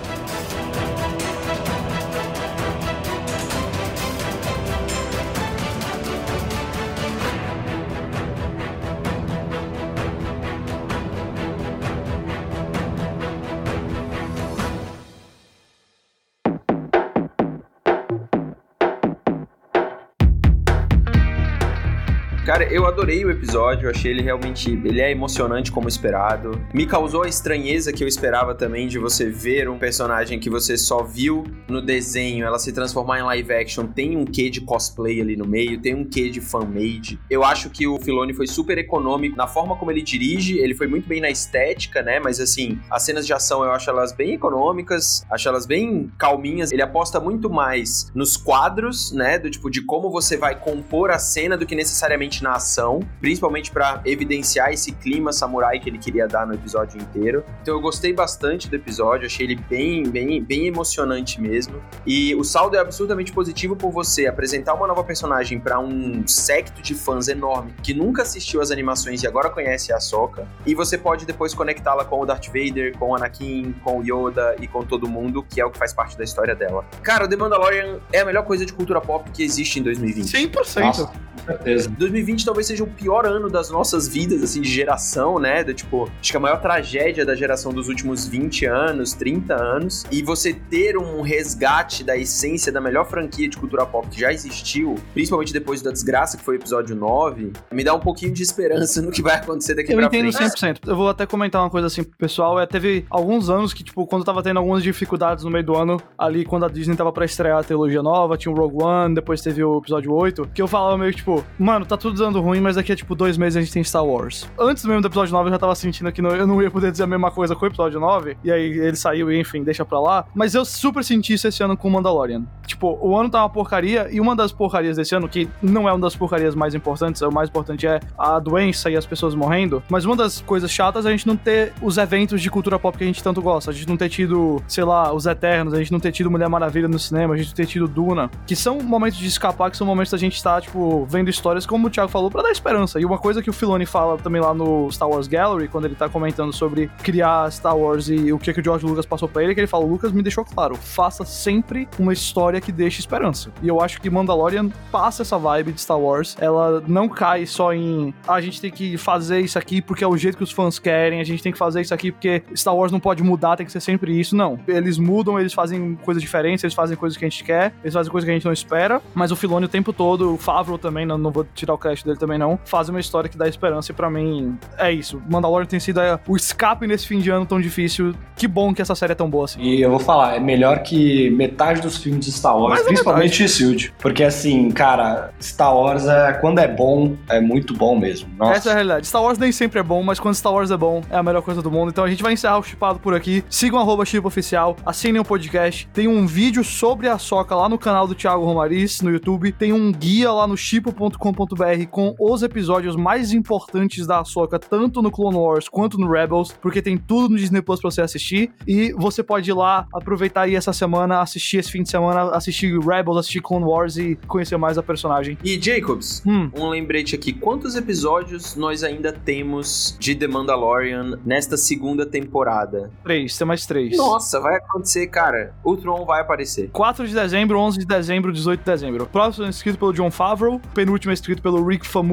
Adorei 22.89 23.23
o 23.23 23.31
episódio, 23.31 23.85
eu 23.85 23.91
achei 23.91 24.11
ele 24.11 24.21
realmente, 24.21 24.71
ele 24.71 24.99
é 24.99 25.11
emocionante 25.11 25.71
como 25.71 25.87
esperado. 25.87 26.59
Me 26.73 26.85
causou 26.85 27.23
a 27.23 27.27
estranheza 27.27 27.93
que 27.93 28.03
eu 28.03 28.07
esperava 28.07 28.55
também 28.55 28.87
de 28.87 28.97
você 28.97 29.29
ver 29.29 29.69
um 29.69 29.77
personagem 29.77 30.39
que 30.39 30.49
você 30.49 30.77
só 30.77 31.03
viu 31.03 31.45
no 31.67 31.81
desenho, 31.81 32.45
ela 32.45 32.59
se 32.59 32.71
transformar 32.71 33.19
em 33.19 33.23
live 33.23 33.53
action, 33.53 33.85
tem 33.85 34.17
um 34.17 34.25
quê 34.25 34.49
de 34.49 34.61
cosplay 34.61 35.21
ali 35.21 35.35
no 35.35 35.45
meio, 35.45 35.79
tem 35.79 35.93
um 35.93 36.03
quê 36.03 36.29
de 36.29 36.41
fan-made. 36.41 37.19
Eu 37.29 37.43
acho 37.43 37.69
que 37.69 37.87
o 37.87 37.99
Filoni 37.99 38.33
foi 38.33 38.47
super 38.47 38.77
econômico 38.77 39.37
na 39.37 39.47
forma 39.47 39.75
como 39.75 39.91
ele 39.91 40.01
dirige, 40.01 40.57
ele 40.57 40.73
foi 40.73 40.87
muito 40.87 41.07
bem 41.07 41.21
na 41.21 41.29
estética, 41.29 42.01
né? 42.01 42.19
Mas 42.19 42.39
assim, 42.39 42.79
as 42.89 43.03
cenas 43.03 43.25
de 43.25 43.33
ação 43.33 43.63
eu 43.63 43.71
acho 43.71 43.89
elas 43.89 44.11
bem 44.11 44.33
econômicas, 44.33 45.25
acho 45.31 45.47
elas 45.47 45.65
bem 45.65 46.11
calminhas. 46.17 46.71
Ele 46.71 46.81
aposta 46.81 47.19
muito 47.19 47.49
mais 47.49 48.11
nos 48.15 48.35
quadros, 48.35 49.11
né? 49.11 49.37
Do 49.37 49.49
tipo 49.49 49.69
de 49.69 49.81
como 49.81 50.09
você 50.09 50.35
vai 50.35 50.59
compor 50.59 51.11
a 51.11 51.19
cena 51.19 51.57
do 51.57 51.65
que 51.65 51.75
necessariamente 51.75 52.43
na 52.43 52.53
ação, 52.53 52.78
principalmente 53.19 53.71
pra 53.71 54.01
evidenciar 54.05 54.71
esse 54.71 54.91
clima 54.91 55.33
samurai 55.33 55.79
que 55.79 55.89
ele 55.89 55.97
queria 55.97 56.27
dar 56.27 56.45
no 56.45 56.53
episódio 56.53 56.99
inteiro. 57.01 57.43
Então 57.61 57.75
eu 57.75 57.81
gostei 57.81 58.13
bastante 58.13 58.69
do 58.69 58.75
episódio, 58.75 59.25
achei 59.25 59.45
ele 59.45 59.55
bem, 59.55 60.03
bem, 60.03 60.41
bem 60.41 60.67
emocionante 60.67 61.41
mesmo. 61.41 61.81
E 62.05 62.33
o 62.35 62.43
saldo 62.43 62.75
é 62.75 62.79
absurdamente 62.79 63.31
positivo 63.31 63.75
por 63.75 63.91
você 63.91 64.27
apresentar 64.27 64.73
uma 64.73 64.87
nova 64.87 65.03
personagem 65.03 65.59
pra 65.59 65.79
um 65.79 66.25
secto 66.27 66.81
de 66.81 66.95
fãs 66.95 67.27
enorme 67.27 67.73
que 67.83 67.93
nunca 67.93 68.21
assistiu 68.21 68.61
as 68.61 68.71
animações 68.71 69.23
e 69.23 69.27
agora 69.27 69.49
conhece 69.49 69.91
a 69.91 69.99
Soka. 69.99 70.47
E 70.65 70.73
você 70.73 70.97
pode 70.97 71.25
depois 71.25 71.53
conectá-la 71.53 72.05
com 72.05 72.21
o 72.21 72.25
Darth 72.25 72.47
Vader, 72.47 72.97
com 72.97 73.09
o 73.09 73.15
Anakin, 73.15 73.73
com 73.83 73.99
o 73.99 74.03
Yoda 74.03 74.55
e 74.59 74.67
com 74.67 74.83
todo 74.83 75.07
mundo, 75.07 75.43
que 75.43 75.59
é 75.59 75.65
o 75.65 75.71
que 75.71 75.77
faz 75.77 75.93
parte 75.93 76.17
da 76.17 76.23
história 76.23 76.55
dela. 76.55 76.85
Cara, 77.01 77.25
o 77.25 77.27
The 77.27 77.35
Mandalorian 77.35 77.99
é 78.11 78.19
a 78.19 78.25
melhor 78.25 78.45
coisa 78.45 78.65
de 78.65 78.73
cultura 78.73 79.01
pop 79.01 79.29
que 79.31 79.43
existe 79.43 79.79
em 79.79 79.83
2020. 79.83 80.25
100%. 80.25 80.81
Nossa, 80.81 81.05
com 81.07 81.45
certeza. 81.45 81.89
2020 81.89 82.45
talvez 82.45 82.68
seja 82.69 82.83
o 82.83 82.87
pior 82.87 83.25
ano 83.25 83.49
das 83.49 83.69
nossas 83.69 84.07
vidas, 84.07 84.43
assim, 84.43 84.61
de 84.61 84.69
geração, 84.69 85.39
né? 85.39 85.63
Do, 85.63 85.73
tipo, 85.73 86.09
acho 86.19 86.31
que 86.31 86.37
a 86.37 86.39
maior 86.39 86.61
tragédia 86.61 87.25
da 87.25 87.35
geração 87.35 87.73
dos 87.73 87.87
últimos 87.87 88.27
20 88.27 88.65
anos, 88.65 89.13
30 89.13 89.55
anos. 89.55 90.05
E 90.11 90.21
você 90.21 90.53
ter 90.53 90.97
um 90.97 91.21
resgate 91.21 92.03
da 92.03 92.15
essência 92.15 92.71
da 92.71 92.79
melhor 92.79 93.05
franquia 93.09 93.49
de 93.49 93.57
cultura 93.57 93.85
pop 93.85 94.07
que 94.07 94.19
já 94.19 94.31
existiu, 94.31 94.95
principalmente 95.13 95.51
depois 95.51 95.81
da 95.81 95.91
desgraça 95.91 96.37
que 96.37 96.43
foi 96.43 96.55
o 96.55 96.59
episódio 96.59 96.95
9, 96.95 97.53
me 97.71 97.83
dá 97.83 97.93
um 97.93 97.99
pouquinho 97.99 98.33
de 98.33 98.43
esperança 98.43 99.01
no 99.01 99.11
que 99.11 99.21
vai 99.21 99.35
acontecer 99.35 99.73
daqui 99.75 99.91
Eu 99.91 99.97
pra 99.97 100.05
entendo 100.05 100.31
frente. 100.31 100.51
100%. 100.51 100.87
Eu 100.87 100.95
vou 100.95 101.09
até 101.09 101.25
comentar 101.25 101.61
uma 101.61 101.69
coisa 101.69 101.87
assim 101.87 102.03
pro 102.03 102.17
pessoal. 102.17 102.59
É, 102.59 102.67
teve 102.67 103.05
alguns 103.09 103.49
anos 103.49 103.73
que, 103.73 103.83
tipo, 103.83 104.05
quando 104.05 104.23
tava 104.23 104.43
tendo 104.43 104.57
algumas 104.57 104.83
dificuldades 104.83 105.43
no 105.43 105.49
meio 105.49 105.65
do 105.65 105.75
ano, 105.75 105.97
ali 106.17 106.45
quando 106.45 106.65
a 106.65 106.69
Disney 106.69 106.95
tava 106.95 107.11
pra 107.11 107.25
estrear 107.25 107.59
a 107.59 107.63
trilogia 107.63 108.03
nova, 108.03 108.37
tinha 108.37 108.51
o 108.51 108.55
Rogue 108.55 108.83
One, 108.83 109.15
depois 109.15 109.41
teve 109.41 109.63
o 109.63 109.79
episódio 109.79 110.13
8, 110.13 110.49
que 110.53 110.61
eu 110.61 110.67
falava 110.67 110.97
meio 110.97 111.13
tipo, 111.13 111.43
mano, 111.57 111.85
tá 111.85 111.97
tudo 111.97 112.17
dando 112.17 112.39
ruim, 112.41 112.48
mas 112.59 112.75
daqui 112.75 112.91
a 112.91 112.95
tipo 112.95 113.15
dois 113.15 113.37
meses 113.37 113.57
a 113.57 113.59
gente 113.61 113.71
tem 113.71 113.83
Star 113.83 114.05
Wars. 114.05 114.49
Antes 114.57 114.85
mesmo 114.85 115.01
do 115.01 115.07
episódio 115.07 115.33
9 115.33 115.49
eu 115.49 115.51
já 115.51 115.59
tava 115.59 115.75
sentindo 115.75 116.11
que 116.11 116.21
não, 116.21 116.31
eu 116.31 116.47
não 116.47 116.61
ia 116.61 116.71
poder 116.71 116.91
dizer 116.91 117.03
a 117.03 117.07
mesma 117.07 117.31
coisa 117.31 117.55
com 117.55 117.65
o 117.65 117.67
episódio 117.67 117.99
9, 117.99 118.37
e 118.43 118.51
aí 118.51 118.79
ele 118.79 118.95
saiu 118.95 119.31
e 119.31 119.39
enfim, 119.39 119.63
deixa 119.63 119.83
pra 119.83 119.99
lá. 119.99 120.25
Mas 120.33 120.55
eu 120.55 120.63
super 120.63 121.03
senti 121.03 121.33
isso 121.33 121.47
esse 121.47 121.61
ano 121.61 121.75
com 121.75 121.87
o 121.87 121.91
Mandalorian. 121.91 122.43
Tipo, 122.65 122.97
o 123.01 123.17
ano 123.17 123.29
tá 123.29 123.41
uma 123.41 123.49
porcaria, 123.49 124.07
e 124.11 124.21
uma 124.21 124.35
das 124.35 124.51
porcarias 124.51 124.97
desse 124.97 125.15
ano, 125.15 125.27
que 125.27 125.49
não 125.61 125.87
é 125.87 125.91
uma 125.91 125.99
das 125.99 126.15
porcarias 126.15 126.55
mais 126.55 126.73
importantes, 126.73 127.21
o 127.21 127.31
mais 127.31 127.49
importante 127.49 127.85
é 127.85 127.99
a 128.17 128.39
doença 128.39 128.89
e 128.89 128.95
as 128.95 129.05
pessoas 129.05 129.35
morrendo, 129.35 129.83
mas 129.89 130.05
uma 130.05 130.15
das 130.15 130.41
coisas 130.41 130.71
chatas 130.71 131.05
é 131.05 131.09
a 131.09 131.11
gente 131.11 131.27
não 131.27 131.35
ter 131.35 131.73
os 131.81 131.97
eventos 131.97 132.41
de 132.41 132.49
cultura 132.49 132.79
pop 132.79 132.97
que 132.97 133.03
a 133.03 133.07
gente 133.07 133.21
tanto 133.21 133.41
gosta. 133.41 133.71
A 133.71 133.73
gente 133.73 133.87
não 133.87 133.97
ter 133.97 134.09
tido, 134.09 134.61
sei 134.67 134.83
lá, 134.83 135.13
os 135.13 135.25
Eternos, 135.25 135.73
a 135.73 135.77
gente 135.77 135.91
não 135.91 135.99
ter 135.99 136.11
tido 136.11 136.29
Mulher 136.29 136.47
Maravilha 136.49 136.87
no 136.87 136.99
cinema, 136.99 137.33
a 137.33 137.37
gente 137.37 137.47
não 137.47 137.55
ter 137.55 137.65
tido 137.65 137.87
Duna, 137.87 138.29
que 138.45 138.55
são 138.55 138.79
momentos 138.79 139.17
de 139.17 139.27
escapar, 139.27 139.69
que 139.71 139.77
são 139.77 139.85
momentos 139.85 140.11
da 140.11 140.17
gente 140.17 140.35
estar, 140.35 140.55
tá, 140.55 140.61
tipo, 140.61 141.05
vendo 141.09 141.29
histórias, 141.29 141.65
como 141.65 141.87
o 141.87 141.89
Thiago 141.89 142.09
falou, 142.09 142.29
para 142.39 142.47
dar 142.47 142.51
esperança. 142.51 142.99
E 143.01 143.05
uma 143.05 143.17
coisa 143.17 143.41
que 143.41 143.49
o 143.49 143.53
Filoni 143.53 143.85
fala 143.85 144.17
também 144.17 144.41
lá 144.41 144.53
no 144.53 144.89
Star 144.91 145.09
Wars 145.09 145.27
Gallery, 145.27 145.67
quando 145.67 145.85
ele 145.85 145.95
tá 145.95 146.07
comentando 146.07 146.53
sobre 146.53 146.89
criar 147.03 147.51
Star 147.51 147.77
Wars 147.77 148.07
e 148.07 148.31
o 148.31 148.39
que, 148.39 148.53
que 148.53 148.61
o 148.61 148.63
George 148.63 148.85
Lucas 148.85 149.05
passou 149.05 149.27
para 149.27 149.43
ele, 149.43 149.53
que 149.53 149.59
ele 149.59 149.67
fala: 149.67 149.85
Lucas 149.85 150.13
me 150.13 150.21
deixou 150.21 150.45
claro, 150.45 150.75
faça 150.75 151.25
sempre 151.25 151.87
uma 151.99 152.13
história 152.13 152.61
que 152.61 152.71
deixe 152.71 153.01
esperança. 153.01 153.51
E 153.61 153.67
eu 153.67 153.81
acho 153.81 153.99
que 153.99 154.09
Mandalorian 154.09 154.69
passa 154.89 155.23
essa 155.23 155.37
vibe 155.37 155.73
de 155.73 155.81
Star 155.81 155.99
Wars. 155.99 156.37
Ela 156.39 156.81
não 156.87 157.09
cai 157.09 157.45
só 157.45 157.73
em 157.73 158.13
ah, 158.25 158.35
a 158.35 158.41
gente 158.41 158.61
tem 158.61 158.71
que 158.71 158.97
fazer 158.97 159.41
isso 159.41 159.59
aqui 159.59 159.81
porque 159.81 160.03
é 160.03 160.07
o 160.07 160.15
jeito 160.15 160.37
que 160.37 160.43
os 160.43 160.51
fãs 160.51 160.79
querem, 160.79 161.19
a 161.19 161.25
gente 161.25 161.43
tem 161.43 161.51
que 161.51 161.57
fazer 161.57 161.81
isso 161.81 161.93
aqui 161.93 162.09
porque 162.09 162.41
Star 162.55 162.75
Wars 162.75 162.91
não 162.91 163.01
pode 163.01 163.21
mudar, 163.21 163.57
tem 163.57 163.65
que 163.65 163.71
ser 163.71 163.81
sempre 163.81 164.17
isso. 164.17 164.33
Não. 164.33 164.57
Eles 164.65 164.97
mudam, 164.97 165.37
eles 165.37 165.53
fazem 165.53 165.95
coisas 166.05 166.23
diferentes, 166.23 166.63
eles 166.63 166.73
fazem 166.73 166.95
coisas 166.95 167.17
que 167.17 167.25
a 167.25 167.29
gente 167.29 167.43
quer, 167.43 167.73
eles 167.83 167.93
fazem 167.93 168.09
coisas 168.09 168.25
que 168.25 168.31
a 168.31 168.33
gente 168.33 168.45
não 168.45 168.53
espera, 168.53 169.01
mas 169.13 169.29
o 169.29 169.35
Filoni 169.35 169.65
o 169.65 169.69
tempo 169.69 169.91
todo, 169.91 170.35
o 170.35 170.37
Favreau 170.37 170.77
também, 170.77 171.05
não, 171.05 171.17
não 171.17 171.31
vou 171.31 171.45
tirar 171.53 171.73
o 171.73 171.77
crédito 171.77 172.05
dele 172.05 172.17
também 172.17 172.28
não, 172.37 172.59
faz 172.65 172.89
uma 172.89 172.99
história 172.99 173.29
que 173.29 173.37
dá 173.37 173.47
esperança 173.47 173.91
e 173.91 173.95
pra 173.95 174.09
mim 174.09 174.57
é 174.77 174.91
isso. 174.91 175.21
Mandalorian 175.29 175.65
tem 175.65 175.79
sido 175.79 175.99
é, 175.99 176.19
o 176.27 176.35
escape 176.35 176.87
nesse 176.87 177.07
fim 177.07 177.19
de 177.19 177.29
ano 177.29 177.45
tão 177.45 177.59
difícil. 177.59 178.13
Que 178.35 178.47
bom 178.47 178.73
que 178.73 178.81
essa 178.81 178.95
série 178.95 179.11
é 179.11 179.15
tão 179.15 179.29
boa 179.29 179.45
assim. 179.45 179.61
E 179.61 179.81
eu 179.81 179.89
vou 179.89 179.99
falar, 179.99 180.35
é 180.35 180.39
melhor 180.39 180.79
que 180.79 181.29
metade 181.31 181.81
dos 181.81 181.97
filmes 181.97 182.25
de 182.25 182.31
Star 182.31 182.57
Wars, 182.57 182.81
principalmente 182.83 183.47
Shield. 183.47 183.93
Porque 183.99 184.23
assim, 184.23 184.69
cara, 184.71 185.31
Star 185.41 185.75
Wars 185.75 186.05
é 186.07 186.33
quando 186.33 186.59
é 186.59 186.67
bom, 186.67 187.15
é 187.27 187.39
muito 187.39 187.73
bom 187.73 187.97
mesmo. 187.97 188.29
Nossa. 188.37 188.53
Essa 188.53 188.69
é 188.69 188.71
a 188.71 188.75
realidade. 188.75 189.07
Star 189.07 189.21
Wars 189.21 189.37
nem 189.37 189.51
sempre 189.51 189.79
é 189.79 189.83
bom, 189.83 190.01
mas 190.03 190.19
quando 190.19 190.35
Star 190.35 190.53
Wars 190.53 190.71
é 190.71 190.77
bom, 190.77 191.01
é 191.09 191.17
a 191.17 191.23
melhor 191.23 191.41
coisa 191.41 191.61
do 191.61 191.71
mundo. 191.71 191.89
Então 191.89 192.03
a 192.03 192.09
gente 192.09 192.23
vai 192.23 192.33
encerrar 192.33 192.59
o 192.59 192.63
chipado 192.63 192.99
por 192.99 193.13
aqui. 193.13 193.43
Sigam 193.49 193.79
arroba 193.79 194.03
Oficial, 194.23 194.75
assinem 194.85 195.21
o 195.21 195.25
podcast. 195.25 195.87
Tem 195.93 196.07
um 196.07 196.25
vídeo 196.25 196.63
sobre 196.63 197.07
a 197.07 197.17
soca 197.17 197.55
lá 197.55 197.69
no 197.69 197.77
canal 197.77 198.07
do 198.07 198.15
Thiago 198.15 198.43
Romariz 198.43 199.01
no 199.01 199.11
YouTube. 199.11 199.51
Tem 199.51 199.71
um 199.73 199.91
guia 199.91 200.31
lá 200.31 200.47
no 200.47 200.57
chipo.com.br 200.57 201.85
com 201.91 202.15
os 202.19 202.43
episódios 202.43 202.95
mais 202.95 203.31
importantes 203.31 204.05
da 204.05 204.23
soca, 204.25 204.59
tanto 204.59 205.01
no 205.01 205.09
Clone 205.09 205.37
Wars 205.37 205.69
quanto 205.69 205.97
no 205.97 206.11
Rebels, 206.11 206.51
porque 206.61 206.81
tem 206.81 206.97
tudo 206.97 207.29
no 207.29 207.37
Disney 207.37 207.61
Plus 207.61 207.79
pra 207.79 207.89
você 207.89 208.01
assistir. 208.01 208.51
E 208.67 208.91
você 208.93 209.23
pode 209.23 209.49
ir 209.49 209.53
lá, 209.53 209.87
aproveitar 209.93 210.41
aí 210.41 210.55
essa 210.55 210.73
semana, 210.73 211.21
assistir 211.21 211.57
esse 211.57 211.71
fim 211.71 211.83
de 211.83 211.89
semana, 211.89 212.31
assistir 212.31 212.77
Rebels, 212.77 213.17
assistir 213.17 213.41
Clone 213.41 213.65
Wars 213.65 213.97
e 213.97 214.17
conhecer 214.27 214.57
mais 214.57 214.77
a 214.77 214.83
personagem. 214.83 215.37
E 215.43 215.59
Jacobs, 215.59 216.21
hum. 216.25 216.51
um 216.55 216.67
lembrete 216.69 217.15
aqui: 217.15 217.31
quantos 217.31 217.75
episódios 217.75 218.55
nós 218.55 218.83
ainda 218.83 219.13
temos 219.13 219.95
de 219.99 220.13
The 220.13 220.27
Mandalorian 220.27 221.19
nesta 221.25 221.55
segunda 221.55 222.05
temporada? 222.05 222.91
Três, 223.03 223.37
tem 223.37 223.47
mais 223.47 223.65
três. 223.65 223.97
Nossa, 223.97 224.39
vai 224.39 224.57
acontecer, 224.57 225.07
cara. 225.07 225.55
O 225.63 225.77
Tron 225.77 226.05
vai 226.05 226.21
aparecer. 226.21 226.69
4 226.71 227.07
de 227.07 227.13
dezembro, 227.13 227.57
11 227.59 227.79
de 227.79 227.85
dezembro, 227.85 228.33
18 228.33 228.59
de 228.59 228.65
dezembro. 228.65 229.05
Próximo 229.05 229.45
é 229.45 229.49
escrito 229.49 229.79
pelo 229.79 229.93
John 229.93 230.11
Favreau, 230.11 230.59
penúltimo 230.73 231.11
é 231.11 231.13
escrito 231.13 231.41
pelo 231.41 231.65
Rick 231.65 231.87
Famuyiwa 231.87 232.08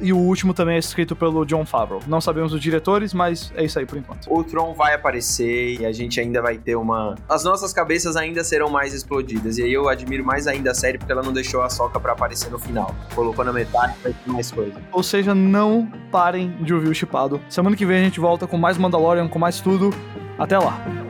e 0.00 0.12
o 0.12 0.18
último 0.18 0.52
também 0.52 0.76
é 0.76 0.78
escrito 0.78 1.16
pelo 1.16 1.44
John 1.44 1.64
Favreau. 1.64 2.00
Não 2.06 2.20
sabemos 2.20 2.52
os 2.52 2.60
diretores, 2.60 3.14
mas 3.14 3.52
é 3.56 3.64
isso 3.64 3.78
aí 3.78 3.86
por 3.86 3.98
enquanto. 3.98 4.26
O 4.32 4.44
Tron 4.44 4.74
vai 4.74 4.94
aparecer 4.94 5.80
e 5.80 5.86
a 5.86 5.92
gente 5.92 6.20
ainda 6.20 6.42
vai 6.42 6.58
ter 6.58 6.76
uma. 6.76 7.14
As 7.28 7.44
nossas 7.44 7.72
cabeças 7.72 8.16
ainda 8.16 8.44
serão 8.44 8.68
mais 8.68 8.92
explodidas. 8.92 9.58
E 9.58 9.62
aí 9.62 9.72
eu 9.72 9.88
admiro 9.88 10.24
mais 10.24 10.46
ainda 10.46 10.70
a 10.70 10.74
série 10.74 10.98
porque 10.98 11.12
ela 11.12 11.22
não 11.22 11.32
deixou 11.32 11.62
a 11.62 11.70
soca 11.70 11.98
para 11.98 12.12
aparecer 12.12 12.50
no 12.50 12.58
final. 12.58 12.94
Colocou 13.14 13.44
na 13.44 13.52
metade 13.52 13.94
pra 14.02 14.12
ter 14.12 14.30
mais 14.30 14.50
coisa. 14.50 14.74
Ou 14.92 15.02
seja, 15.02 15.34
não 15.34 15.90
parem 16.10 16.50
de 16.62 16.74
ouvir 16.74 16.88
o 16.88 16.94
Chipado. 16.94 17.40
Semana 17.48 17.76
que 17.76 17.86
vem 17.86 18.00
a 18.00 18.04
gente 18.04 18.20
volta 18.20 18.46
com 18.46 18.58
mais 18.58 18.76
Mandalorian, 18.76 19.28
com 19.28 19.38
mais 19.38 19.60
tudo. 19.60 19.90
Até 20.38 20.58
lá! 20.58 21.07